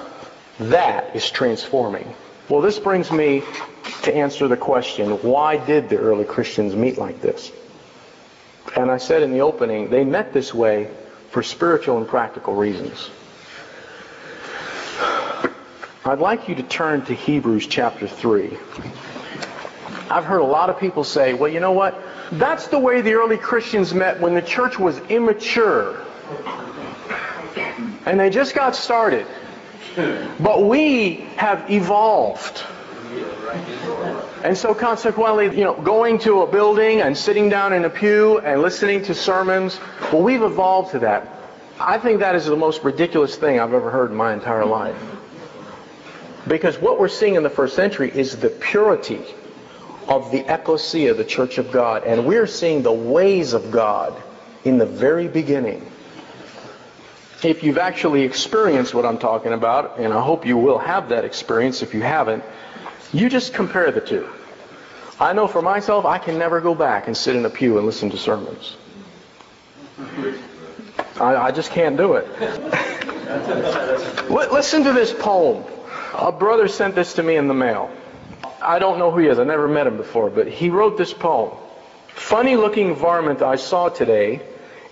That 0.59 1.15
is 1.15 1.29
transforming. 1.29 2.13
Well, 2.49 2.61
this 2.61 2.79
brings 2.79 3.11
me 3.11 3.43
to 4.03 4.15
answer 4.15 4.47
the 4.47 4.57
question, 4.57 5.11
why 5.21 5.57
did 5.57 5.89
the 5.89 5.97
early 5.97 6.25
Christians 6.25 6.75
meet 6.75 6.97
like 6.97 7.21
this? 7.21 7.51
And 8.75 8.89
I 8.89 8.97
said 8.97 9.21
in 9.21 9.31
the 9.31 9.41
opening, 9.41 9.89
they 9.89 10.03
met 10.03 10.33
this 10.33 10.53
way 10.53 10.89
for 11.29 11.43
spiritual 11.43 11.97
and 11.97 12.07
practical 12.07 12.55
reasons. 12.55 13.09
I'd 16.03 16.19
like 16.19 16.49
you 16.49 16.55
to 16.55 16.63
turn 16.63 17.05
to 17.05 17.13
Hebrews 17.13 17.67
chapter 17.67 18.07
3. 18.07 18.57
I've 20.09 20.25
heard 20.25 20.39
a 20.41 20.45
lot 20.45 20.69
of 20.69 20.79
people 20.79 21.03
say, 21.03 21.33
well, 21.33 21.51
you 21.51 21.59
know 21.59 21.73
what? 21.73 21.99
That's 22.31 22.67
the 22.67 22.79
way 22.79 23.01
the 23.01 23.13
early 23.13 23.37
Christians 23.37 23.93
met 23.93 24.19
when 24.19 24.33
the 24.33 24.41
church 24.41 24.79
was 24.79 24.99
immature. 25.09 26.03
And 28.05 28.19
they 28.19 28.29
just 28.29 28.55
got 28.55 28.75
started. 28.75 29.27
But 30.39 30.63
we 30.63 31.27
have 31.37 31.69
evolved. 31.69 32.63
And 34.43 34.57
so 34.57 34.73
consequently, 34.73 35.45
you 35.57 35.63
know, 35.63 35.73
going 35.73 36.19
to 36.19 36.41
a 36.41 36.47
building 36.47 37.01
and 37.01 37.17
sitting 37.17 37.49
down 37.49 37.73
in 37.73 37.85
a 37.85 37.89
pew 37.89 38.39
and 38.39 38.61
listening 38.61 39.03
to 39.03 39.15
sermons, 39.15 39.79
well, 40.11 40.21
we've 40.21 40.43
evolved 40.43 40.91
to 40.91 40.99
that. 40.99 41.29
I 41.79 41.97
think 41.97 42.19
that 42.19 42.35
is 42.35 42.45
the 42.45 42.55
most 42.55 42.83
ridiculous 42.83 43.35
thing 43.35 43.59
I've 43.59 43.73
ever 43.73 43.89
heard 43.89 44.11
in 44.11 44.17
my 44.17 44.33
entire 44.33 44.65
life. 44.65 44.95
Because 46.47 46.77
what 46.77 46.99
we're 46.99 47.07
seeing 47.07 47.35
in 47.35 47.43
the 47.43 47.49
first 47.49 47.75
century 47.75 48.11
is 48.13 48.37
the 48.37 48.49
purity 48.49 49.23
of 50.07 50.31
the 50.31 50.45
ecclesia, 50.51 51.13
the 51.13 51.23
church 51.23 51.57
of 51.57 51.71
God. 51.71 52.03
And 52.03 52.25
we're 52.25 52.47
seeing 52.47 52.83
the 52.83 52.93
ways 52.93 53.53
of 53.53 53.71
God 53.71 54.21
in 54.63 54.77
the 54.77 54.85
very 54.85 55.27
beginning. 55.27 55.85
If 57.43 57.63
you've 57.63 57.77
actually 57.77 58.23
experienced 58.23 58.93
what 58.93 59.05
I'm 59.05 59.17
talking 59.17 59.53
about, 59.53 59.99
and 59.99 60.13
I 60.13 60.21
hope 60.21 60.45
you 60.45 60.57
will 60.57 60.79
have 60.79 61.09
that 61.09 61.25
experience 61.25 61.81
if 61.81 61.93
you 61.93 62.01
haven't, 62.01 62.43
you 63.13 63.29
just 63.29 63.53
compare 63.53 63.91
the 63.91 64.01
two. 64.01 64.27
I 65.19 65.33
know 65.33 65.47
for 65.47 65.61
myself, 65.61 66.05
I 66.05 66.17
can 66.17 66.37
never 66.37 66.59
go 66.59 66.75
back 66.75 67.07
and 67.07 67.15
sit 67.15 67.35
in 67.35 67.45
a 67.45 67.49
pew 67.49 67.77
and 67.77 67.85
listen 67.85 68.09
to 68.09 68.17
sermons. 68.17 68.75
I, 71.19 71.35
I 71.35 71.51
just 71.51 71.71
can't 71.71 71.95
do 71.95 72.15
it. 72.15 72.27
listen 74.29 74.83
to 74.83 74.93
this 74.93 75.13
poem. 75.13 75.63
A 76.13 76.31
brother 76.31 76.67
sent 76.67 76.95
this 76.95 77.13
to 77.13 77.23
me 77.23 77.37
in 77.37 77.47
the 77.47 77.53
mail. 77.53 77.91
I 78.65 78.79
don't 78.79 78.99
know 78.99 79.11
who 79.11 79.19
he 79.19 79.27
is. 79.27 79.39
I 79.39 79.43
never 79.43 79.67
met 79.67 79.87
him 79.87 79.97
before, 79.97 80.29
but 80.29 80.47
he 80.47 80.69
wrote 80.69 80.97
this 80.97 81.13
poem. 81.13 81.51
Funny 82.07 82.55
looking 82.55 82.95
varmint 82.95 83.41
I 83.41 83.57
saw 83.57 83.89
today, 83.89 84.41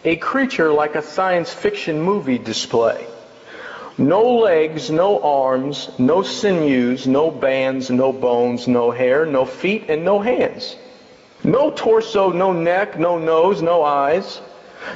a 0.03 0.15
creature 0.17 0.71
like 0.71 0.95
a 0.95 1.01
science 1.01 1.51
fiction 1.51 2.01
movie 2.01 2.37
display. 2.37 3.07
No 3.97 4.37
legs, 4.37 4.89
no 4.89 5.21
arms, 5.21 5.89
no 5.97 6.21
sinews, 6.23 7.07
no 7.07 7.31
bands, 7.31 7.89
no 7.89 8.11
bones, 8.11 8.67
no 8.67 8.91
hair, 8.91 9.25
no 9.25 9.45
feet, 9.45 9.85
and 9.89 10.03
no 10.03 10.19
hands. 10.19 10.75
No 11.43 11.71
torso, 11.71 12.31
no 12.31 12.53
neck, 12.53 12.99
no 12.99 13.17
nose, 13.17 13.61
no 13.61 13.83
eyes. 13.83 14.41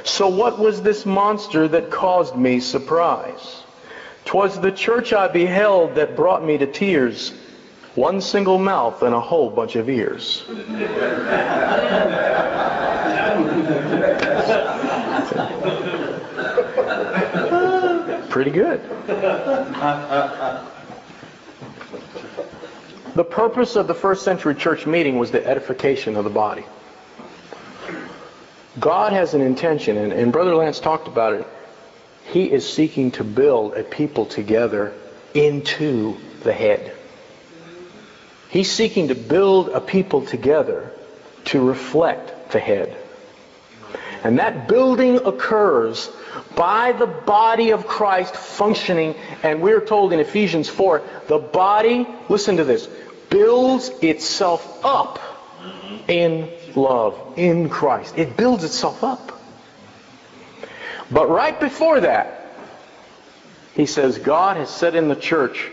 So 0.04 0.28
what 0.28 0.58
was 0.58 0.82
this 0.82 1.06
monster 1.06 1.68
that 1.68 1.90
caused 1.90 2.36
me 2.36 2.60
surprise? 2.60 3.62
'Twas 4.24 4.60
the 4.60 4.72
church 4.72 5.12
I 5.12 5.28
beheld 5.28 5.94
that 5.94 6.14
brought 6.14 6.44
me 6.44 6.58
to 6.58 6.66
tears. 6.66 7.32
One 7.98 8.20
single 8.20 8.58
mouth 8.60 9.02
and 9.02 9.12
a 9.12 9.18
whole 9.18 9.50
bunch 9.50 9.74
of 9.74 9.90
ears. 9.90 10.44
Pretty 18.30 18.52
good. 18.52 18.80
The 23.16 23.24
purpose 23.28 23.74
of 23.74 23.88
the 23.88 23.94
first 23.94 24.22
century 24.22 24.54
church 24.54 24.86
meeting 24.86 25.18
was 25.18 25.32
the 25.32 25.44
edification 25.44 26.14
of 26.14 26.22
the 26.22 26.30
body. 26.30 26.64
God 28.78 29.12
has 29.12 29.34
an 29.34 29.40
intention, 29.40 29.96
and, 29.96 30.12
and 30.12 30.32
Brother 30.32 30.54
Lance 30.54 30.78
talked 30.78 31.08
about 31.08 31.32
it. 31.32 31.44
He 32.26 32.44
is 32.44 32.64
seeking 32.72 33.10
to 33.10 33.24
build 33.24 33.74
a 33.74 33.82
people 33.82 34.24
together 34.24 34.94
into 35.34 36.16
the 36.44 36.52
head. 36.52 36.94
He's 38.50 38.70
seeking 38.70 39.08
to 39.08 39.14
build 39.14 39.68
a 39.68 39.80
people 39.80 40.22
together 40.22 40.90
to 41.46 41.60
reflect 41.60 42.52
the 42.52 42.58
head. 42.58 42.96
And 44.24 44.38
that 44.38 44.68
building 44.68 45.16
occurs 45.24 46.10
by 46.56 46.92
the 46.92 47.06
body 47.06 47.70
of 47.70 47.86
Christ 47.86 48.34
functioning, 48.34 49.14
and 49.42 49.60
we're 49.60 49.80
told 49.80 50.12
in 50.12 50.18
Ephesians 50.18 50.68
4, 50.68 51.02
the 51.28 51.38
body, 51.38 52.06
listen 52.28 52.56
to 52.56 52.64
this, 52.64 52.88
builds 53.30 53.90
itself 54.02 54.84
up 54.84 55.20
in 56.08 56.50
love, 56.74 57.34
in 57.36 57.68
Christ. 57.68 58.18
It 58.18 58.36
builds 58.36 58.64
itself 58.64 59.04
up. 59.04 59.40
But 61.10 61.28
right 61.28 61.58
before 61.58 62.00
that, 62.00 62.52
he 63.74 63.86
says, 63.86 64.18
God 64.18 64.56
has 64.56 64.68
set 64.68 64.94
in 64.94 65.08
the 65.08 65.16
church 65.16 65.70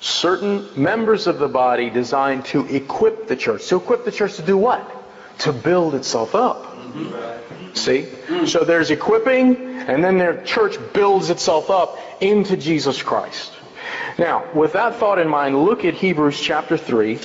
certain 0.00 0.68
members 0.76 1.26
of 1.26 1.38
the 1.38 1.48
body 1.48 1.90
designed 1.90 2.44
to 2.46 2.66
equip 2.66 3.26
the 3.26 3.36
church. 3.36 3.66
To 3.68 3.76
equip 3.76 4.04
the 4.04 4.12
church 4.12 4.36
to 4.36 4.42
do 4.42 4.56
what? 4.56 4.84
To 5.40 5.52
build 5.52 5.94
itself 5.94 6.34
up. 6.34 6.76
See? 7.74 8.08
So 8.46 8.64
there's 8.64 8.90
equipping, 8.90 9.56
and 9.56 10.02
then 10.02 10.18
their 10.18 10.42
church 10.42 10.76
builds 10.92 11.30
itself 11.30 11.70
up 11.70 11.98
into 12.20 12.56
Jesus 12.56 13.02
Christ. 13.02 13.52
Now, 14.18 14.44
with 14.52 14.72
that 14.72 14.96
thought 14.96 15.18
in 15.18 15.28
mind, 15.28 15.64
look 15.64 15.84
at 15.84 15.94
Hebrews 15.94 16.40
chapter 16.40 16.76
3. 16.76 17.18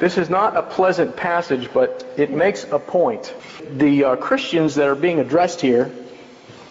This 0.00 0.18
is 0.18 0.28
not 0.28 0.56
a 0.56 0.62
pleasant 0.62 1.16
passage, 1.16 1.70
but 1.72 2.04
it 2.16 2.30
makes 2.30 2.64
a 2.64 2.78
point. 2.78 3.32
The 3.78 4.04
uh, 4.04 4.16
Christians 4.16 4.74
that 4.74 4.88
are 4.88 4.96
being 4.96 5.20
addressed 5.20 5.60
here 5.60 5.92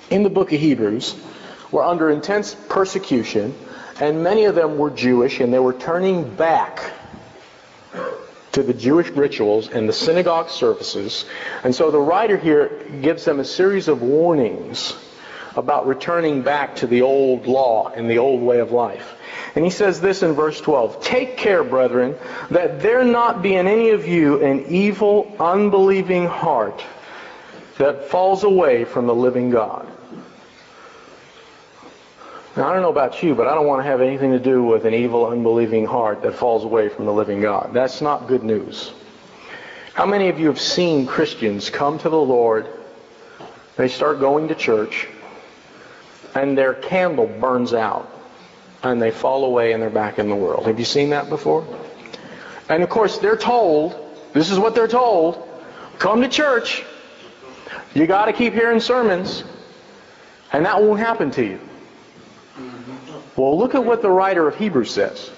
in 0.09 0.23
the 0.23 0.29
book 0.29 0.51
of 0.51 0.59
Hebrews 0.59 1.15
were 1.71 1.83
under 1.83 2.09
intense 2.09 2.55
persecution, 2.67 3.55
and 4.01 4.23
many 4.23 4.45
of 4.45 4.55
them 4.55 4.79
were 4.79 4.89
Jewish, 4.89 5.39
and 5.39 5.53
they 5.53 5.59
were 5.59 5.73
turning 5.73 6.35
back 6.35 6.91
to 8.51 8.63
the 8.63 8.73
Jewish 8.73 9.09
rituals 9.09 9.69
and 9.69 9.87
the 9.87 9.93
synagogue 9.93 10.49
services. 10.49 11.25
And 11.63 11.73
so 11.73 11.91
the 11.91 11.99
writer 11.99 12.35
here 12.35 12.83
gives 13.03 13.25
them 13.25 13.39
a 13.39 13.45
series 13.45 13.87
of 13.87 14.01
warnings 14.01 14.95
about 15.55 15.85
returning 15.85 16.41
back 16.41 16.77
to 16.77 16.87
the 16.87 17.03
old 17.03 17.45
law 17.45 17.89
and 17.89 18.09
the 18.09 18.17
old 18.17 18.41
way 18.41 18.59
of 18.59 18.71
life. 18.71 19.13
And 19.53 19.63
he 19.63 19.69
says 19.69 20.01
this 20.01 20.23
in 20.23 20.33
verse 20.33 20.59
12 20.59 21.03
Take 21.03 21.37
care, 21.37 21.63
brethren, 21.63 22.15
that 22.49 22.81
there 22.81 23.03
not 23.03 23.43
be 23.43 23.53
in 23.53 23.67
any 23.67 23.91
of 23.91 24.07
you 24.07 24.43
an 24.43 24.65
evil, 24.65 25.31
unbelieving 25.39 26.25
heart 26.25 26.83
that 27.77 28.09
falls 28.09 28.43
away 28.43 28.83
from 28.83 29.05
the 29.05 29.15
living 29.15 29.51
God. 29.51 29.87
Now, 32.55 32.69
I 32.69 32.73
don't 32.73 32.81
know 32.81 32.89
about 32.89 33.23
you, 33.23 33.33
but 33.33 33.47
I 33.47 33.55
don't 33.55 33.65
want 33.65 33.79
to 33.83 33.89
have 33.89 34.01
anything 34.01 34.31
to 34.31 34.39
do 34.39 34.63
with 34.63 34.85
an 34.85 34.93
evil, 34.93 35.25
unbelieving 35.25 35.85
heart 35.85 36.21
that 36.23 36.35
falls 36.35 36.63
away 36.65 36.89
from 36.89 37.05
the 37.05 37.13
living 37.13 37.41
God. 37.41 37.71
That's 37.73 38.01
not 38.01 38.27
good 38.27 38.43
news. 38.43 38.91
How 39.93 40.05
many 40.05 40.29
of 40.29 40.39
you 40.39 40.47
have 40.47 40.59
seen 40.59 41.05
Christians 41.05 41.69
come 41.69 41.97
to 41.99 42.09
the 42.09 42.19
Lord, 42.19 42.67
they 43.77 43.87
start 43.87 44.19
going 44.19 44.49
to 44.49 44.55
church, 44.55 45.07
and 46.35 46.57
their 46.57 46.73
candle 46.73 47.27
burns 47.27 47.73
out? 47.73 48.11
and 48.83 49.01
they 49.01 49.11
fall 49.11 49.45
away 49.45 49.73
and 49.73 49.81
they're 49.81 49.89
back 49.89 50.19
in 50.19 50.29
the 50.29 50.35
world. 50.35 50.65
Have 50.65 50.79
you 50.79 50.85
seen 50.85 51.11
that 51.11 51.29
before? 51.29 51.65
And 52.69 52.83
of 52.83 52.89
course, 52.89 53.19
they're 53.19 53.37
told, 53.37 53.95
this 54.33 54.49
is 54.49 54.57
what 54.57 54.75
they're 54.75 54.87
told, 54.87 55.47
come 55.99 56.21
to 56.21 56.27
church. 56.27 56.83
You 57.93 58.07
got 58.07 58.25
to 58.25 58.33
keep 58.33 58.53
hearing 58.53 58.79
sermons, 58.79 59.43
and 60.51 60.65
that 60.65 60.81
won't 60.81 60.99
happen 60.99 61.31
to 61.31 61.45
you. 61.45 61.59
Well, 63.41 63.57
look 63.57 63.73
at 63.73 63.83
what 63.83 64.03
the 64.03 64.09
writer 64.11 64.47
of 64.47 64.55
Hebrews 64.55 64.91
says. 64.91 65.29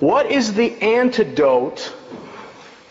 What 0.00 0.30
is 0.30 0.54
the 0.54 0.72
antidote 0.80 1.94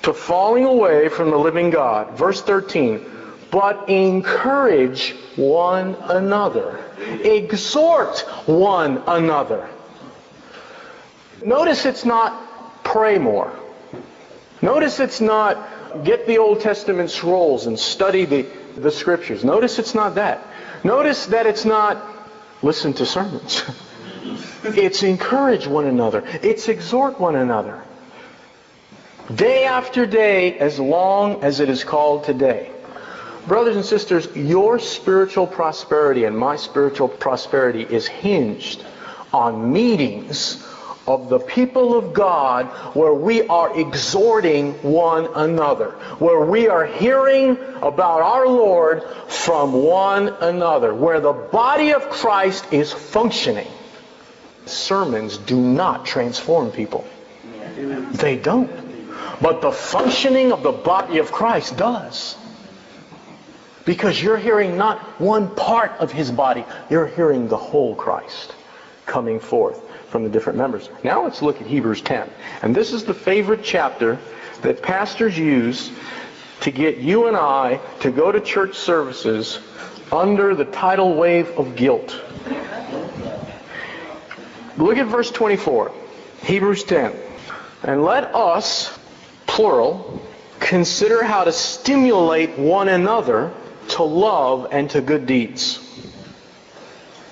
to 0.04 0.14
falling 0.14 0.66
away 0.66 1.10
from 1.10 1.32
the 1.32 1.40
living 1.40 1.72
God? 1.72 2.16
Verse 2.16 2.40
13. 2.44 3.04
But 3.50 3.90
encourage 3.90 5.16
one 5.36 5.96
another. 6.02 6.86
Exhort 7.24 8.20
one 8.46 9.02
another. 9.08 9.68
Notice 11.44 11.88
it's 11.88 12.06
not 12.06 12.84
pray 12.84 13.18
more. 13.18 13.52
Notice 14.62 15.00
it's 15.00 15.20
not 15.20 16.04
get 16.04 16.28
the 16.28 16.38
Old 16.38 16.62
Testament 16.62 17.10
scrolls 17.10 17.66
and 17.66 17.80
study 17.80 18.26
the, 18.26 18.46
the 18.78 18.92
scriptures. 18.92 19.44
Notice 19.44 19.80
it's 19.80 19.96
not 19.96 20.14
that. 20.14 20.46
Notice 20.84 21.26
that 21.26 21.48
it's 21.48 21.66
not 21.66 22.13
listen 22.64 22.94
to 22.94 23.06
sermons. 23.06 23.64
it's 24.64 25.04
encourage 25.04 25.68
one 25.68 25.86
another. 25.86 26.24
It's 26.42 26.70
exhort 26.70 27.20
one 27.20 27.36
another. 27.36 27.84
Day 29.34 29.66
after 29.66 30.06
day, 30.06 30.58
as 30.58 30.80
long 30.80 31.44
as 31.44 31.60
it 31.60 31.70
is 31.70 31.84
called 31.84 32.24
today. 32.24 32.72
Brothers 33.48 33.76
and 33.76 33.86
sisters, 33.86 34.34
your 34.36 34.80
spiritual 34.80 35.48
prosperity 35.48 36.24
and 36.24 36.38
my 36.38 36.56
spiritual 36.56 37.10
prosperity 37.10 37.84
is 37.84 38.08
hinged 38.08 38.84
on 39.34 39.72
meetings 39.72 40.66
of 41.06 41.30
the 41.30 41.40
people 41.40 41.98
of 41.98 42.14
God 42.14 42.68
where 42.96 43.14
we 43.14 43.46
are 43.48 43.78
exhorting 43.78 44.74
one 44.84 45.28
another, 45.36 45.92
where 46.20 46.46
we 46.46 46.70
are 46.70 46.86
hearing 46.86 47.58
about 47.82 48.22
our 48.22 48.48
Lord 48.48 49.04
from 49.28 49.74
one 49.74 50.30
another, 50.30 50.94
where 50.94 51.20
the 51.20 51.34
body 51.34 51.94
of 51.94 52.10
Christ 52.10 52.72
is 52.72 52.94
functioning. 52.94 53.68
Sermons 54.66 55.38
do 55.38 55.60
not 55.60 56.06
transform 56.06 56.72
people. 56.72 57.06
They 57.76 58.38
don't. 58.38 58.72
But 59.42 59.62
the 59.62 59.74
functioning 59.74 60.54
of 60.54 60.64
the 60.64 60.72
body 60.72 61.18
of 61.18 61.34
Christ 61.34 61.76
does. 61.76 62.38
Because 63.84 64.22
you're 64.22 64.38
hearing 64.38 64.78
not 64.78 65.00
one 65.20 65.54
part 65.54 65.92
of 66.00 66.14
his 66.14 66.32
body, 66.32 66.64
you're 66.90 67.08
hearing 67.08 67.50
the 67.50 67.58
whole 67.58 67.94
Christ 67.94 68.56
coming 69.06 69.42
forth 69.42 69.83
from 70.14 70.24
the 70.24 70.30
different 70.30 70.60
members. 70.60 70.92
Now 71.04 71.24
let's 71.24 71.42
look 71.42 71.60
at 71.60 71.66
Hebrews 71.66 72.02
10. 72.02 72.30
And 72.62 72.76
this 72.76 72.94
is 72.94 73.04
the 73.04 73.16
favorite 73.16 73.62
chapter 73.64 74.20
that 74.62 74.84
pastors 74.84 75.36
use 75.36 75.92
to 76.62 76.70
get 76.70 76.98
you 76.98 77.26
and 77.26 77.36
I 77.36 77.80
to 78.02 78.12
go 78.12 78.32
to 78.32 78.40
church 78.40 78.76
services 78.76 79.58
under 80.12 80.54
the 80.54 80.66
tidal 80.66 81.16
wave 81.16 81.50
of 81.58 81.76
guilt. 81.76 82.16
Look 84.78 84.98
at 84.98 85.08
verse 85.08 85.32
24. 85.32 85.92
Hebrews 86.44 86.84
10. 86.84 87.16
And 87.82 88.04
let 88.04 88.36
us, 88.36 88.96
plural, 89.48 90.22
consider 90.60 91.24
how 91.24 91.44
to 91.44 91.52
stimulate 91.52 92.60
one 92.60 92.88
another 92.88 93.52
to 93.90 94.04
love 94.04 94.68
and 94.72 94.92
to 94.92 95.02
good 95.02 95.26
deeds. 95.26 95.80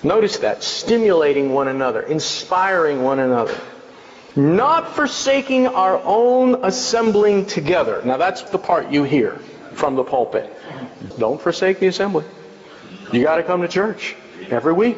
Notice 0.03 0.37
that. 0.37 0.63
Stimulating 0.63 1.51
one 1.51 1.67
another, 1.67 2.01
inspiring 2.01 3.03
one 3.03 3.19
another. 3.19 3.59
Not 4.35 4.95
forsaking 4.95 5.67
our 5.67 6.01
own 6.03 6.63
assembling 6.63 7.45
together. 7.45 8.01
Now 8.05 8.17
that's 8.17 8.43
the 8.43 8.57
part 8.57 8.91
you 8.91 9.03
hear 9.03 9.39
from 9.73 9.95
the 9.95 10.03
pulpit. 10.03 10.51
Don't 11.19 11.41
forsake 11.41 11.79
the 11.79 11.87
assembly. 11.87 12.25
You 13.11 13.23
got 13.23 13.37
to 13.37 13.43
come 13.43 13.61
to 13.61 13.67
church 13.67 14.15
every 14.49 14.73
week. 14.73 14.97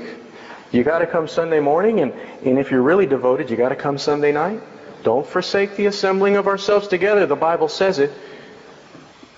You 0.72 0.84
got 0.84 1.00
to 1.00 1.08
come 1.08 1.28
Sunday 1.28 1.60
morning, 1.60 2.00
and, 2.00 2.14
and 2.46 2.58
if 2.58 2.72
you're 2.72 2.82
really 2.82 3.06
devoted, 3.06 3.50
you 3.50 3.58
got 3.58 3.70
to 3.70 3.76
come 3.76 3.98
Sunday 3.98 4.32
night. 4.32 4.62
Don't 5.04 5.26
forsake 5.26 5.76
the 5.76 5.88
assembling 5.88 6.38
of 6.38 6.48
ourselves 6.48 6.88
together. 6.88 7.26
The 7.26 7.36
Bible 7.36 7.68
says 7.68 8.00
it. 8.00 8.12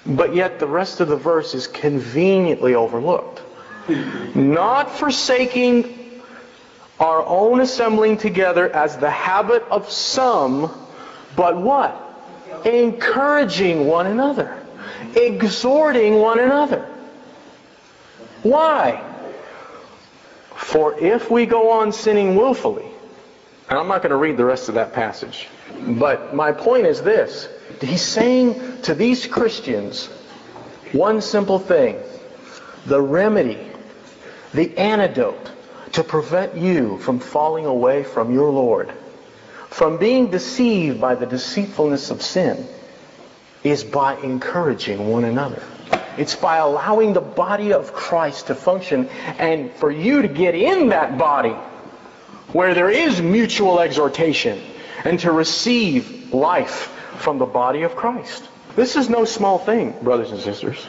But 0.06 0.36
yet 0.36 0.60
the 0.60 0.68
rest 0.68 1.00
of 1.00 1.08
the 1.08 1.18
verse 1.18 1.56
is 1.56 1.68
conveniently 1.68 2.76
overlooked. 2.76 3.42
Not 3.88 4.92
forsaking 4.92 6.22
our 7.00 7.24
own 7.26 7.62
assembling 7.62 8.18
together 8.18 8.70
as 8.74 8.98
the 8.98 9.10
habit 9.10 9.64
of 9.70 9.90
some, 9.90 10.72
but 11.36 11.58
what? 11.58 12.02
Encouraging 12.66 13.86
one 13.86 14.08
another. 14.08 14.62
Exhorting 15.16 16.16
one 16.16 16.40
another. 16.40 16.88
Why? 18.44 19.04
For 20.56 20.98
if 21.00 21.30
we 21.30 21.46
go 21.46 21.72
on 21.72 21.92
sinning 21.92 22.36
willfully, 22.36 22.86
and 23.70 23.80
I'm 23.80 23.88
not 23.88 24.02
going 24.02 24.12
to 24.12 24.18
read 24.18 24.38
the 24.38 24.46
rest 24.46 24.70
of 24.70 24.76
that 24.76 24.94
passage, 24.94 25.48
but 25.80 26.36
my 26.36 26.52
point 26.52 26.86
is 26.86 27.02
this. 27.02 27.50
He's 27.82 28.02
saying 28.02 28.82
to 28.84 28.94
these 28.94 29.26
Christians 29.26 30.08
one 30.92 31.22
simple 31.22 31.60
thing. 31.60 31.98
The 32.86 33.02
remedy, 33.02 33.65
the 34.56 34.78
antidote 34.78 35.52
to 35.92 36.04
prevent 36.04 36.56
you 36.56 36.98
from 37.00 37.20
falling 37.20 37.66
away 37.66 38.04
from 38.04 38.34
your 38.34 38.50
Lord, 38.50 38.92
from 39.70 39.98
being 39.98 40.32
deceived 40.32 41.00
by 41.00 41.16
the 41.16 41.26
deceitfulness 41.26 42.10
of 42.10 42.22
sin, 42.22 42.68
is 43.64 43.84
by 43.84 44.16
encouraging 44.18 45.10
one 45.10 45.26
another. 45.26 45.62
It's 46.18 46.36
by 46.36 46.58
allowing 46.58 47.14
the 47.14 47.22
body 47.22 47.74
of 47.74 47.94
Christ 47.94 48.48
to 48.48 48.56
function 48.56 49.10
and 49.38 49.72
for 49.74 49.92
you 49.92 50.22
to 50.22 50.28
get 50.28 50.56
in 50.56 50.90
that 50.90 51.18
body 51.18 51.56
where 52.54 52.74
there 52.74 52.90
is 52.90 53.22
mutual 53.22 53.80
exhortation 53.82 54.62
and 55.04 55.20
to 55.20 55.32
receive 55.32 56.34
life 56.34 56.92
from 57.18 57.38
the 57.38 57.46
body 57.46 57.82
of 57.82 57.96
Christ. 57.96 58.48
This 58.76 58.96
is 58.96 59.10
no 59.10 59.26
small 59.26 59.60
thing, 59.60 59.94
brothers 60.02 60.32
and 60.32 60.40
sisters. 60.40 60.86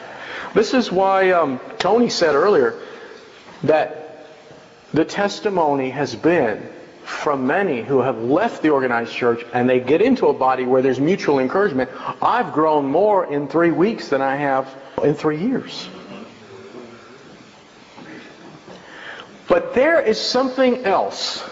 This 0.53 0.73
is 0.73 0.91
why 0.91 1.31
um, 1.31 1.59
Tony 1.77 2.09
said 2.09 2.35
earlier 2.35 2.79
that 3.63 4.25
the 4.93 5.05
testimony 5.05 5.89
has 5.89 6.15
been 6.15 6.69
from 7.03 7.47
many 7.47 7.81
who 7.81 7.99
have 8.01 8.21
left 8.21 8.61
the 8.61 8.69
organized 8.69 9.13
church 9.13 9.45
and 9.53 9.69
they 9.69 9.79
get 9.79 10.01
into 10.01 10.27
a 10.27 10.33
body 10.33 10.65
where 10.65 10.81
there's 10.81 10.99
mutual 10.99 11.39
encouragement. 11.39 11.89
I've 12.21 12.53
grown 12.53 12.85
more 12.85 13.31
in 13.31 13.47
three 13.47 13.71
weeks 13.71 14.09
than 14.09 14.21
I 14.21 14.35
have 14.35 14.73
in 15.03 15.13
three 15.13 15.39
years. 15.39 15.89
But 19.47 19.73
there 19.73 20.01
is 20.01 20.19
something 20.19 20.83
else. 20.83 21.43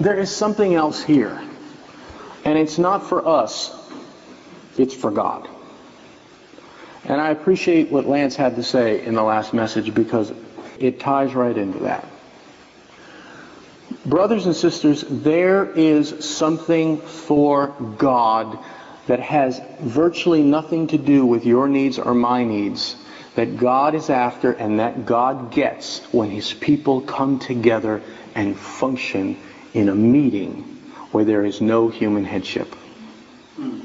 There 0.00 0.18
is 0.18 0.34
something 0.34 0.74
else 0.74 1.02
here. 1.02 1.40
And 2.44 2.58
it's 2.58 2.78
not 2.78 3.06
for 3.06 3.26
us, 3.28 3.72
it's 4.78 4.94
for 4.94 5.10
God. 5.10 5.48
And 7.04 7.20
I 7.20 7.30
appreciate 7.30 7.90
what 7.90 8.06
Lance 8.06 8.36
had 8.36 8.56
to 8.56 8.62
say 8.62 9.04
in 9.04 9.14
the 9.14 9.22
last 9.22 9.52
message 9.52 9.94
because 9.94 10.32
it 10.78 11.00
ties 11.00 11.34
right 11.34 11.56
into 11.56 11.80
that. 11.80 12.06
Brothers 14.06 14.46
and 14.46 14.54
sisters, 14.54 15.04
there 15.08 15.70
is 15.70 16.24
something 16.24 16.98
for 16.98 17.68
God 17.98 18.58
that 19.06 19.20
has 19.20 19.60
virtually 19.80 20.42
nothing 20.42 20.86
to 20.88 20.98
do 20.98 21.26
with 21.26 21.44
your 21.44 21.68
needs 21.68 21.98
or 21.98 22.14
my 22.14 22.44
needs 22.44 22.96
that 23.34 23.56
God 23.56 23.94
is 23.94 24.10
after 24.10 24.52
and 24.52 24.78
that 24.78 25.06
God 25.06 25.50
gets 25.52 26.00
when 26.12 26.30
his 26.30 26.52
people 26.52 27.00
come 27.00 27.38
together 27.38 28.02
and 28.34 28.56
function 28.56 29.38
in 29.74 29.88
a 29.88 29.94
meeting 29.94 30.62
where 31.12 31.24
there 31.24 31.44
is 31.44 31.60
no 31.60 31.88
human 31.88 32.24
headship. 32.24 32.74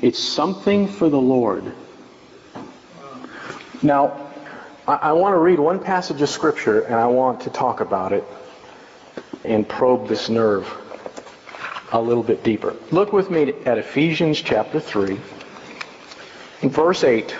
It's 0.01 0.19
something 0.19 0.87
for 0.87 1.09
the 1.09 1.19
Lord. 1.19 1.73
Now, 3.81 4.31
I, 4.87 4.95
I 4.95 5.11
want 5.13 5.33
to 5.33 5.39
read 5.39 5.59
one 5.59 5.79
passage 5.79 6.21
of 6.21 6.29
Scripture 6.29 6.81
and 6.81 6.95
I 6.95 7.07
want 7.07 7.41
to 7.41 7.49
talk 7.49 7.79
about 7.79 8.11
it 8.11 8.23
and 9.43 9.67
probe 9.67 10.07
this 10.07 10.29
nerve 10.29 10.67
a 11.91 12.01
little 12.01 12.23
bit 12.23 12.43
deeper. 12.43 12.75
Look 12.91 13.13
with 13.13 13.29
me 13.29 13.53
at 13.65 13.77
Ephesians 13.77 14.41
chapter 14.41 14.79
3, 14.79 15.19
verse 16.63 17.03
8. 17.03 17.35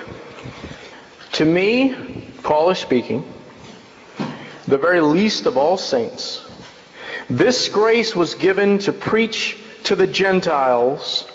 To 1.34 1.46
me, 1.46 2.32
Paul 2.44 2.70
is 2.70 2.80
speaking, 2.80 3.32
the 4.68 4.78
very 4.78 5.02
least 5.02 5.46
of 5.48 5.58
all 5.58 5.78
saints, 5.78 6.46
this 7.30 7.68
grace 7.68 8.16
was 8.16 8.36
given 8.36 8.80
to 8.80 8.94
preach 8.94 9.58
to 9.84 9.96
the 9.96 10.08
Gentiles 10.08 11.28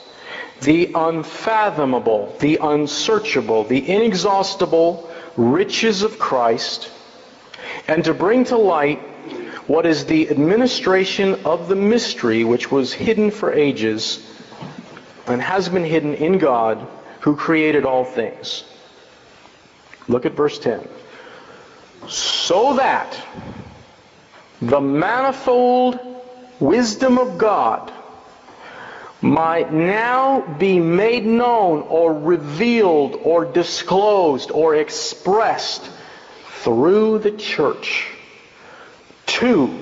the 0.62 0.92
unfathomable, 0.94 2.36
the 2.40 2.58
unsearchable, 2.62 3.64
the 3.64 3.88
inexhaustible 3.88 5.10
riches 5.36 6.02
of 6.02 6.18
Christ 6.18 6.90
and 7.88 8.04
to 8.04 8.14
bring 8.14 8.44
to 8.44 8.56
light 8.56 9.00
what 9.66 9.86
is 9.86 10.06
the 10.06 10.30
administration 10.30 11.44
of 11.44 11.68
the 11.68 11.76
mystery 11.76 12.44
which 12.44 12.70
was 12.70 12.92
hidden 12.92 13.30
for 13.30 13.52
ages 13.52 14.24
and 15.26 15.40
has 15.40 15.68
been 15.68 15.84
hidden 15.84 16.14
in 16.14 16.38
God 16.38 16.86
who 17.20 17.36
created 17.36 17.84
all 17.84 18.04
things. 18.04 18.64
Look 20.08 20.26
at 20.26 20.32
verse 20.32 20.58
10. 20.58 20.86
So 22.08 22.76
that 22.76 23.16
the 24.60 24.80
manifold 24.80 25.98
wisdom 26.60 27.18
of 27.18 27.38
God 27.38 27.92
might 29.22 29.72
now 29.72 30.40
be 30.58 30.80
made 30.80 31.24
known 31.24 31.82
or 31.82 32.12
revealed 32.12 33.14
or 33.22 33.44
disclosed 33.44 34.50
or 34.50 34.74
expressed 34.74 35.88
through 36.62 37.20
the 37.20 37.30
church 37.30 38.08
to 39.26 39.80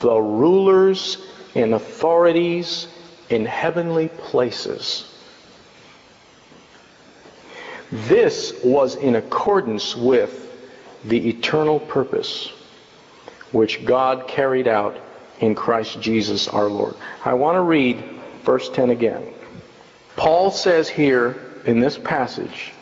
the 0.00 0.20
rulers 0.20 1.16
and 1.54 1.72
authorities 1.72 2.88
in 3.30 3.46
heavenly 3.46 4.08
places. 4.08 5.14
This 7.90 8.52
was 8.62 8.96
in 8.96 9.16
accordance 9.16 9.96
with 9.96 10.44
the 11.04 11.28
eternal 11.30 11.80
purpose 11.80 12.52
which 13.50 13.84
God 13.86 14.28
carried 14.28 14.68
out 14.68 14.98
in 15.40 15.54
Christ 15.54 16.00
Jesus 16.02 16.48
our 16.48 16.66
Lord. 16.66 16.94
I 17.24 17.32
want 17.32 17.56
to 17.56 17.62
read 17.62 18.17
verse 18.48 18.70
10 18.70 18.88
again. 18.88 19.22
Paul 20.16 20.50
says 20.50 20.88
here 20.88 21.36
in 21.66 21.80
this 21.80 21.98
passage 21.98 22.72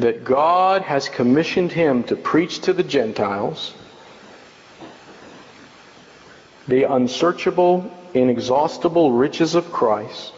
that 0.00 0.24
God 0.24 0.82
has 0.82 1.08
commissioned 1.08 1.70
him 1.70 2.02
to 2.04 2.16
preach 2.16 2.62
to 2.62 2.72
the 2.72 2.82
Gentiles 2.82 3.72
the 6.66 6.92
unsearchable, 6.92 7.88
inexhaustible 8.14 9.12
riches 9.12 9.54
of 9.54 9.70
Christ 9.70 10.32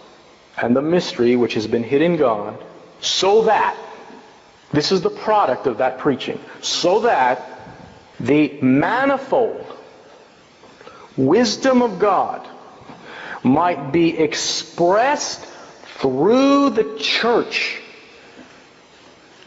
and 0.61 0.77
the 0.77 0.83
mystery 0.83 1.35
which 1.35 1.55
has 1.55 1.67
been 1.67 1.83
hid 1.83 2.03
in 2.03 2.19
God, 2.19 2.63
so 3.01 3.45
that, 3.45 3.75
this 4.71 4.93
is 4.93 5.01
the 5.01 5.09
product 5.09 5.67
of 5.67 5.79
that 5.79 5.99
preaching, 5.99 6.39
so 6.61 7.01
that 7.01 7.43
the 8.21 8.59
manifold 8.61 9.65
wisdom 11.17 11.81
of 11.81 11.99
God 11.99 12.47
might 13.43 13.93
be 13.93 14.17
expressed 14.19 15.45
through 15.99 16.71
the 16.71 16.97
church 16.99 17.81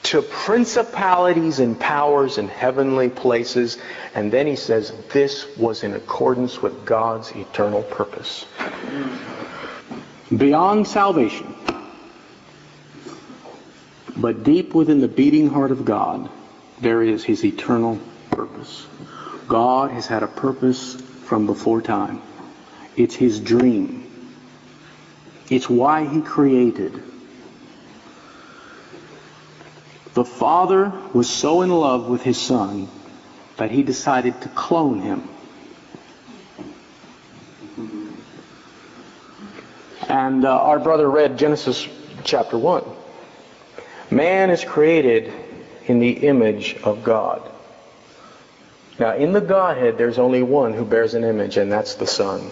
to 0.03 0.21
principalities 0.21 1.59
and 1.59 1.79
powers 1.79 2.37
in 2.37 2.47
heavenly 2.47 3.09
places. 3.09 3.77
And 4.13 4.31
then 4.31 4.45
he 4.45 4.55
says 4.55 4.93
this 5.11 5.45
was 5.57 5.83
in 5.83 5.93
accordance 5.93 6.61
with 6.61 6.85
God's 6.85 7.31
eternal 7.31 7.83
purpose. 7.83 8.45
Beyond 10.35 10.87
salvation, 10.87 11.53
but 14.15 14.43
deep 14.43 14.73
within 14.73 15.01
the 15.01 15.07
beating 15.07 15.49
heart 15.49 15.71
of 15.71 15.85
God, 15.85 16.29
there 16.81 17.01
is 17.03 17.23
his 17.23 17.43
eternal 17.43 17.99
purpose. 18.31 18.85
God 19.47 19.91
has 19.91 20.07
had 20.07 20.23
a 20.23 20.27
purpose 20.27 20.95
from 20.95 21.45
before 21.45 21.81
time. 21.81 22.21
It's 22.97 23.15
his 23.15 23.39
dream. 23.39 24.09
It's 25.49 25.69
why 25.69 26.07
he 26.07 26.21
created. 26.21 27.03
The 30.13 30.25
Father 30.25 30.93
was 31.13 31.29
so 31.29 31.61
in 31.61 31.69
love 31.69 32.07
with 32.07 32.23
his 32.23 32.39
Son 32.39 32.87
that 33.57 33.69
he 33.69 33.83
decided 33.83 34.39
to 34.41 34.49
clone 34.49 35.01
him. 35.01 35.27
And 40.07 40.45
uh, 40.45 40.57
our 40.57 40.79
brother 40.79 41.09
read 41.09 41.37
Genesis 41.37 41.87
chapter 42.23 42.57
1. 42.57 42.83
Man 44.11 44.49
is 44.49 44.63
created 44.63 45.33
in 45.87 45.99
the 45.99 46.11
image 46.11 46.77
of 46.83 47.03
God. 47.03 47.41
Now, 48.97 49.15
in 49.15 49.33
the 49.33 49.41
Godhead, 49.41 49.97
there's 49.97 50.17
only 50.17 50.41
one 50.41 50.73
who 50.73 50.85
bears 50.85 51.13
an 51.15 51.23
image, 51.23 51.57
and 51.57 51.69
that's 51.71 51.95
the 51.95 52.07
Son. 52.07 52.51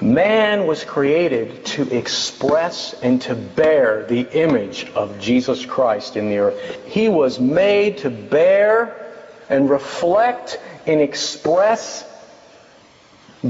Man 0.00 0.66
was 0.66 0.82
created 0.82 1.64
to 1.66 1.82
express 1.94 2.94
and 3.02 3.20
to 3.22 3.34
bear 3.34 4.06
the 4.06 4.22
image 4.32 4.90
of 4.94 5.18
Jesus 5.20 5.66
Christ 5.66 6.16
in 6.16 6.30
the 6.30 6.38
earth. 6.38 6.86
He 6.86 7.10
was 7.10 7.38
made 7.38 7.98
to 7.98 8.10
bear 8.10 9.14
and 9.50 9.68
reflect 9.68 10.58
and 10.86 11.02
express 11.02 12.06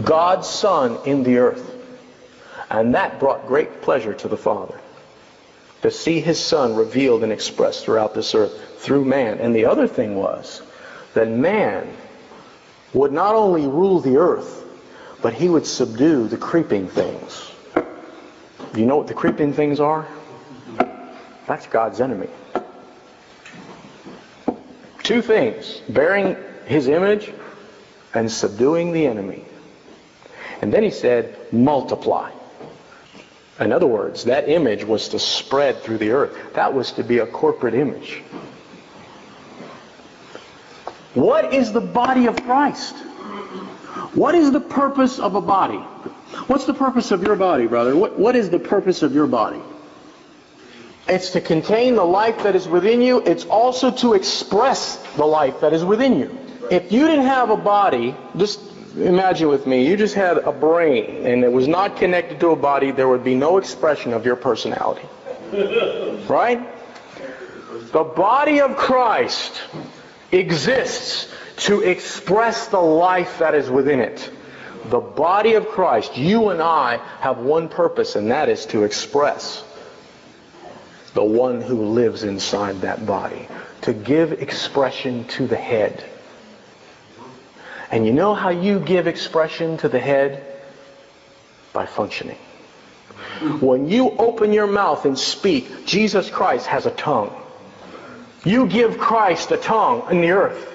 God's 0.03 0.49
Son 0.49 0.99
in 1.07 1.23
the 1.23 1.39
earth. 1.39 1.77
And 2.69 2.95
that 2.97 3.21
brought 3.21 3.47
great 3.47 3.83
pleasure 3.83 4.15
to 4.15 4.29
the 4.29 4.37
Father 4.37 4.81
to 5.83 5.91
see 5.91 6.21
his 6.21 6.39
Son 6.39 6.75
revealed 6.75 7.23
and 7.23 7.33
expressed 7.33 7.85
throughout 7.85 8.13
this 8.13 8.35
earth 8.35 8.81
through 8.81 9.05
man. 9.05 9.39
And 9.39 9.55
the 9.55 9.67
other 9.67 9.87
thing 9.87 10.17
was 10.17 10.63
that 11.15 11.29
man 11.29 11.89
would 12.93 13.13
not 13.13 13.37
only 13.37 13.67
rule 13.67 14.01
the 14.01 14.17
earth, 14.17 14.60
but 15.23 15.35
he 15.35 15.49
would 15.49 15.67
subdue 15.67 16.29
the 16.29 16.37
creeping 16.37 16.89
things. 16.89 17.51
You 18.75 18.87
know 18.87 18.97
what 18.97 19.07
the 19.07 19.15
creeping 19.15 19.53
things 19.53 19.81
are? 19.81 20.07
That's 21.47 21.67
God's 21.67 22.01
enemy. 22.01 22.29
Two 25.03 25.23
things 25.23 25.83
bearing 25.89 26.37
his 26.67 26.87
image 26.87 27.33
and 28.15 28.31
subduing 28.31 28.93
the 28.93 29.07
enemy. 29.07 29.45
And 30.63 30.73
then 30.73 30.83
he 30.83 30.91
said, 30.91 31.37
multiply. 31.53 32.31
In 33.59 33.73
other 33.73 33.87
words, 33.87 34.25
that 34.25 34.49
image 34.49 34.85
was 34.85 35.09
to 35.09 35.19
spread 35.19 35.83
through 35.83 35.99
the 35.99 36.11
earth. 36.13 36.55
That 36.55 36.73
was 36.73 36.93
to 36.93 37.03
be 37.03 37.19
a 37.19 37.27
corporate 37.27 37.75
image. 37.75 38.23
What 41.15 41.53
is 41.53 41.73
the 41.73 41.81
body 41.81 42.27
of 42.27 42.37
Christ? 42.45 42.95
What 44.15 44.35
is 44.35 44.51
the 44.51 44.61
purpose 44.61 45.19
of 45.19 45.35
a 45.35 45.41
body? 45.41 45.79
What's 46.47 46.65
the 46.65 46.75
purpose 46.75 47.11
of 47.11 47.23
your 47.23 47.37
body, 47.37 47.67
brother? 47.67 47.97
What, 47.97 48.19
what 48.19 48.37
is 48.37 48.51
the 48.51 48.59
purpose 48.59 49.03
of 49.03 49.15
your 49.15 49.27
body? 49.27 49.61
It's 51.09 51.31
to 51.31 51.41
contain 51.41 51.97
the 51.97 52.05
life 52.05 52.43
that 52.43 52.55
is 52.55 52.69
within 52.69 53.03
you. 53.03 53.21
It's 53.21 53.45
also 53.45 53.91
to 53.91 54.15
express 54.15 54.97
the 55.15 55.25
life 55.25 55.61
that 55.61 55.73
is 55.73 55.85
within 55.85 56.19
you. 56.19 56.39
If 56.71 56.93
you 56.93 57.07
didn't 57.07 57.27
have 57.27 57.51
a 57.51 57.57
body, 57.57 58.15
just 58.37 58.61
imagine 58.97 59.49
with 59.49 59.67
me, 59.67 59.87
you 59.87 59.97
just 59.97 60.15
had 60.15 60.39
a 60.39 60.53
brain 60.53 61.27
and 61.27 61.45
it 61.45 61.51
was 61.51 61.67
not 61.67 61.97
connected 61.97 62.41
to 62.41 62.51
a 62.51 62.57
body, 62.57 62.91
there 62.91 63.09
would 63.09 63.25
be 63.25 63.35
no 63.35 63.59
expression 63.59 64.13
of 64.13 64.25
your 64.25 64.37
personality. 64.37 65.07
Right? 66.29 66.61
The 67.93 68.05
body 68.05 68.61
of 68.61 68.77
Christ 68.77 69.61
exists 70.31 71.29
to 71.61 71.81
express 71.81 72.69
the 72.69 72.81
life 72.81 73.39
that 73.39 73.55
is 73.55 73.71
within 73.71 74.01
it. 74.01 74.31
The 74.87 75.01
body 75.01 75.55
of 75.55 75.69
Christ, 75.69 76.17
you 76.17 76.49
and 76.49 76.63
I 76.63 76.97
have 77.21 77.39
one 77.39 77.69
purpose, 77.69 78.17
and 78.17 78.31
that 78.31 78.49
is 78.49 78.67
to 78.67 78.85
express 78.85 79.63
the 81.15 81.25
one 81.25 81.61
who 81.61 81.87
lives 81.87 82.23
inside 82.23 82.81
that 82.83 83.05
body, 83.05 83.47
to 83.83 83.93
give 83.93 84.33
expression 84.33 85.25
to 85.29 85.47
the 85.47 85.57
head. 85.57 86.05
And 87.91 88.07
you 88.07 88.13
know 88.13 88.35
how 88.35 88.51
you 88.51 88.79
give 88.79 89.07
expression 89.07 89.77
to 89.79 89.89
the 89.89 89.99
head? 89.99 90.47
By 91.73 91.87
functioning. 91.87 92.39
When 93.61 93.89
you 93.89 94.11
open 94.11 94.53
your 94.53 94.67
mouth 94.67 95.05
and 95.05 95.19
speak, 95.19 95.87
Jesus 95.87 96.31
Christ 96.31 96.67
has 96.67 96.87
a 96.87 96.91
tongue. 96.91 97.35
You 98.45 98.67
give 98.67 98.99
Christ 98.99 99.51
a 99.51 99.57
tongue 99.57 100.11
in 100.11 100.21
the 100.21 100.31
earth. 100.31 100.67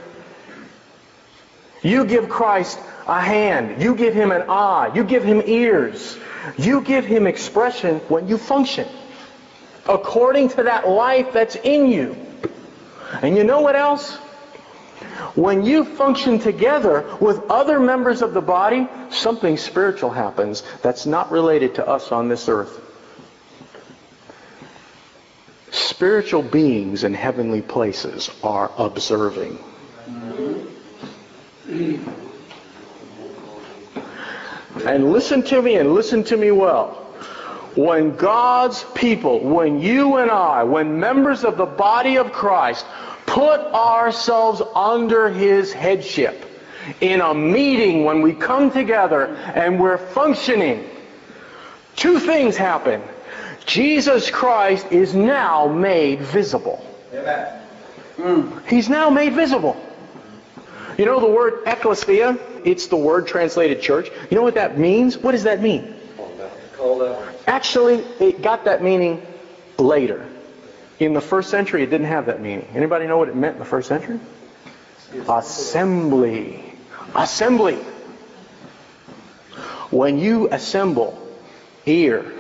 You 1.86 2.03
give 2.03 2.29
Christ 2.29 2.79
a 3.05 3.21
hand. 3.21 3.79
You 3.79 3.95
give 3.95 4.15
him 4.15 4.31
an 4.31 4.49
eye. 4.49 4.91
You 4.95 5.03
give 5.03 5.23
him 5.23 5.43
ears. 5.45 6.17
You 6.57 6.81
give 6.81 7.05
him 7.05 7.27
expression 7.27 7.99
when 8.09 8.27
you 8.27 8.39
function 8.39 8.88
according 9.88 10.49
to 10.49 10.63
that 10.63 10.89
life 10.89 11.31
that's 11.31 11.55
in 11.55 11.91
you. 11.91 12.17
And 13.21 13.38
you 13.38 13.43
know 13.43 13.61
what 13.61 13.75
else? 13.75 14.15
When 15.36 15.63
you 15.63 15.86
function 15.86 16.39
together 16.39 17.05
with 17.21 17.39
other 17.51 17.79
members 17.79 18.23
of 18.23 18.33
the 18.33 18.41
body, 18.41 18.88
something 19.11 19.55
spiritual 19.55 20.09
happens 20.09 20.63
that's 20.81 21.05
not 21.05 21.31
related 21.31 21.75
to 21.75 21.88
us 21.88 22.11
on 22.11 22.29
this 22.29 22.49
earth. 22.49 22.81
Spiritual 25.69 26.41
beings 26.41 27.03
in 27.03 27.13
heavenly 27.13 27.61
places 27.61 28.31
are 28.41 28.71
observing. 28.79 29.59
And 34.86 35.11
listen 35.11 35.41
to 35.43 35.61
me 35.61 35.76
and 35.76 35.93
listen 35.93 36.24
to 36.26 36.38
me 36.38 36.51
well. 36.51 37.01
when 37.76 38.16
God's 38.16 38.84
people, 38.95 39.39
when 39.39 39.80
you 39.82 40.18
and 40.18 40.32
I, 40.32 40.63
when 40.63 40.99
members 40.99 41.43
of 41.43 41.57
the 41.57 41.66
body 41.66 42.18
of 42.18 42.32
Christ 42.32 42.86
put 43.26 43.59
ourselves 43.59 44.61
under 44.74 45.30
his 45.30 45.74
headship 45.74 46.45
in 47.01 47.22
a 47.22 47.34
meeting 47.34 48.05
when 48.05 48.22
we 48.22 48.34
come 48.34 48.72
together 48.72 49.36
and 49.55 49.80
we're 49.80 49.97
functioning, 49.97 50.89
two 51.95 52.20
things 52.20 52.55
happen. 52.55 53.01
Jesus 53.66 54.30
Christ 54.30 54.88
is 54.91 55.13
now 55.13 55.68
made 55.68 56.22
visible. 56.22 56.86
Amen. 57.13 57.61
He's 58.68 58.88
now 58.88 59.09
made 59.09 59.34
visible. 59.34 59.76
You 60.97 61.05
know 61.05 61.19
the 61.19 61.27
word 61.27 61.63
ecclesia? 61.65 62.37
It's 62.63 62.87
the 62.87 62.95
word 62.95 63.27
translated 63.27 63.81
church. 63.81 64.09
You 64.29 64.37
know 64.37 64.43
what 64.43 64.55
that 64.55 64.77
means? 64.77 65.17
What 65.17 65.31
does 65.33 65.43
that 65.43 65.61
mean? 65.61 65.93
Actually, 67.47 67.95
it 68.19 68.41
got 68.41 68.65
that 68.65 68.83
meaning 68.83 69.25
later. 69.77 70.27
In 70.99 71.13
the 71.13 71.21
first 71.21 71.49
century, 71.49 71.83
it 71.83 71.89
didn't 71.89 72.07
have 72.07 72.27
that 72.27 72.41
meaning. 72.41 72.67
Anybody 72.73 73.07
know 73.07 73.17
what 73.17 73.27
it 73.27 73.35
meant 73.35 73.53
in 73.53 73.59
the 73.59 73.65
first 73.65 73.89
century? 73.89 74.19
Assembly. 75.27 76.63
Assembly. 77.13 77.75
When 79.91 80.17
you 80.17 80.49
assemble 80.51 81.21
ear, 81.85 82.33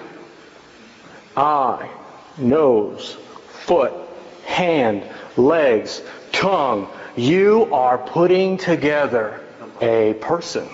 eye, 1.35 1.89
nose, 2.37 3.17
foot, 3.49 3.93
hand, 4.45 5.03
legs, 5.37 6.01
tongue, 6.31 6.89
you 7.15 7.73
are 7.73 7.97
putting 7.97 8.57
together 8.57 9.41
a 9.81 10.13
person. 10.15 10.67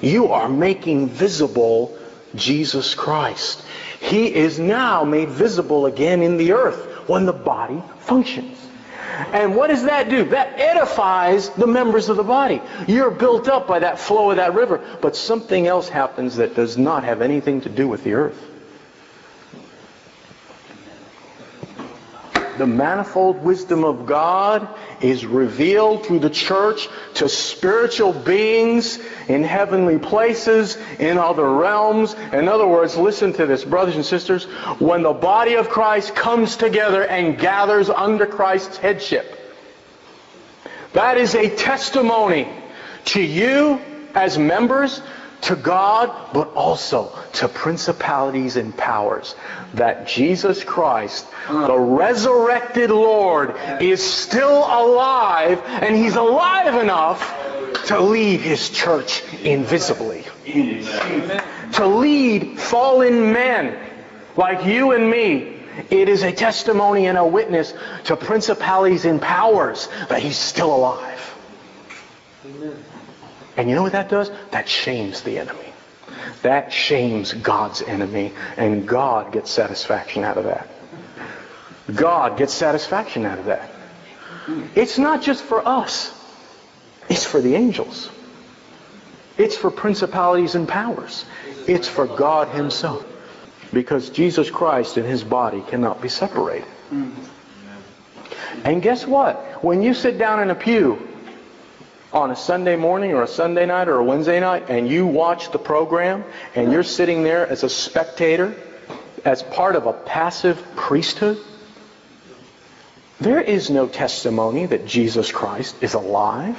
You 0.00 0.28
are 0.28 0.48
making 0.48 1.08
visible 1.08 1.98
Jesus 2.34 2.94
Christ. 2.94 3.64
He 4.00 4.34
is 4.34 4.58
now 4.58 5.04
made 5.04 5.28
visible 5.28 5.86
again 5.86 6.22
in 6.22 6.36
the 6.36 6.52
earth 6.52 7.08
when 7.08 7.26
the 7.26 7.32
body 7.32 7.82
functions. 7.98 8.56
And 9.32 9.54
what 9.54 9.68
does 9.68 9.82
that 9.84 10.08
do? 10.08 10.24
That 10.24 10.58
edifies 10.58 11.50
the 11.50 11.66
members 11.66 12.08
of 12.08 12.16
the 12.16 12.22
body. 12.22 12.62
You're 12.86 13.10
built 13.10 13.48
up 13.48 13.66
by 13.66 13.80
that 13.80 13.98
flow 13.98 14.30
of 14.30 14.36
that 14.36 14.54
river. 14.54 14.80
But 15.02 15.16
something 15.16 15.66
else 15.66 15.88
happens 15.88 16.36
that 16.36 16.54
does 16.54 16.78
not 16.78 17.04
have 17.04 17.20
anything 17.20 17.60
to 17.62 17.68
do 17.68 17.86
with 17.86 18.02
the 18.04 18.14
earth. 18.14 18.49
The 22.60 22.66
manifold 22.66 23.42
wisdom 23.42 23.84
of 23.84 24.04
God 24.04 24.68
is 25.00 25.24
revealed 25.24 26.04
through 26.04 26.18
the 26.18 26.28
church 26.28 26.90
to 27.14 27.26
spiritual 27.26 28.12
beings 28.12 28.98
in 29.28 29.44
heavenly 29.44 29.98
places, 29.98 30.76
in 30.98 31.16
other 31.16 31.50
realms. 31.50 32.12
In 32.34 32.48
other 32.48 32.66
words, 32.66 32.98
listen 32.98 33.32
to 33.32 33.46
this, 33.46 33.64
brothers 33.64 33.96
and 33.96 34.04
sisters. 34.04 34.44
When 34.78 35.04
the 35.04 35.14
body 35.14 35.54
of 35.54 35.70
Christ 35.70 36.14
comes 36.14 36.56
together 36.56 37.02
and 37.02 37.38
gathers 37.38 37.88
under 37.88 38.26
Christ's 38.26 38.76
headship, 38.76 39.40
that 40.92 41.16
is 41.16 41.34
a 41.34 41.48
testimony 41.48 42.46
to 43.06 43.22
you 43.22 43.80
as 44.14 44.36
members, 44.36 45.00
to 45.42 45.56
God, 45.56 46.32
but 46.32 46.52
also 46.54 47.16
to 47.34 47.48
principalities 47.48 48.56
and 48.56 48.76
powers. 48.76 49.34
That 49.74 50.06
Jesus 50.06 50.64
Christ, 50.64 51.26
uh-huh. 51.48 51.66
the 51.68 51.78
resurrected 51.78 52.90
Lord, 52.90 53.56
is 53.80 54.02
still 54.02 54.58
alive, 54.58 55.62
and 55.64 55.94
He's 55.96 56.16
alive 56.16 56.74
enough 56.74 57.86
to 57.86 58.00
lead 58.00 58.40
His 58.40 58.70
church 58.70 59.22
invisibly. 59.42 60.24
To 61.74 61.86
lead 61.86 62.58
fallen 62.58 63.32
men 63.32 63.78
like 64.36 64.66
you 64.66 64.92
and 64.92 65.10
me. 65.10 65.56
It 65.88 66.08
is 66.08 66.22
a 66.24 66.32
testimony 66.32 67.06
and 67.06 67.16
a 67.16 67.24
witness 67.24 67.72
to 68.04 68.16
principalities 68.16 69.04
and 69.04 69.20
powers 69.22 69.88
that 70.08 70.20
He's 70.20 70.36
still 70.36 70.74
alive. 70.74 71.16
And 73.60 73.68
you 73.68 73.76
know 73.76 73.82
what 73.82 73.92
that 73.92 74.08
does? 74.08 74.30
That 74.52 74.70
shames 74.70 75.20
the 75.20 75.38
enemy. 75.38 75.74
That 76.40 76.72
shames 76.72 77.34
God's 77.34 77.82
enemy, 77.82 78.32
and 78.56 78.88
God 78.88 79.32
gets 79.32 79.50
satisfaction 79.50 80.24
out 80.24 80.38
of 80.38 80.44
that. 80.44 80.66
God 81.94 82.38
gets 82.38 82.54
satisfaction 82.54 83.26
out 83.26 83.38
of 83.38 83.44
that. 83.44 83.70
It's 84.74 84.96
not 84.96 85.20
just 85.20 85.44
for 85.44 85.68
us. 85.68 86.10
It's 87.10 87.26
for 87.26 87.42
the 87.42 87.54
angels. 87.54 88.08
It's 89.36 89.58
for 89.58 89.70
principalities 89.70 90.54
and 90.54 90.66
powers. 90.66 91.26
It's 91.68 91.86
for 91.86 92.06
God 92.06 92.48
himself. 92.48 93.04
Because 93.74 94.08
Jesus 94.08 94.48
Christ 94.48 94.96
and 94.96 95.04
his 95.04 95.22
body 95.22 95.62
cannot 95.68 96.00
be 96.00 96.08
separated. 96.08 96.66
And 98.64 98.80
guess 98.80 99.06
what? 99.06 99.62
When 99.62 99.82
you 99.82 99.92
sit 99.92 100.16
down 100.16 100.40
in 100.40 100.48
a 100.48 100.54
pew 100.54 101.09
on 102.12 102.30
a 102.30 102.36
Sunday 102.36 102.76
morning 102.76 103.12
or 103.12 103.22
a 103.22 103.28
Sunday 103.28 103.66
night 103.66 103.88
or 103.88 103.96
a 103.96 104.04
Wednesday 104.04 104.40
night 104.40 104.68
and 104.68 104.88
you 104.88 105.06
watch 105.06 105.52
the 105.52 105.58
program 105.58 106.24
and 106.54 106.72
you're 106.72 106.82
sitting 106.82 107.22
there 107.22 107.46
as 107.46 107.62
a 107.62 107.68
spectator, 107.68 108.54
as 109.24 109.42
part 109.42 109.76
of 109.76 109.86
a 109.86 109.92
passive 109.92 110.62
priesthood, 110.76 111.38
there 113.20 113.40
is 113.40 113.70
no 113.70 113.86
testimony 113.86 114.66
that 114.66 114.86
Jesus 114.86 115.30
Christ 115.30 115.76
is 115.82 115.94
alive 115.94 116.58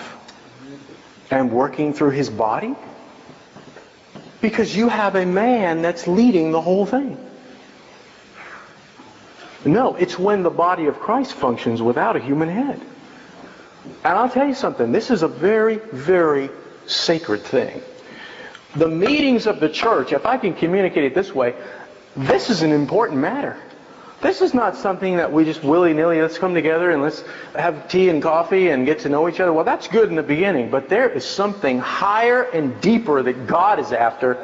and 1.30 1.52
working 1.52 1.93
through 1.93 2.12
his 2.12 2.30
body 2.30 2.76
because 4.41 4.76
you 4.76 4.88
have 4.88 5.16
a 5.16 5.26
man 5.26 5.82
that's 5.82 6.08
leading 6.08 6.52
the 6.52 6.62
whole 6.62 6.86
thing. 6.86 7.18
No, 9.66 9.95
it's 9.95 10.18
when 10.18 10.43
the 10.43 10.49
body 10.49 10.86
of 10.88 10.99
Christ 10.99 11.34
functions 11.34 11.82
without 11.82 12.16
a 12.16 12.20
human 12.20 12.49
head. 12.49 12.82
And 13.84 14.18
I'll 14.18 14.30
tell 14.30 14.48
you 14.48 14.54
something, 14.54 14.92
this 14.92 15.10
is 15.12 15.24
a 15.24 15.28
very, 15.28 15.78
very 15.78 16.50
sacred 16.86 17.42
thing. 17.42 17.82
The 18.76 18.88
meetings 18.88 19.48
of 19.48 19.60
the 19.60 19.70
church, 19.70 20.14
if 20.14 20.26
I 20.26 20.38
can 20.38 20.54
communicate 20.54 21.04
it 21.04 21.16
this 21.16 21.34
way, 21.34 21.56
this 22.16 22.50
is 22.50 22.62
an 22.62 22.72
important 22.72 23.20
matter. 23.20 23.58
This 24.22 24.42
is 24.42 24.54
not 24.54 24.76
something 24.76 25.18
that 25.18 25.34
we 25.34 25.46
just 25.46 25.64
willy-nilly, 25.64 26.22
let's 26.22 26.38
come 26.38 26.54
together 26.54 26.92
and 26.92 27.02
let's 27.02 27.24
have 27.56 27.88
tea 27.90 28.10
and 28.10 28.22
coffee 28.22 28.70
and 28.70 28.86
get 28.86 29.00
to 29.00 29.10
know 29.10 29.28
each 29.28 29.40
other. 29.40 29.52
Well, 29.52 29.66
that's 29.66 29.88
good 29.88 30.10
in 30.10 30.16
the 30.16 30.24
beginning, 30.24 30.70
but 30.70 30.90
there 30.90 31.10
is 31.10 31.26
something 31.26 31.80
higher 31.80 32.44
and 32.44 32.80
deeper 32.82 33.24
that 33.24 33.48
God 33.48 33.80
is 33.80 33.92
after 33.92 34.36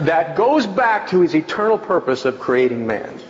that 0.00 0.34
goes 0.34 0.66
back 0.66 1.08
to 1.10 1.20
his 1.20 1.34
eternal 1.34 1.76
purpose 1.76 2.24
of 2.24 2.40
creating 2.40 2.86
man. 2.86 3.20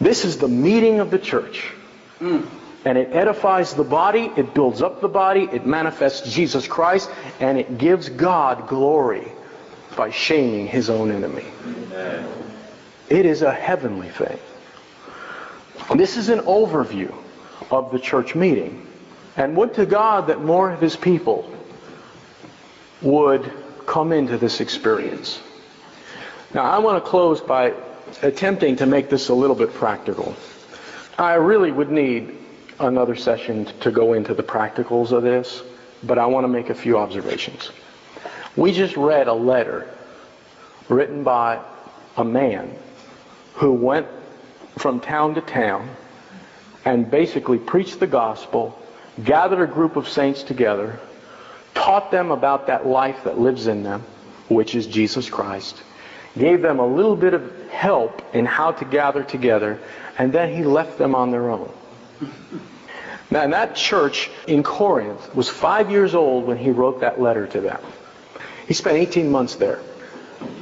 This 0.00 0.24
is 0.24 0.38
the 0.38 0.46
meeting 0.46 1.00
of 1.00 1.10
the 1.10 1.18
church. 1.18 1.72
Mm. 2.20 2.48
And 2.84 2.96
it 2.96 3.12
edifies 3.12 3.74
the 3.74 3.84
body, 3.84 4.30
it 4.36 4.54
builds 4.54 4.82
up 4.82 5.00
the 5.00 5.08
body, 5.08 5.48
it 5.52 5.66
manifests 5.66 6.32
Jesus 6.32 6.66
Christ, 6.68 7.10
and 7.40 7.58
it 7.58 7.78
gives 7.78 8.08
God 8.08 8.68
glory 8.68 9.26
by 9.96 10.10
shaming 10.10 10.66
his 10.68 10.88
own 10.88 11.10
enemy. 11.10 11.44
It 13.08 13.26
is 13.26 13.42
a 13.42 13.52
heavenly 13.52 14.10
thing. 14.10 14.38
This 15.96 16.16
is 16.16 16.28
an 16.28 16.40
overview 16.40 17.12
of 17.70 17.90
the 17.90 17.98
church 17.98 18.34
meeting. 18.34 18.86
And 19.36 19.56
would 19.56 19.74
to 19.74 19.86
God 19.86 20.28
that 20.28 20.42
more 20.42 20.70
of 20.70 20.80
his 20.80 20.96
people 20.96 21.50
would 23.02 23.50
come 23.86 24.12
into 24.12 24.36
this 24.36 24.60
experience. 24.60 25.40
Now, 26.52 26.62
I 26.62 26.78
want 26.78 27.02
to 27.02 27.08
close 27.08 27.40
by 27.40 27.74
attempting 28.22 28.76
to 28.76 28.86
make 28.86 29.08
this 29.08 29.28
a 29.28 29.34
little 29.34 29.56
bit 29.56 29.72
practical. 29.74 30.34
I 31.18 31.34
really 31.34 31.72
would 31.72 31.90
need 31.90 32.36
another 32.80 33.16
session 33.16 33.66
to 33.80 33.90
go 33.90 34.12
into 34.12 34.34
the 34.34 34.42
practicals 34.42 35.12
of 35.12 35.22
this, 35.22 35.62
but 36.02 36.18
I 36.18 36.26
want 36.26 36.44
to 36.44 36.48
make 36.48 36.70
a 36.70 36.74
few 36.74 36.96
observations. 36.96 37.70
We 38.56 38.72
just 38.72 38.96
read 38.96 39.28
a 39.28 39.32
letter 39.32 39.88
written 40.88 41.22
by 41.22 41.60
a 42.16 42.24
man 42.24 42.74
who 43.54 43.72
went 43.72 44.06
from 44.78 45.00
town 45.00 45.34
to 45.34 45.40
town 45.40 45.88
and 46.84 47.10
basically 47.10 47.58
preached 47.58 48.00
the 48.00 48.06
gospel, 48.06 48.78
gathered 49.24 49.62
a 49.62 49.72
group 49.72 49.96
of 49.96 50.08
saints 50.08 50.42
together, 50.42 50.98
taught 51.74 52.10
them 52.10 52.30
about 52.30 52.68
that 52.68 52.86
life 52.86 53.24
that 53.24 53.38
lives 53.38 53.66
in 53.66 53.82
them, 53.82 54.02
which 54.48 54.74
is 54.74 54.86
Jesus 54.86 55.28
Christ, 55.28 55.82
gave 56.36 56.62
them 56.62 56.78
a 56.78 56.86
little 56.86 57.16
bit 57.16 57.34
of 57.34 57.70
help 57.70 58.22
in 58.34 58.46
how 58.46 58.72
to 58.72 58.84
gather 58.84 59.22
together, 59.22 59.78
and 60.16 60.32
then 60.32 60.54
he 60.54 60.64
left 60.64 60.98
them 60.98 61.14
on 61.14 61.30
their 61.30 61.50
own. 61.50 61.72
Now, 63.30 63.46
that 63.46 63.76
church 63.76 64.30
in 64.46 64.62
Corinth 64.62 65.34
was 65.34 65.50
five 65.50 65.90
years 65.90 66.14
old 66.14 66.46
when 66.46 66.56
he 66.56 66.70
wrote 66.70 67.00
that 67.00 67.20
letter 67.20 67.46
to 67.48 67.60
them. 67.60 67.78
He 68.66 68.72
spent 68.72 68.96
18 68.96 69.30
months 69.30 69.56
there. 69.56 69.80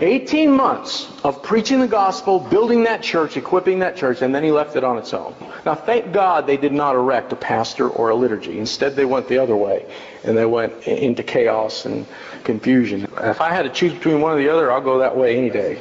18 0.01 0.51
months 0.51 1.11
of 1.25 1.43
preaching 1.43 1.81
the 1.81 1.89
gospel, 1.89 2.39
building 2.39 2.85
that 2.85 3.03
church, 3.03 3.37
equipping 3.37 3.79
that 3.79 3.97
church, 3.97 4.21
and 4.23 4.35
then 4.35 4.43
he 4.43 4.51
left 4.51 4.77
it 4.77 4.85
on 4.85 4.99
its 4.99 5.15
own. 5.15 5.35
Now, 5.65 5.75
thank 5.75 6.13
God 6.13 6.47
they 6.47 6.57
did 6.57 6.73
not 6.73 6.95
erect 6.95 7.33
a 7.33 7.37
pastor 7.37 7.89
or 7.89 8.11
a 8.11 8.15
liturgy. 8.15 8.59
Instead, 8.59 8.95
they 8.95 9.05
went 9.05 9.29
the 9.29 9.39
other 9.39 9.57
way, 9.57 9.87
and 10.25 10.37
they 10.37 10.45
went 10.45 10.87
into 10.87 11.23
chaos 11.23 11.87
and 11.87 12.07
confusion. 12.45 13.09
If 13.19 13.41
I 13.41 13.53
had 13.53 13.63
to 13.63 13.71
choose 13.71 13.93
between 13.93 14.21
one 14.21 14.33
or 14.33 14.37
the 14.37 14.49
other, 14.51 14.71
I'll 14.71 14.83
go 14.83 14.99
that 14.99 15.17
way 15.17 15.37
any 15.37 15.51
day. 15.51 15.81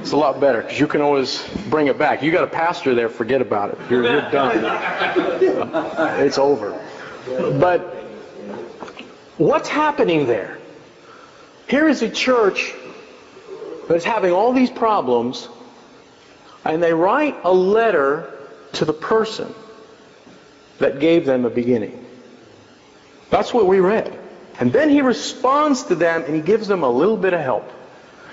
It's 0.00 0.12
a 0.12 0.16
lot 0.16 0.40
better 0.40 0.62
because 0.62 0.80
you 0.80 0.86
can 0.86 1.00
always 1.00 1.46
bring 1.68 1.86
it 1.88 1.98
back. 1.98 2.22
You 2.22 2.32
got 2.32 2.44
a 2.44 2.48
pastor 2.48 2.94
there, 2.94 3.08
forget 3.08 3.40
about 3.40 3.70
it. 3.70 3.78
You're, 3.90 4.04
you're 4.04 4.30
done. 4.30 4.60
It's 6.20 6.38
over. 6.38 6.78
But 7.26 7.80
what's 9.36 9.68
happening 9.68 10.26
there? 10.26 10.58
Here 11.68 11.88
is 11.88 12.02
a 12.02 12.10
church 12.10 12.74
that's 13.88 14.04
having 14.04 14.32
all 14.32 14.52
these 14.52 14.70
problems, 14.70 15.48
and 16.64 16.82
they 16.82 16.92
write 16.92 17.36
a 17.44 17.52
letter 17.52 18.32
to 18.74 18.84
the 18.84 18.92
person 18.92 19.54
that 20.78 21.00
gave 21.00 21.26
them 21.26 21.44
a 21.44 21.50
beginning. 21.50 22.04
That's 23.30 23.52
what 23.52 23.66
we 23.66 23.80
read. 23.80 24.18
And 24.60 24.72
then 24.72 24.88
he 24.88 25.00
responds 25.02 25.84
to 25.84 25.94
them 25.94 26.22
and 26.24 26.34
he 26.34 26.40
gives 26.40 26.68
them 26.68 26.82
a 26.82 26.88
little 26.88 27.16
bit 27.16 27.32
of 27.32 27.40
help. 27.40 27.70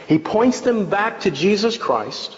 He 0.08 0.20
points 0.20 0.62
them 0.62 0.90
back 0.90 1.22
to 1.22 1.32
Jesus 1.32 1.78
Christ. 1.78 2.36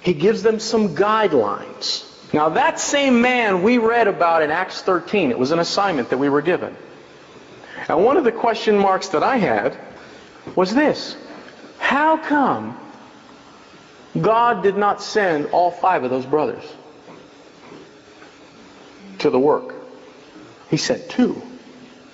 He 0.00 0.14
gives 0.14 0.42
them 0.42 0.58
some 0.58 0.94
guidelines. 0.94 2.04
Now, 2.32 2.50
that 2.50 2.80
same 2.80 3.20
man 3.20 3.62
we 3.62 3.78
read 3.78 4.08
about 4.08 4.42
in 4.42 4.50
Acts 4.50 4.82
13, 4.82 5.30
it 5.30 5.38
was 5.38 5.50
an 5.50 5.58
assignment 5.58 6.10
that 6.10 6.18
we 6.18 6.28
were 6.28 6.42
given. 6.42 6.76
And 7.88 8.04
one 8.04 8.16
of 8.16 8.24
the 8.24 8.32
question 8.32 8.78
marks 8.78 9.08
that 9.08 9.22
I 9.22 9.36
had 9.36 9.76
was 10.54 10.74
this 10.74 11.16
How 11.78 12.16
come 12.16 12.78
God 14.20 14.62
did 14.62 14.76
not 14.76 15.02
send 15.02 15.46
all 15.46 15.70
five 15.70 16.04
of 16.04 16.10
those 16.10 16.26
brothers 16.26 16.64
to 19.18 19.30
the 19.30 19.38
work? 19.38 19.74
He 20.70 20.76
sent 20.76 21.08
two. 21.08 21.40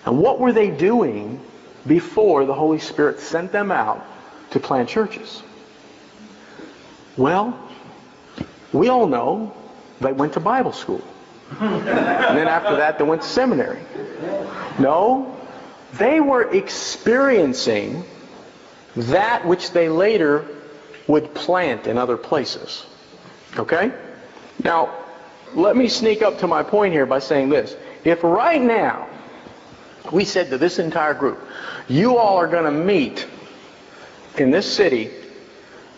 And 0.04 0.18
what 0.18 0.40
were 0.40 0.52
they 0.52 0.70
doing 0.70 1.40
before 1.86 2.44
the 2.44 2.54
Holy 2.54 2.78
Spirit 2.78 3.20
sent 3.20 3.52
them 3.52 3.70
out 3.70 4.04
to 4.50 4.60
plant 4.60 4.88
churches? 4.88 5.42
Well, 7.16 7.58
we 8.72 8.88
all 8.88 9.06
know 9.06 9.54
they 10.00 10.12
went 10.12 10.34
to 10.34 10.40
Bible 10.40 10.72
school. 10.72 11.02
and 11.60 11.86
then 11.86 12.48
after 12.48 12.76
that, 12.76 12.98
they 12.98 13.04
went 13.04 13.22
to 13.22 13.28
seminary. 13.28 13.80
No, 14.78 15.36
they 15.94 16.20
were 16.20 16.50
experiencing 16.50 18.04
that 18.96 19.46
which 19.46 19.70
they 19.70 19.88
later 19.88 20.46
would 21.06 21.34
plant 21.34 21.86
in 21.86 21.98
other 21.98 22.16
places. 22.16 22.86
Okay? 23.58 23.92
Now, 24.62 24.94
let 25.54 25.76
me 25.76 25.88
sneak 25.88 26.22
up 26.22 26.38
to 26.38 26.46
my 26.46 26.62
point 26.62 26.92
here 26.92 27.06
by 27.06 27.18
saying 27.18 27.48
this. 27.48 27.76
If 28.04 28.22
right 28.22 28.60
now 28.60 29.08
we 30.10 30.24
said 30.24 30.50
to 30.50 30.58
this 30.58 30.78
entire 30.78 31.14
group, 31.14 31.40
you 31.88 32.16
all 32.16 32.36
are 32.36 32.48
going 32.48 32.64
to 32.64 32.70
meet 32.70 33.26
in 34.38 34.50
this 34.50 34.72
city 34.72 35.10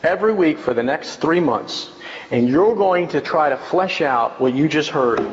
every 0.03 0.35
week 0.35 0.59
for 0.59 0.75
the 0.75 0.83
next 0.83 1.17
three 1.17 1.41
months, 1.41 1.91
and 2.31 2.49
you're 2.49 2.75
going 2.75 3.09
to 3.09 3.21
try 3.21 3.49
to 3.49 3.57
flesh 3.57 4.01
out 4.01 4.41
what 4.41 4.55
you 4.55 4.69
just 4.69 4.91
heard 4.91 5.25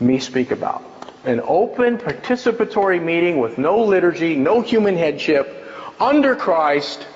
me 0.00 0.18
speak 0.18 0.50
about. 0.50 0.84
An 1.24 1.40
open, 1.44 1.98
participatory 1.98 3.02
meeting 3.02 3.38
with 3.38 3.58
no 3.58 3.78
liturgy, 3.78 4.34
no 4.34 4.60
human 4.60 4.96
headship, 4.96 5.61
under 6.00 6.36
Christ. 6.36 7.06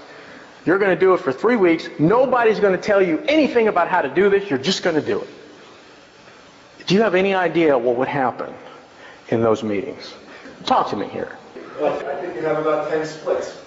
You're 0.64 0.78
going 0.78 0.94
to 0.94 1.00
do 1.00 1.14
it 1.14 1.20
for 1.20 1.32
three 1.32 1.56
weeks. 1.56 1.88
Nobody's 1.98 2.58
going 2.58 2.76
to 2.76 2.82
tell 2.82 3.00
you 3.00 3.22
anything 3.28 3.68
about 3.68 3.88
how 3.88 4.02
to 4.02 4.08
do 4.08 4.28
this. 4.28 4.50
You're 4.50 4.58
just 4.58 4.82
going 4.82 4.96
to 4.96 5.06
do 5.06 5.20
it. 5.20 5.28
Do 6.86 6.94
you 6.94 7.02
have 7.02 7.14
any 7.14 7.34
idea 7.34 7.78
what 7.78 7.96
would 7.96 8.08
happen 8.08 8.52
in 9.28 9.42
those 9.42 9.62
meetings? 9.62 10.14
Talk 10.64 10.90
to 10.90 10.96
me 10.96 11.08
here. 11.08 11.36
Well, 11.80 11.94
I 11.94 12.20
think 12.20 12.34
you 12.34 12.42
have 12.42 12.58
about 12.58 12.90
10 12.90 13.06
splits. 13.06 13.60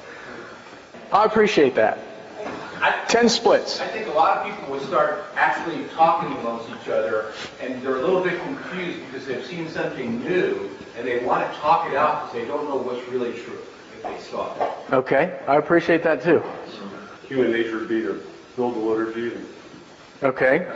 I 1.12 1.26
appreciate 1.26 1.76
that. 1.76 2.00
I, 2.82 3.04
10 3.08 3.30
splits. 3.30 3.80
I 3.80 3.88
think 3.88 4.08
a 4.08 4.12
lot 4.12 4.38
of 4.38 4.46
people 4.46 4.72
would 4.74 4.82
start 4.84 5.26
actually 5.36 5.84
talking 5.96 6.32
amongst 6.38 6.70
each 6.70 6.88
other, 6.88 7.34
and 7.62 7.82
they're 7.82 7.98
a 7.98 8.02
little 8.02 8.24
bit 8.24 8.42
confused 8.42 9.00
because 9.06 9.26
they've 9.26 9.46
seen 9.46 9.70
something 9.70 10.22
new, 10.24 10.70
and 10.98 11.06
they 11.06 11.24
want 11.24 11.50
to 11.50 11.60
talk 11.60 11.90
it 11.90 11.96
out 11.96 12.24
because 12.24 12.42
they 12.42 12.48
don't 12.48 12.70
know 12.70 12.78
what's 12.78 13.06
really 13.10 13.34
true 13.34 13.60
if 14.04 14.04
they 14.04 14.32
saw 14.32 14.54
it. 14.56 14.94
Okay, 14.94 15.40
I 15.48 15.56
appreciate 15.58 16.04
that 16.04 16.22
too. 16.24 16.42
Human 17.28 17.52
nature 17.52 17.78
would 17.80 17.90
be 17.90 18.02
to 18.02 18.22
build 18.56 18.76
the 18.76 18.80
liturgy 18.80 19.36
and 19.36 19.46
Okay, 20.22 20.68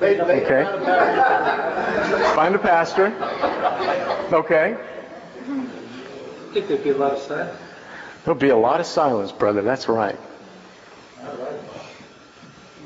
They, 0.00 0.14
they 0.14 0.44
Okay. 0.44 0.64
find 2.34 2.54
a 2.54 2.58
pastor. 2.58 3.06
Okay. 4.32 4.76
I 4.76 6.52
think 6.54 6.68
there'd 6.68 6.84
be 6.84 6.90
a 6.90 6.96
lot 6.96 7.12
of 7.12 7.18
silence. 7.20 7.58
There'll 8.24 8.38
be 8.38 8.50
a 8.50 8.56
lot 8.56 8.80
of 8.80 8.86
silence, 8.86 9.32
brother. 9.32 9.62
That's 9.62 9.88
right. 9.88 10.18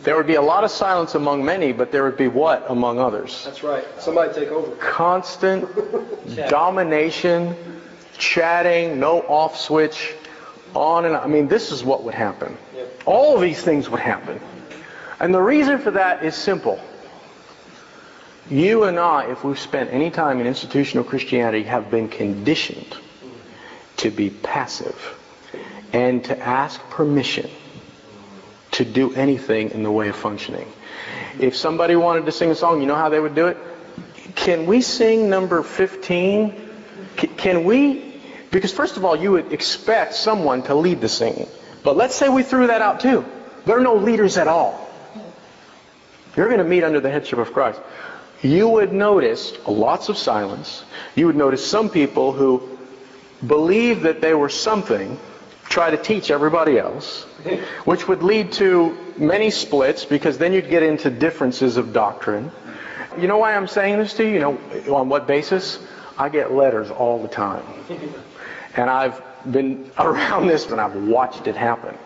There 0.04 0.16
would 0.16 0.28
be 0.28 0.36
a 0.36 0.42
lot 0.42 0.62
of 0.62 0.70
silence 0.70 1.16
among 1.16 1.44
many, 1.44 1.72
but 1.72 1.90
there 1.90 2.04
would 2.04 2.16
be 2.16 2.28
what 2.28 2.64
among 2.70 3.00
others? 3.00 3.42
That's 3.44 3.64
right. 3.64 3.84
Somebody 3.98 4.32
take 4.32 4.50
over. 4.50 4.70
Constant 4.76 5.66
domination, 6.48 7.56
chatting, 8.16 8.98
no 9.00 9.20
off 9.20 9.58
switch, 9.58 10.14
on 10.74 11.04
and 11.04 11.14
on. 11.14 11.22
I 11.22 11.26
mean, 11.26 11.48
this 11.48 11.72
is 11.72 11.84
what 11.84 12.04
would 12.04 12.14
happen. 12.14 12.56
All 13.04 13.34
of 13.36 13.40
these 13.40 13.62
things 13.62 13.88
would 13.88 14.00
happen. 14.00 14.40
And 15.20 15.32
the 15.34 15.40
reason 15.40 15.78
for 15.78 15.92
that 15.92 16.24
is 16.24 16.34
simple. 16.34 16.80
You 18.50 18.84
and 18.84 18.98
I, 18.98 19.30
if 19.30 19.42
we've 19.42 19.58
spent 19.58 19.90
any 19.92 20.10
time 20.10 20.40
in 20.40 20.46
institutional 20.46 21.04
Christianity, 21.04 21.64
have 21.64 21.90
been 21.90 22.08
conditioned 22.08 22.96
to 23.98 24.10
be 24.10 24.30
passive 24.30 25.18
and 25.92 26.24
to 26.26 26.38
ask 26.38 26.80
permission 26.90 27.50
to 28.72 28.84
do 28.84 29.14
anything 29.14 29.70
in 29.70 29.82
the 29.82 29.90
way 29.90 30.08
of 30.08 30.16
functioning. 30.16 30.70
If 31.40 31.56
somebody 31.56 31.96
wanted 31.96 32.26
to 32.26 32.32
sing 32.32 32.50
a 32.50 32.54
song, 32.54 32.80
you 32.80 32.86
know 32.86 32.94
how 32.94 33.08
they 33.08 33.18
would 33.20 33.34
do 33.34 33.46
it? 33.48 33.56
Can 34.34 34.66
we 34.66 34.80
sing 34.80 35.30
number 35.30 35.62
15? 35.62 36.54
C- 37.18 37.26
Can 37.28 37.64
we? 37.64 38.05
Because 38.56 38.72
first 38.72 38.96
of 38.96 39.04
all, 39.04 39.14
you 39.14 39.32
would 39.32 39.52
expect 39.52 40.14
someone 40.14 40.62
to 40.62 40.74
lead 40.74 41.02
the 41.02 41.10
singing. 41.10 41.46
But 41.84 41.94
let's 41.94 42.14
say 42.14 42.30
we 42.30 42.42
threw 42.42 42.68
that 42.68 42.80
out 42.80 43.00
too. 43.00 43.22
There 43.66 43.76
are 43.76 43.82
no 43.82 43.96
leaders 43.96 44.38
at 44.38 44.48
all. 44.48 44.88
You're 46.34 46.46
going 46.46 46.60
to 46.60 46.64
meet 46.64 46.82
under 46.82 46.98
the 46.98 47.10
headship 47.10 47.38
of 47.38 47.52
Christ. 47.52 47.78
You 48.40 48.66
would 48.66 48.94
notice 48.94 49.52
lots 49.66 50.08
of 50.08 50.16
silence. 50.16 50.84
You 51.14 51.26
would 51.26 51.36
notice 51.36 51.66
some 51.66 51.90
people 51.90 52.32
who 52.32 52.78
believe 53.46 54.00
that 54.04 54.22
they 54.22 54.32
were 54.32 54.48
something, 54.48 55.20
try 55.64 55.90
to 55.90 55.98
teach 55.98 56.30
everybody 56.30 56.78
else, 56.78 57.24
which 57.84 58.08
would 58.08 58.22
lead 58.22 58.52
to 58.52 58.96
many 59.18 59.50
splits 59.50 60.06
because 60.06 60.38
then 60.38 60.54
you'd 60.54 60.70
get 60.70 60.82
into 60.82 61.10
differences 61.10 61.76
of 61.76 61.92
doctrine. 61.92 62.50
You 63.18 63.28
know 63.28 63.36
why 63.36 63.54
I'm 63.54 63.68
saying 63.68 63.98
this 63.98 64.14
to 64.14 64.24
you? 64.24 64.30
You 64.30 64.40
know, 64.40 64.58
on 64.96 65.10
what 65.10 65.26
basis? 65.26 65.78
I 66.16 66.30
get 66.30 66.52
letters 66.52 66.90
all 66.90 67.20
the 67.20 67.28
time. 67.28 67.62
And 68.76 68.90
I've 68.90 69.20
been 69.50 69.90
around 69.98 70.46
this 70.46 70.66
and 70.66 70.80
I've 70.80 70.94
watched 70.94 71.46
it 71.46 71.56
happen. 71.56 71.96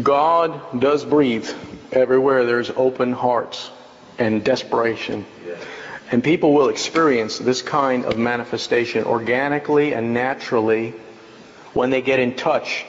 God 0.00 0.80
does 0.80 1.04
breathe 1.04 1.48
everywhere 1.92 2.46
there's 2.46 2.70
open 2.70 3.12
hearts 3.12 3.70
and 4.18 4.42
desperation. 4.42 5.26
And 6.10 6.22
people 6.22 6.52
will 6.52 6.68
experience 6.68 7.38
this 7.38 7.62
kind 7.62 8.04
of 8.04 8.18
manifestation 8.18 9.04
organically 9.04 9.94
and 9.94 10.12
naturally 10.12 10.94
when 11.72 11.90
they 11.90 12.02
get 12.02 12.20
in 12.20 12.36
touch 12.36 12.84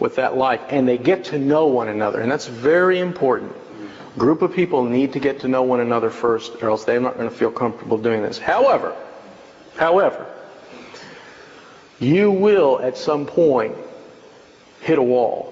with 0.00 0.16
that 0.16 0.36
life 0.36 0.60
and 0.68 0.88
they 0.88 0.98
get 0.98 1.26
to 1.26 1.38
know 1.38 1.66
one 1.66 1.88
another. 1.88 2.20
And 2.20 2.30
that's 2.30 2.46
very 2.46 2.98
important. 2.98 3.52
Group 4.18 4.42
of 4.42 4.54
people 4.54 4.84
need 4.84 5.12
to 5.14 5.20
get 5.20 5.40
to 5.40 5.48
know 5.48 5.62
one 5.62 5.80
another 5.80 6.10
first 6.10 6.62
or 6.62 6.70
else 6.70 6.84
they're 6.84 7.00
not 7.00 7.16
going 7.16 7.28
to 7.28 7.34
feel 7.34 7.50
comfortable 7.50 7.98
doing 7.98 8.22
this. 8.22 8.38
However, 8.38 8.94
however, 9.76 10.33
you 12.00 12.30
will 12.30 12.80
at 12.80 12.96
some 12.96 13.26
point 13.26 13.76
hit 14.80 14.98
a 14.98 15.02
wall. 15.02 15.50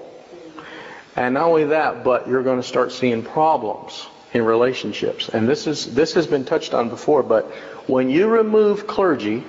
And 1.16 1.34
not 1.34 1.45
only 1.45 1.64
that, 1.64 2.05
but 2.05 2.26
you're 2.26 2.43
going 2.43 2.61
to 2.61 2.66
start 2.66 2.93
seeing 2.93 3.22
problems 3.22 4.07
in 4.32 4.45
relationships. 4.45 5.28
And 5.28 5.49
this 5.49 5.66
is 5.66 5.95
this 5.95 6.14
has 6.14 6.26
been 6.26 6.45
touched 6.45 6.74
on 6.74 6.88
before, 6.88 7.22
but 7.22 7.45
when 7.86 8.09
you 8.09 8.28
remove 8.28 8.86
clergy, 8.86 9.45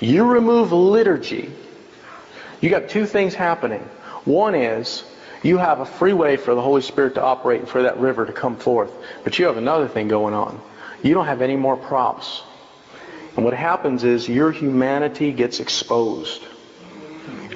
you 0.00 0.24
remove 0.24 0.72
liturgy, 0.72 1.52
you 2.60 2.70
got 2.70 2.88
two 2.88 3.04
things 3.04 3.34
happening. 3.34 3.82
One 4.24 4.54
is 4.54 5.04
you 5.42 5.58
have 5.58 5.80
a 5.80 5.86
free 5.86 6.12
way 6.12 6.36
for 6.36 6.54
the 6.54 6.62
Holy 6.62 6.82
Spirit 6.82 7.14
to 7.14 7.22
operate 7.22 7.60
and 7.60 7.68
for 7.68 7.82
that 7.82 7.98
river 7.98 8.26
to 8.26 8.32
come 8.32 8.56
forth. 8.56 8.92
But 9.24 9.38
you 9.38 9.46
have 9.46 9.56
another 9.56 9.88
thing 9.88 10.08
going 10.08 10.34
on. 10.34 10.60
You 11.02 11.14
don't 11.14 11.26
have 11.26 11.42
any 11.42 11.56
more 11.56 11.76
props. 11.76 12.42
And 13.40 13.44
what 13.44 13.54
happens 13.54 14.04
is 14.04 14.28
your 14.28 14.52
humanity 14.52 15.32
gets 15.32 15.60
exposed. 15.60 16.42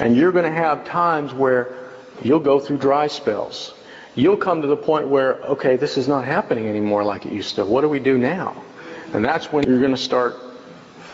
And 0.00 0.16
you're 0.16 0.32
going 0.32 0.44
to 0.44 0.50
have 0.50 0.84
times 0.84 1.32
where 1.32 1.84
You'll 2.22 2.40
go 2.40 2.60
through 2.60 2.78
dry 2.78 3.06
spells. 3.08 3.74
You'll 4.14 4.36
come 4.36 4.62
to 4.62 4.68
the 4.68 4.76
point 4.76 5.08
where, 5.08 5.34
okay, 5.42 5.76
this 5.76 5.96
is 5.96 6.06
not 6.06 6.24
happening 6.24 6.68
anymore 6.68 7.02
like 7.02 7.26
it 7.26 7.32
used 7.32 7.56
to. 7.56 7.64
What 7.64 7.80
do 7.80 7.88
we 7.88 7.98
do 7.98 8.16
now? 8.16 8.62
And 9.12 9.24
that's 9.24 9.52
when 9.52 9.64
you're 9.64 9.80
going 9.80 9.94
to 9.94 9.96
start 9.96 10.36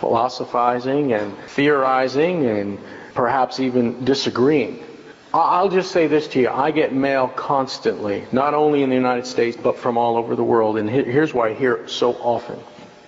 philosophizing 0.00 1.12
and 1.12 1.36
theorizing 1.48 2.46
and 2.46 2.78
perhaps 3.14 3.60
even 3.60 4.04
disagreeing. 4.04 4.84
I'll 5.32 5.68
just 5.68 5.92
say 5.92 6.06
this 6.06 6.26
to 6.28 6.40
you. 6.40 6.48
I 6.48 6.70
get 6.72 6.92
mail 6.92 7.28
constantly, 7.28 8.24
not 8.32 8.52
only 8.52 8.82
in 8.82 8.88
the 8.88 8.96
United 8.96 9.26
States, 9.26 9.56
but 9.56 9.78
from 9.78 9.96
all 9.96 10.16
over 10.16 10.34
the 10.34 10.44
world. 10.44 10.76
And 10.76 10.90
here's 10.90 11.32
why 11.32 11.50
I 11.50 11.54
hear 11.54 11.74
it 11.74 11.90
so 11.90 12.14
often. 12.14 12.58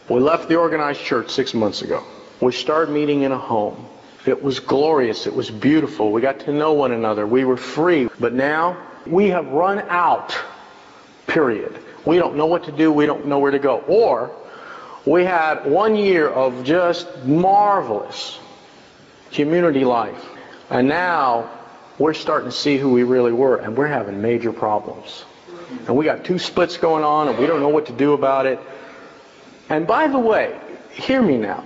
We 0.09 0.21
left 0.21 0.49
the 0.49 0.57
organized 0.57 1.01
church 1.01 1.31
six 1.31 1.55
months 1.55 1.83
ago. 1.83 2.03
We 2.41 2.53
started 2.53 2.93
meeting 2.93 3.23
in 3.23 3.33
a 3.33 3.39
home. 3.39 3.87
It 4.27 4.43
was 4.43 4.61
glorious. 4.61 5.27
It 5.27 5.35
was 5.35 5.51
beautiful. 5.51 6.13
We 6.13 6.21
got 6.21 6.41
to 6.41 6.53
know 6.53 6.73
one 6.73 6.93
another. 6.93 7.27
We 7.27 7.45
were 7.45 7.57
free. 7.57 8.09
But 8.19 8.33
now 8.33 8.77
we 9.07 9.29
have 9.29 9.47
run 9.49 9.81
out, 9.89 10.37
period. 11.27 11.79
We 12.05 12.19
don't 12.19 12.37
know 12.37 12.47
what 12.47 12.65
to 12.65 12.73
do. 12.73 12.93
We 12.93 13.07
don't 13.07 13.27
know 13.27 13.39
where 13.39 13.51
to 13.51 13.59
go. 13.59 13.79
Or 13.87 14.31
we 15.05 15.25
had 15.25 15.67
one 15.67 15.97
year 15.97 16.29
of 16.29 16.65
just 16.65 17.25
marvelous 17.25 18.39
community 19.33 19.85
life. 19.85 20.25
And 20.71 20.89
now 20.89 21.51
we're 21.99 22.15
starting 22.15 22.51
to 22.51 22.57
see 22.57 22.77
who 22.77 22.91
we 22.91 23.03
really 23.03 23.33
were, 23.33 23.57
and 23.57 23.77
we're 23.77 23.89
having 23.89 24.23
major 24.23 24.53
problems. 24.53 25.25
And 25.87 25.97
we 25.97 26.05
got 26.05 26.25
two 26.25 26.39
splits 26.39 26.77
going 26.77 27.05
on, 27.05 27.29
and 27.29 27.39
we 27.39 27.47
don't 27.47 27.61
know 27.61 27.69
what 27.69 27.87
to 27.87 27.93
do 27.93 28.13
about 28.13 28.47
it. 28.47 28.59
And 29.73 29.87
by 29.87 30.07
the 30.07 30.19
way, 30.19 30.61
hear 30.91 31.23
me 31.23 31.39
now. 31.39 31.65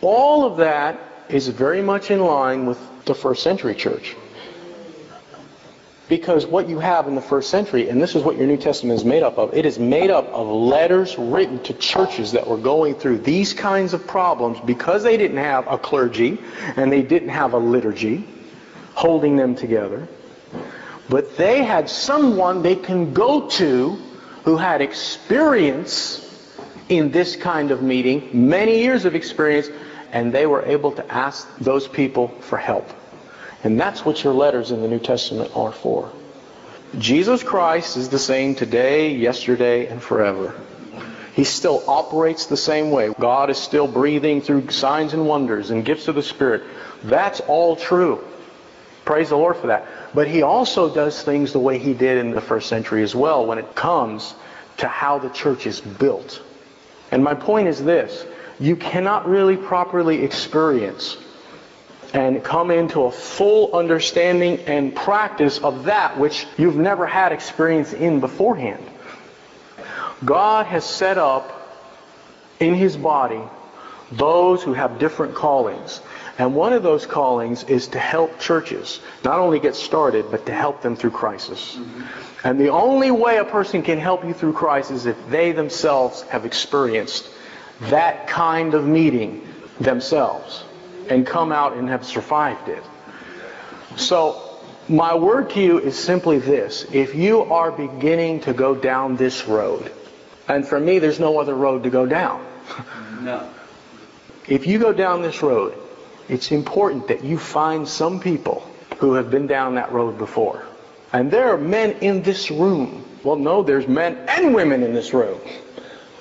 All 0.00 0.44
of 0.44 0.58
that 0.58 0.96
is 1.28 1.48
very 1.48 1.82
much 1.82 2.08
in 2.12 2.20
line 2.20 2.66
with 2.66 2.78
the 3.04 3.16
first 3.16 3.42
century 3.42 3.74
church. 3.74 4.14
Because 6.08 6.46
what 6.46 6.68
you 6.68 6.78
have 6.78 7.08
in 7.08 7.16
the 7.16 7.20
first 7.20 7.50
century, 7.50 7.88
and 7.88 8.00
this 8.00 8.14
is 8.14 8.22
what 8.22 8.36
your 8.36 8.46
New 8.46 8.58
Testament 8.58 9.00
is 9.00 9.04
made 9.04 9.24
up 9.24 9.38
of, 9.38 9.54
it 9.54 9.66
is 9.66 9.76
made 9.76 10.08
up 10.08 10.28
of 10.28 10.46
letters 10.46 11.18
written 11.18 11.60
to 11.64 11.74
churches 11.74 12.30
that 12.30 12.46
were 12.46 12.56
going 12.56 12.94
through 12.94 13.18
these 13.18 13.52
kinds 13.52 13.92
of 13.92 14.06
problems 14.06 14.60
because 14.60 15.02
they 15.02 15.16
didn't 15.16 15.38
have 15.38 15.66
a 15.66 15.78
clergy 15.78 16.38
and 16.76 16.92
they 16.92 17.02
didn't 17.02 17.30
have 17.30 17.54
a 17.54 17.58
liturgy 17.58 18.24
holding 18.94 19.34
them 19.34 19.56
together. 19.56 20.06
But 21.08 21.36
they 21.36 21.64
had 21.64 21.90
someone 21.90 22.62
they 22.62 22.76
can 22.76 23.12
go 23.12 23.48
to 23.48 23.98
who 24.44 24.56
had 24.56 24.80
experience 24.80 26.27
in 26.88 27.10
this 27.10 27.36
kind 27.36 27.70
of 27.70 27.82
meeting, 27.82 28.48
many 28.48 28.80
years 28.80 29.04
of 29.04 29.14
experience, 29.14 29.68
and 30.12 30.32
they 30.32 30.46
were 30.46 30.62
able 30.62 30.92
to 30.92 31.12
ask 31.12 31.48
those 31.58 31.86
people 31.86 32.28
for 32.40 32.56
help. 32.56 32.88
And 33.64 33.78
that's 33.78 34.04
what 34.04 34.22
your 34.22 34.32
letters 34.32 34.70
in 34.70 34.82
the 34.82 34.88
New 34.88 34.98
Testament 34.98 35.50
are 35.54 35.72
for. 35.72 36.10
Jesus 36.98 37.42
Christ 37.42 37.96
is 37.96 38.08
the 38.08 38.18
same 38.18 38.54
today, 38.54 39.14
yesterday, 39.14 39.86
and 39.86 40.02
forever. 40.02 40.54
He 41.34 41.44
still 41.44 41.84
operates 41.86 42.46
the 42.46 42.56
same 42.56 42.90
way. 42.90 43.12
God 43.18 43.50
is 43.50 43.58
still 43.58 43.86
breathing 43.86 44.40
through 44.40 44.70
signs 44.70 45.12
and 45.12 45.26
wonders 45.26 45.70
and 45.70 45.84
gifts 45.84 46.08
of 46.08 46.14
the 46.14 46.22
Spirit. 46.22 46.62
That's 47.04 47.40
all 47.40 47.76
true. 47.76 48.24
Praise 49.04 49.28
the 49.28 49.36
Lord 49.36 49.56
for 49.56 49.68
that. 49.68 49.86
But 50.14 50.28
he 50.28 50.42
also 50.42 50.92
does 50.92 51.22
things 51.22 51.52
the 51.52 51.58
way 51.58 51.78
he 51.78 51.94
did 51.94 52.18
in 52.18 52.30
the 52.30 52.40
first 52.40 52.68
century 52.68 53.02
as 53.02 53.14
well 53.14 53.46
when 53.46 53.58
it 53.58 53.74
comes 53.74 54.34
to 54.78 54.88
how 54.88 55.18
the 55.18 55.28
church 55.28 55.66
is 55.66 55.80
built. 55.80 56.42
And 57.10 57.24
my 57.24 57.34
point 57.34 57.68
is 57.68 57.82
this. 57.82 58.24
You 58.60 58.76
cannot 58.76 59.28
really 59.28 59.56
properly 59.56 60.22
experience 60.24 61.16
and 62.12 62.42
come 62.42 62.70
into 62.70 63.02
a 63.02 63.10
full 63.10 63.74
understanding 63.74 64.60
and 64.60 64.94
practice 64.94 65.58
of 65.58 65.84
that 65.84 66.18
which 66.18 66.46
you've 66.56 66.76
never 66.76 67.06
had 67.06 67.32
experience 67.32 67.92
in 67.92 68.20
beforehand. 68.20 68.84
God 70.24 70.66
has 70.66 70.84
set 70.84 71.18
up 71.18 71.54
in 72.58 72.74
his 72.74 72.96
body 72.96 73.40
those 74.10 74.62
who 74.62 74.72
have 74.72 74.98
different 74.98 75.34
callings. 75.34 76.00
And 76.38 76.54
one 76.54 76.72
of 76.72 76.82
those 76.82 77.04
callings 77.04 77.64
is 77.64 77.88
to 77.88 77.98
help 77.98 78.40
churches 78.40 79.00
not 79.24 79.38
only 79.38 79.60
get 79.60 79.74
started, 79.74 80.30
but 80.30 80.46
to 80.46 80.52
help 80.52 80.82
them 80.82 80.96
through 80.96 81.10
crisis. 81.10 81.76
Mm-hmm. 81.76 82.27
And 82.44 82.60
the 82.60 82.68
only 82.68 83.10
way 83.10 83.38
a 83.38 83.44
person 83.44 83.82
can 83.82 83.98
help 83.98 84.24
you 84.24 84.32
through 84.32 84.52
crisis 84.52 85.00
is 85.00 85.06
if 85.06 85.28
they 85.28 85.52
themselves 85.52 86.22
have 86.22 86.44
experienced 86.44 87.28
that 87.82 88.26
kind 88.28 88.74
of 88.74 88.86
meeting 88.86 89.46
themselves 89.80 90.64
and 91.08 91.26
come 91.26 91.52
out 91.52 91.74
and 91.76 91.88
have 91.88 92.04
survived 92.04 92.68
it. 92.68 92.82
So, 93.96 94.44
my 94.88 95.14
word 95.14 95.50
to 95.50 95.60
you 95.60 95.78
is 95.78 95.98
simply 95.98 96.38
this. 96.38 96.86
If 96.92 97.14
you 97.14 97.42
are 97.42 97.70
beginning 97.70 98.40
to 98.42 98.52
go 98.52 98.74
down 98.74 99.16
this 99.16 99.46
road, 99.46 99.92
and 100.48 100.66
for 100.66 100.80
me, 100.80 100.98
there's 100.98 101.20
no 101.20 101.38
other 101.38 101.54
road 101.54 101.82
to 101.82 101.90
go 101.90 102.06
down. 102.06 102.44
No. 103.20 103.48
If 104.46 104.66
you 104.66 104.78
go 104.78 104.92
down 104.92 105.22
this 105.22 105.42
road, 105.42 105.74
it's 106.28 106.52
important 106.52 107.08
that 107.08 107.24
you 107.24 107.36
find 107.36 107.86
some 107.86 108.20
people 108.20 108.66
who 108.98 109.14
have 109.14 109.30
been 109.30 109.46
down 109.46 109.74
that 109.74 109.92
road 109.92 110.16
before. 110.18 110.67
And 111.12 111.30
there 111.30 111.52
are 111.52 111.58
men 111.58 111.92
in 112.00 112.22
this 112.22 112.50
room. 112.50 113.04
Well, 113.24 113.36
no, 113.36 113.62
there's 113.62 113.88
men 113.88 114.16
and 114.28 114.54
women 114.54 114.82
in 114.82 114.92
this 114.92 115.12
room 115.12 115.40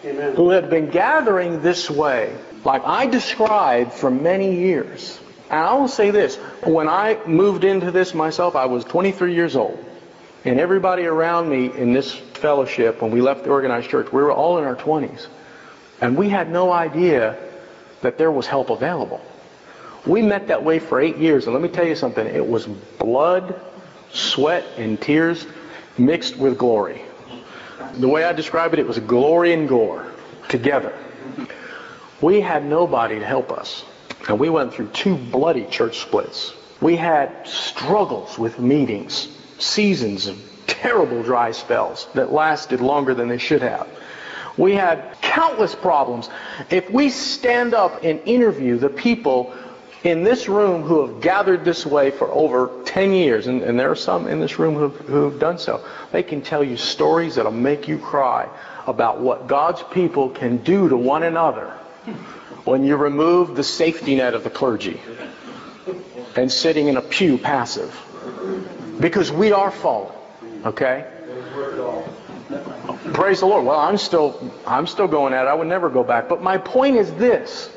Amen. 0.03 0.35
who 0.35 0.49
have 0.49 0.69
been 0.69 0.89
gathering 0.89 1.61
this 1.61 1.89
way, 1.89 2.35
like 2.63 2.83
I 2.85 3.05
described 3.05 3.93
for 3.93 4.09
many 4.09 4.55
years. 4.55 5.19
And 5.49 5.59
I 5.59 5.73
will 5.73 5.87
say 5.87 6.11
this 6.11 6.35
when 6.63 6.87
I 6.89 7.17
moved 7.25 7.63
into 7.63 7.91
this 7.91 8.13
myself, 8.13 8.55
I 8.55 8.65
was 8.65 8.83
23 8.85 9.33
years 9.33 9.55
old. 9.55 9.83
And 10.45 10.59
everybody 10.59 11.05
around 11.05 11.49
me 11.49 11.71
in 11.75 11.93
this 11.93 12.13
fellowship, 12.13 13.01
when 13.01 13.11
we 13.11 13.21
left 13.21 13.43
the 13.43 13.49
organized 13.49 13.89
church, 13.89 14.11
we 14.11 14.21
were 14.21 14.31
all 14.31 14.57
in 14.57 14.63
our 14.63 14.75
20s. 14.75 15.27
And 15.99 16.15
we 16.15 16.29
had 16.29 16.49
no 16.49 16.71
idea 16.71 17.37
that 18.01 18.17
there 18.17 18.31
was 18.31 18.47
help 18.47 18.69
available. 18.69 19.21
We 20.05 20.21
met 20.21 20.47
that 20.47 20.63
way 20.63 20.79
for 20.79 21.01
eight 21.01 21.17
years, 21.17 21.45
and 21.45 21.53
let 21.53 21.61
me 21.61 21.69
tell 21.69 21.85
you 21.85 21.95
something. 21.95 22.25
It 22.25 22.47
was 22.47 22.65
blood, 22.65 23.59
sweat, 24.17 24.65
and 24.77 24.99
tears 24.99 25.45
mixed 25.97 26.37
with 26.37 26.57
glory. 26.57 27.01
The 27.93 28.07
way 28.07 28.23
I 28.23 28.33
describe 28.33 28.73
it, 28.73 28.79
it 28.79 28.87
was 28.87 28.99
glory 28.99 29.53
and 29.53 29.67
gore 29.67 30.05
together. 30.49 30.93
We 32.21 32.41
had 32.41 32.65
nobody 32.65 33.19
to 33.19 33.25
help 33.25 33.51
us, 33.51 33.83
and 34.27 34.39
we 34.39 34.49
went 34.49 34.73
through 34.73 34.87
two 34.87 35.15
bloody 35.15 35.65
church 35.65 35.99
splits. 35.99 36.53
We 36.81 36.95
had 36.95 37.47
struggles 37.47 38.37
with 38.37 38.59
meetings, 38.59 39.27
seasons 39.59 40.27
of 40.27 40.39
terrible 40.67 41.23
dry 41.23 41.51
spells 41.51 42.07
that 42.13 42.31
lasted 42.31 42.81
longer 42.81 43.13
than 43.13 43.27
they 43.27 43.37
should 43.37 43.61
have. 43.61 43.87
We 44.57 44.73
had 44.73 45.17
countless 45.21 45.75
problems. 45.75 46.29
If 46.71 46.89
we 46.89 47.09
stand 47.09 47.73
up 47.73 48.03
and 48.03 48.19
interview 48.25 48.77
the 48.77 48.89
people 48.89 49.53
in 50.03 50.23
this 50.23 50.47
room 50.47 50.83
who 50.83 51.07
have 51.07 51.21
gathered 51.21 51.65
this 51.65 51.85
way 51.85 52.11
for 52.11 52.29
over 52.29 52.71
10 52.85 53.13
years, 53.13 53.47
and, 53.47 53.61
and 53.63 53.79
there 53.79 53.89
are 53.89 53.95
some 53.95 54.27
in 54.27 54.39
this 54.39 54.59
room 54.59 54.75
who 54.75 54.89
who've 54.89 55.39
done 55.39 55.57
so, 55.57 55.83
they 56.11 56.23
can 56.23 56.41
tell 56.41 56.63
you 56.63 56.77
stories 56.77 57.35
that'll 57.35 57.51
make 57.51 57.87
you 57.87 57.97
cry 57.97 58.47
about 58.85 59.19
what 59.19 59.47
God's 59.47 59.83
people 59.83 60.29
can 60.29 60.57
do 60.57 60.87
to 60.89 60.95
one 60.95 61.23
another 61.23 61.71
when 62.63 62.83
you 62.83 62.95
remove 62.95 63.55
the 63.55 63.63
safety 63.63 64.15
net 64.15 64.33
of 64.33 64.43
the 64.43 64.49
clergy 64.49 65.01
and 66.35 66.51
sitting 66.51 66.87
in 66.87 66.97
a 66.97 67.01
pew 67.01 67.37
passive. 67.37 67.95
Because 68.99 69.31
we 69.31 69.51
are 69.51 69.71
fallen, 69.71 70.13
okay? 70.65 71.11
Praise 73.13 73.39
the 73.39 73.45
Lord. 73.45 73.65
Well, 73.65 73.79
I'm 73.79 73.97
still 73.97 74.53
I'm 74.65 74.85
still 74.85 75.07
going 75.07 75.33
at 75.33 75.45
it. 75.45 75.47
I 75.47 75.53
would 75.53 75.67
never 75.67 75.89
go 75.89 76.03
back. 76.03 76.29
But 76.29 76.41
my 76.41 76.57
point 76.57 76.97
is 76.97 77.11
this. 77.15 77.69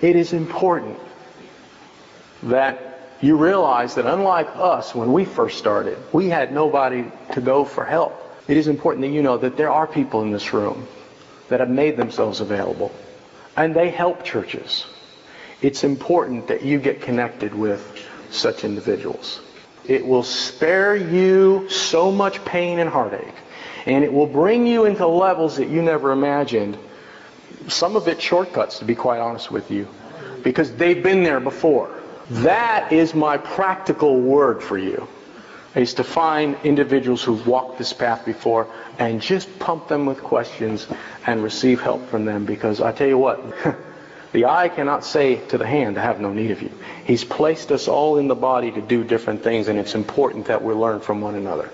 It 0.00 0.16
is 0.16 0.32
important 0.32 0.98
that 2.44 3.16
you 3.20 3.36
realize 3.36 3.94
that 3.94 4.06
unlike 4.06 4.48
us 4.56 4.94
when 4.94 5.12
we 5.12 5.24
first 5.24 5.58
started, 5.58 5.96
we 6.12 6.28
had 6.28 6.52
nobody 6.52 7.04
to 7.32 7.40
go 7.40 7.64
for 7.64 7.84
help. 7.84 8.18
It 8.48 8.56
is 8.56 8.68
important 8.68 9.02
that 9.02 9.12
you 9.12 9.22
know 9.22 9.38
that 9.38 9.56
there 9.56 9.70
are 9.70 9.86
people 9.86 10.22
in 10.22 10.32
this 10.32 10.52
room 10.52 10.86
that 11.48 11.60
have 11.60 11.70
made 11.70 11.96
themselves 11.96 12.40
available 12.40 12.92
and 13.56 13.74
they 13.74 13.90
help 13.90 14.24
churches. 14.24 14.86
It's 15.60 15.84
important 15.84 16.48
that 16.48 16.62
you 16.62 16.78
get 16.78 17.02
connected 17.02 17.54
with 17.54 18.08
such 18.30 18.64
individuals. 18.64 19.40
It 19.84 20.06
will 20.06 20.22
spare 20.22 20.96
you 20.96 21.68
so 21.68 22.10
much 22.10 22.44
pain 22.44 22.78
and 22.78 22.88
heartache, 22.88 23.34
and 23.86 24.04
it 24.04 24.12
will 24.12 24.26
bring 24.26 24.66
you 24.66 24.84
into 24.86 25.06
levels 25.06 25.56
that 25.56 25.68
you 25.68 25.82
never 25.82 26.12
imagined. 26.12 26.78
Some 27.68 27.96
of 27.96 28.08
it 28.08 28.20
shortcuts, 28.20 28.78
to 28.78 28.84
be 28.84 28.94
quite 28.94 29.20
honest 29.20 29.50
with 29.50 29.70
you, 29.70 29.88
because 30.42 30.72
they've 30.72 31.02
been 31.02 31.22
there 31.22 31.40
before. 31.40 32.01
That 32.40 32.92
is 32.92 33.14
my 33.14 33.36
practical 33.36 34.20
word 34.20 34.62
for 34.62 34.78
you, 34.78 35.06
is 35.74 35.94
to 35.94 36.04
find 36.04 36.56
individuals 36.64 37.22
who've 37.22 37.46
walked 37.46 37.78
this 37.78 37.92
path 37.92 38.24
before 38.24 38.68
and 38.98 39.20
just 39.20 39.58
pump 39.58 39.88
them 39.88 40.06
with 40.06 40.22
questions 40.22 40.86
and 41.26 41.42
receive 41.42 41.80
help 41.80 42.08
from 42.08 42.24
them 42.24 42.44
because 42.44 42.80
I 42.80 42.92
tell 42.92 43.08
you 43.08 43.18
what, 43.18 43.42
The 44.32 44.46
eye 44.46 44.70
cannot 44.70 45.04
say 45.04 45.36
to 45.48 45.58
the 45.58 45.66
hand, 45.66 45.98
I 45.98 46.02
have 46.02 46.18
no 46.18 46.32
need 46.32 46.50
of 46.52 46.62
you. 46.62 46.70
He's 47.04 47.22
placed 47.22 47.70
us 47.70 47.86
all 47.86 48.16
in 48.16 48.28
the 48.28 48.34
body 48.34 48.70
to 48.70 48.80
do 48.80 49.04
different 49.04 49.42
things, 49.42 49.68
and 49.68 49.78
it's 49.78 49.94
important 49.94 50.46
that 50.46 50.64
we 50.64 50.72
learn 50.72 51.00
from 51.00 51.20
one 51.20 51.34
another. 51.34 51.68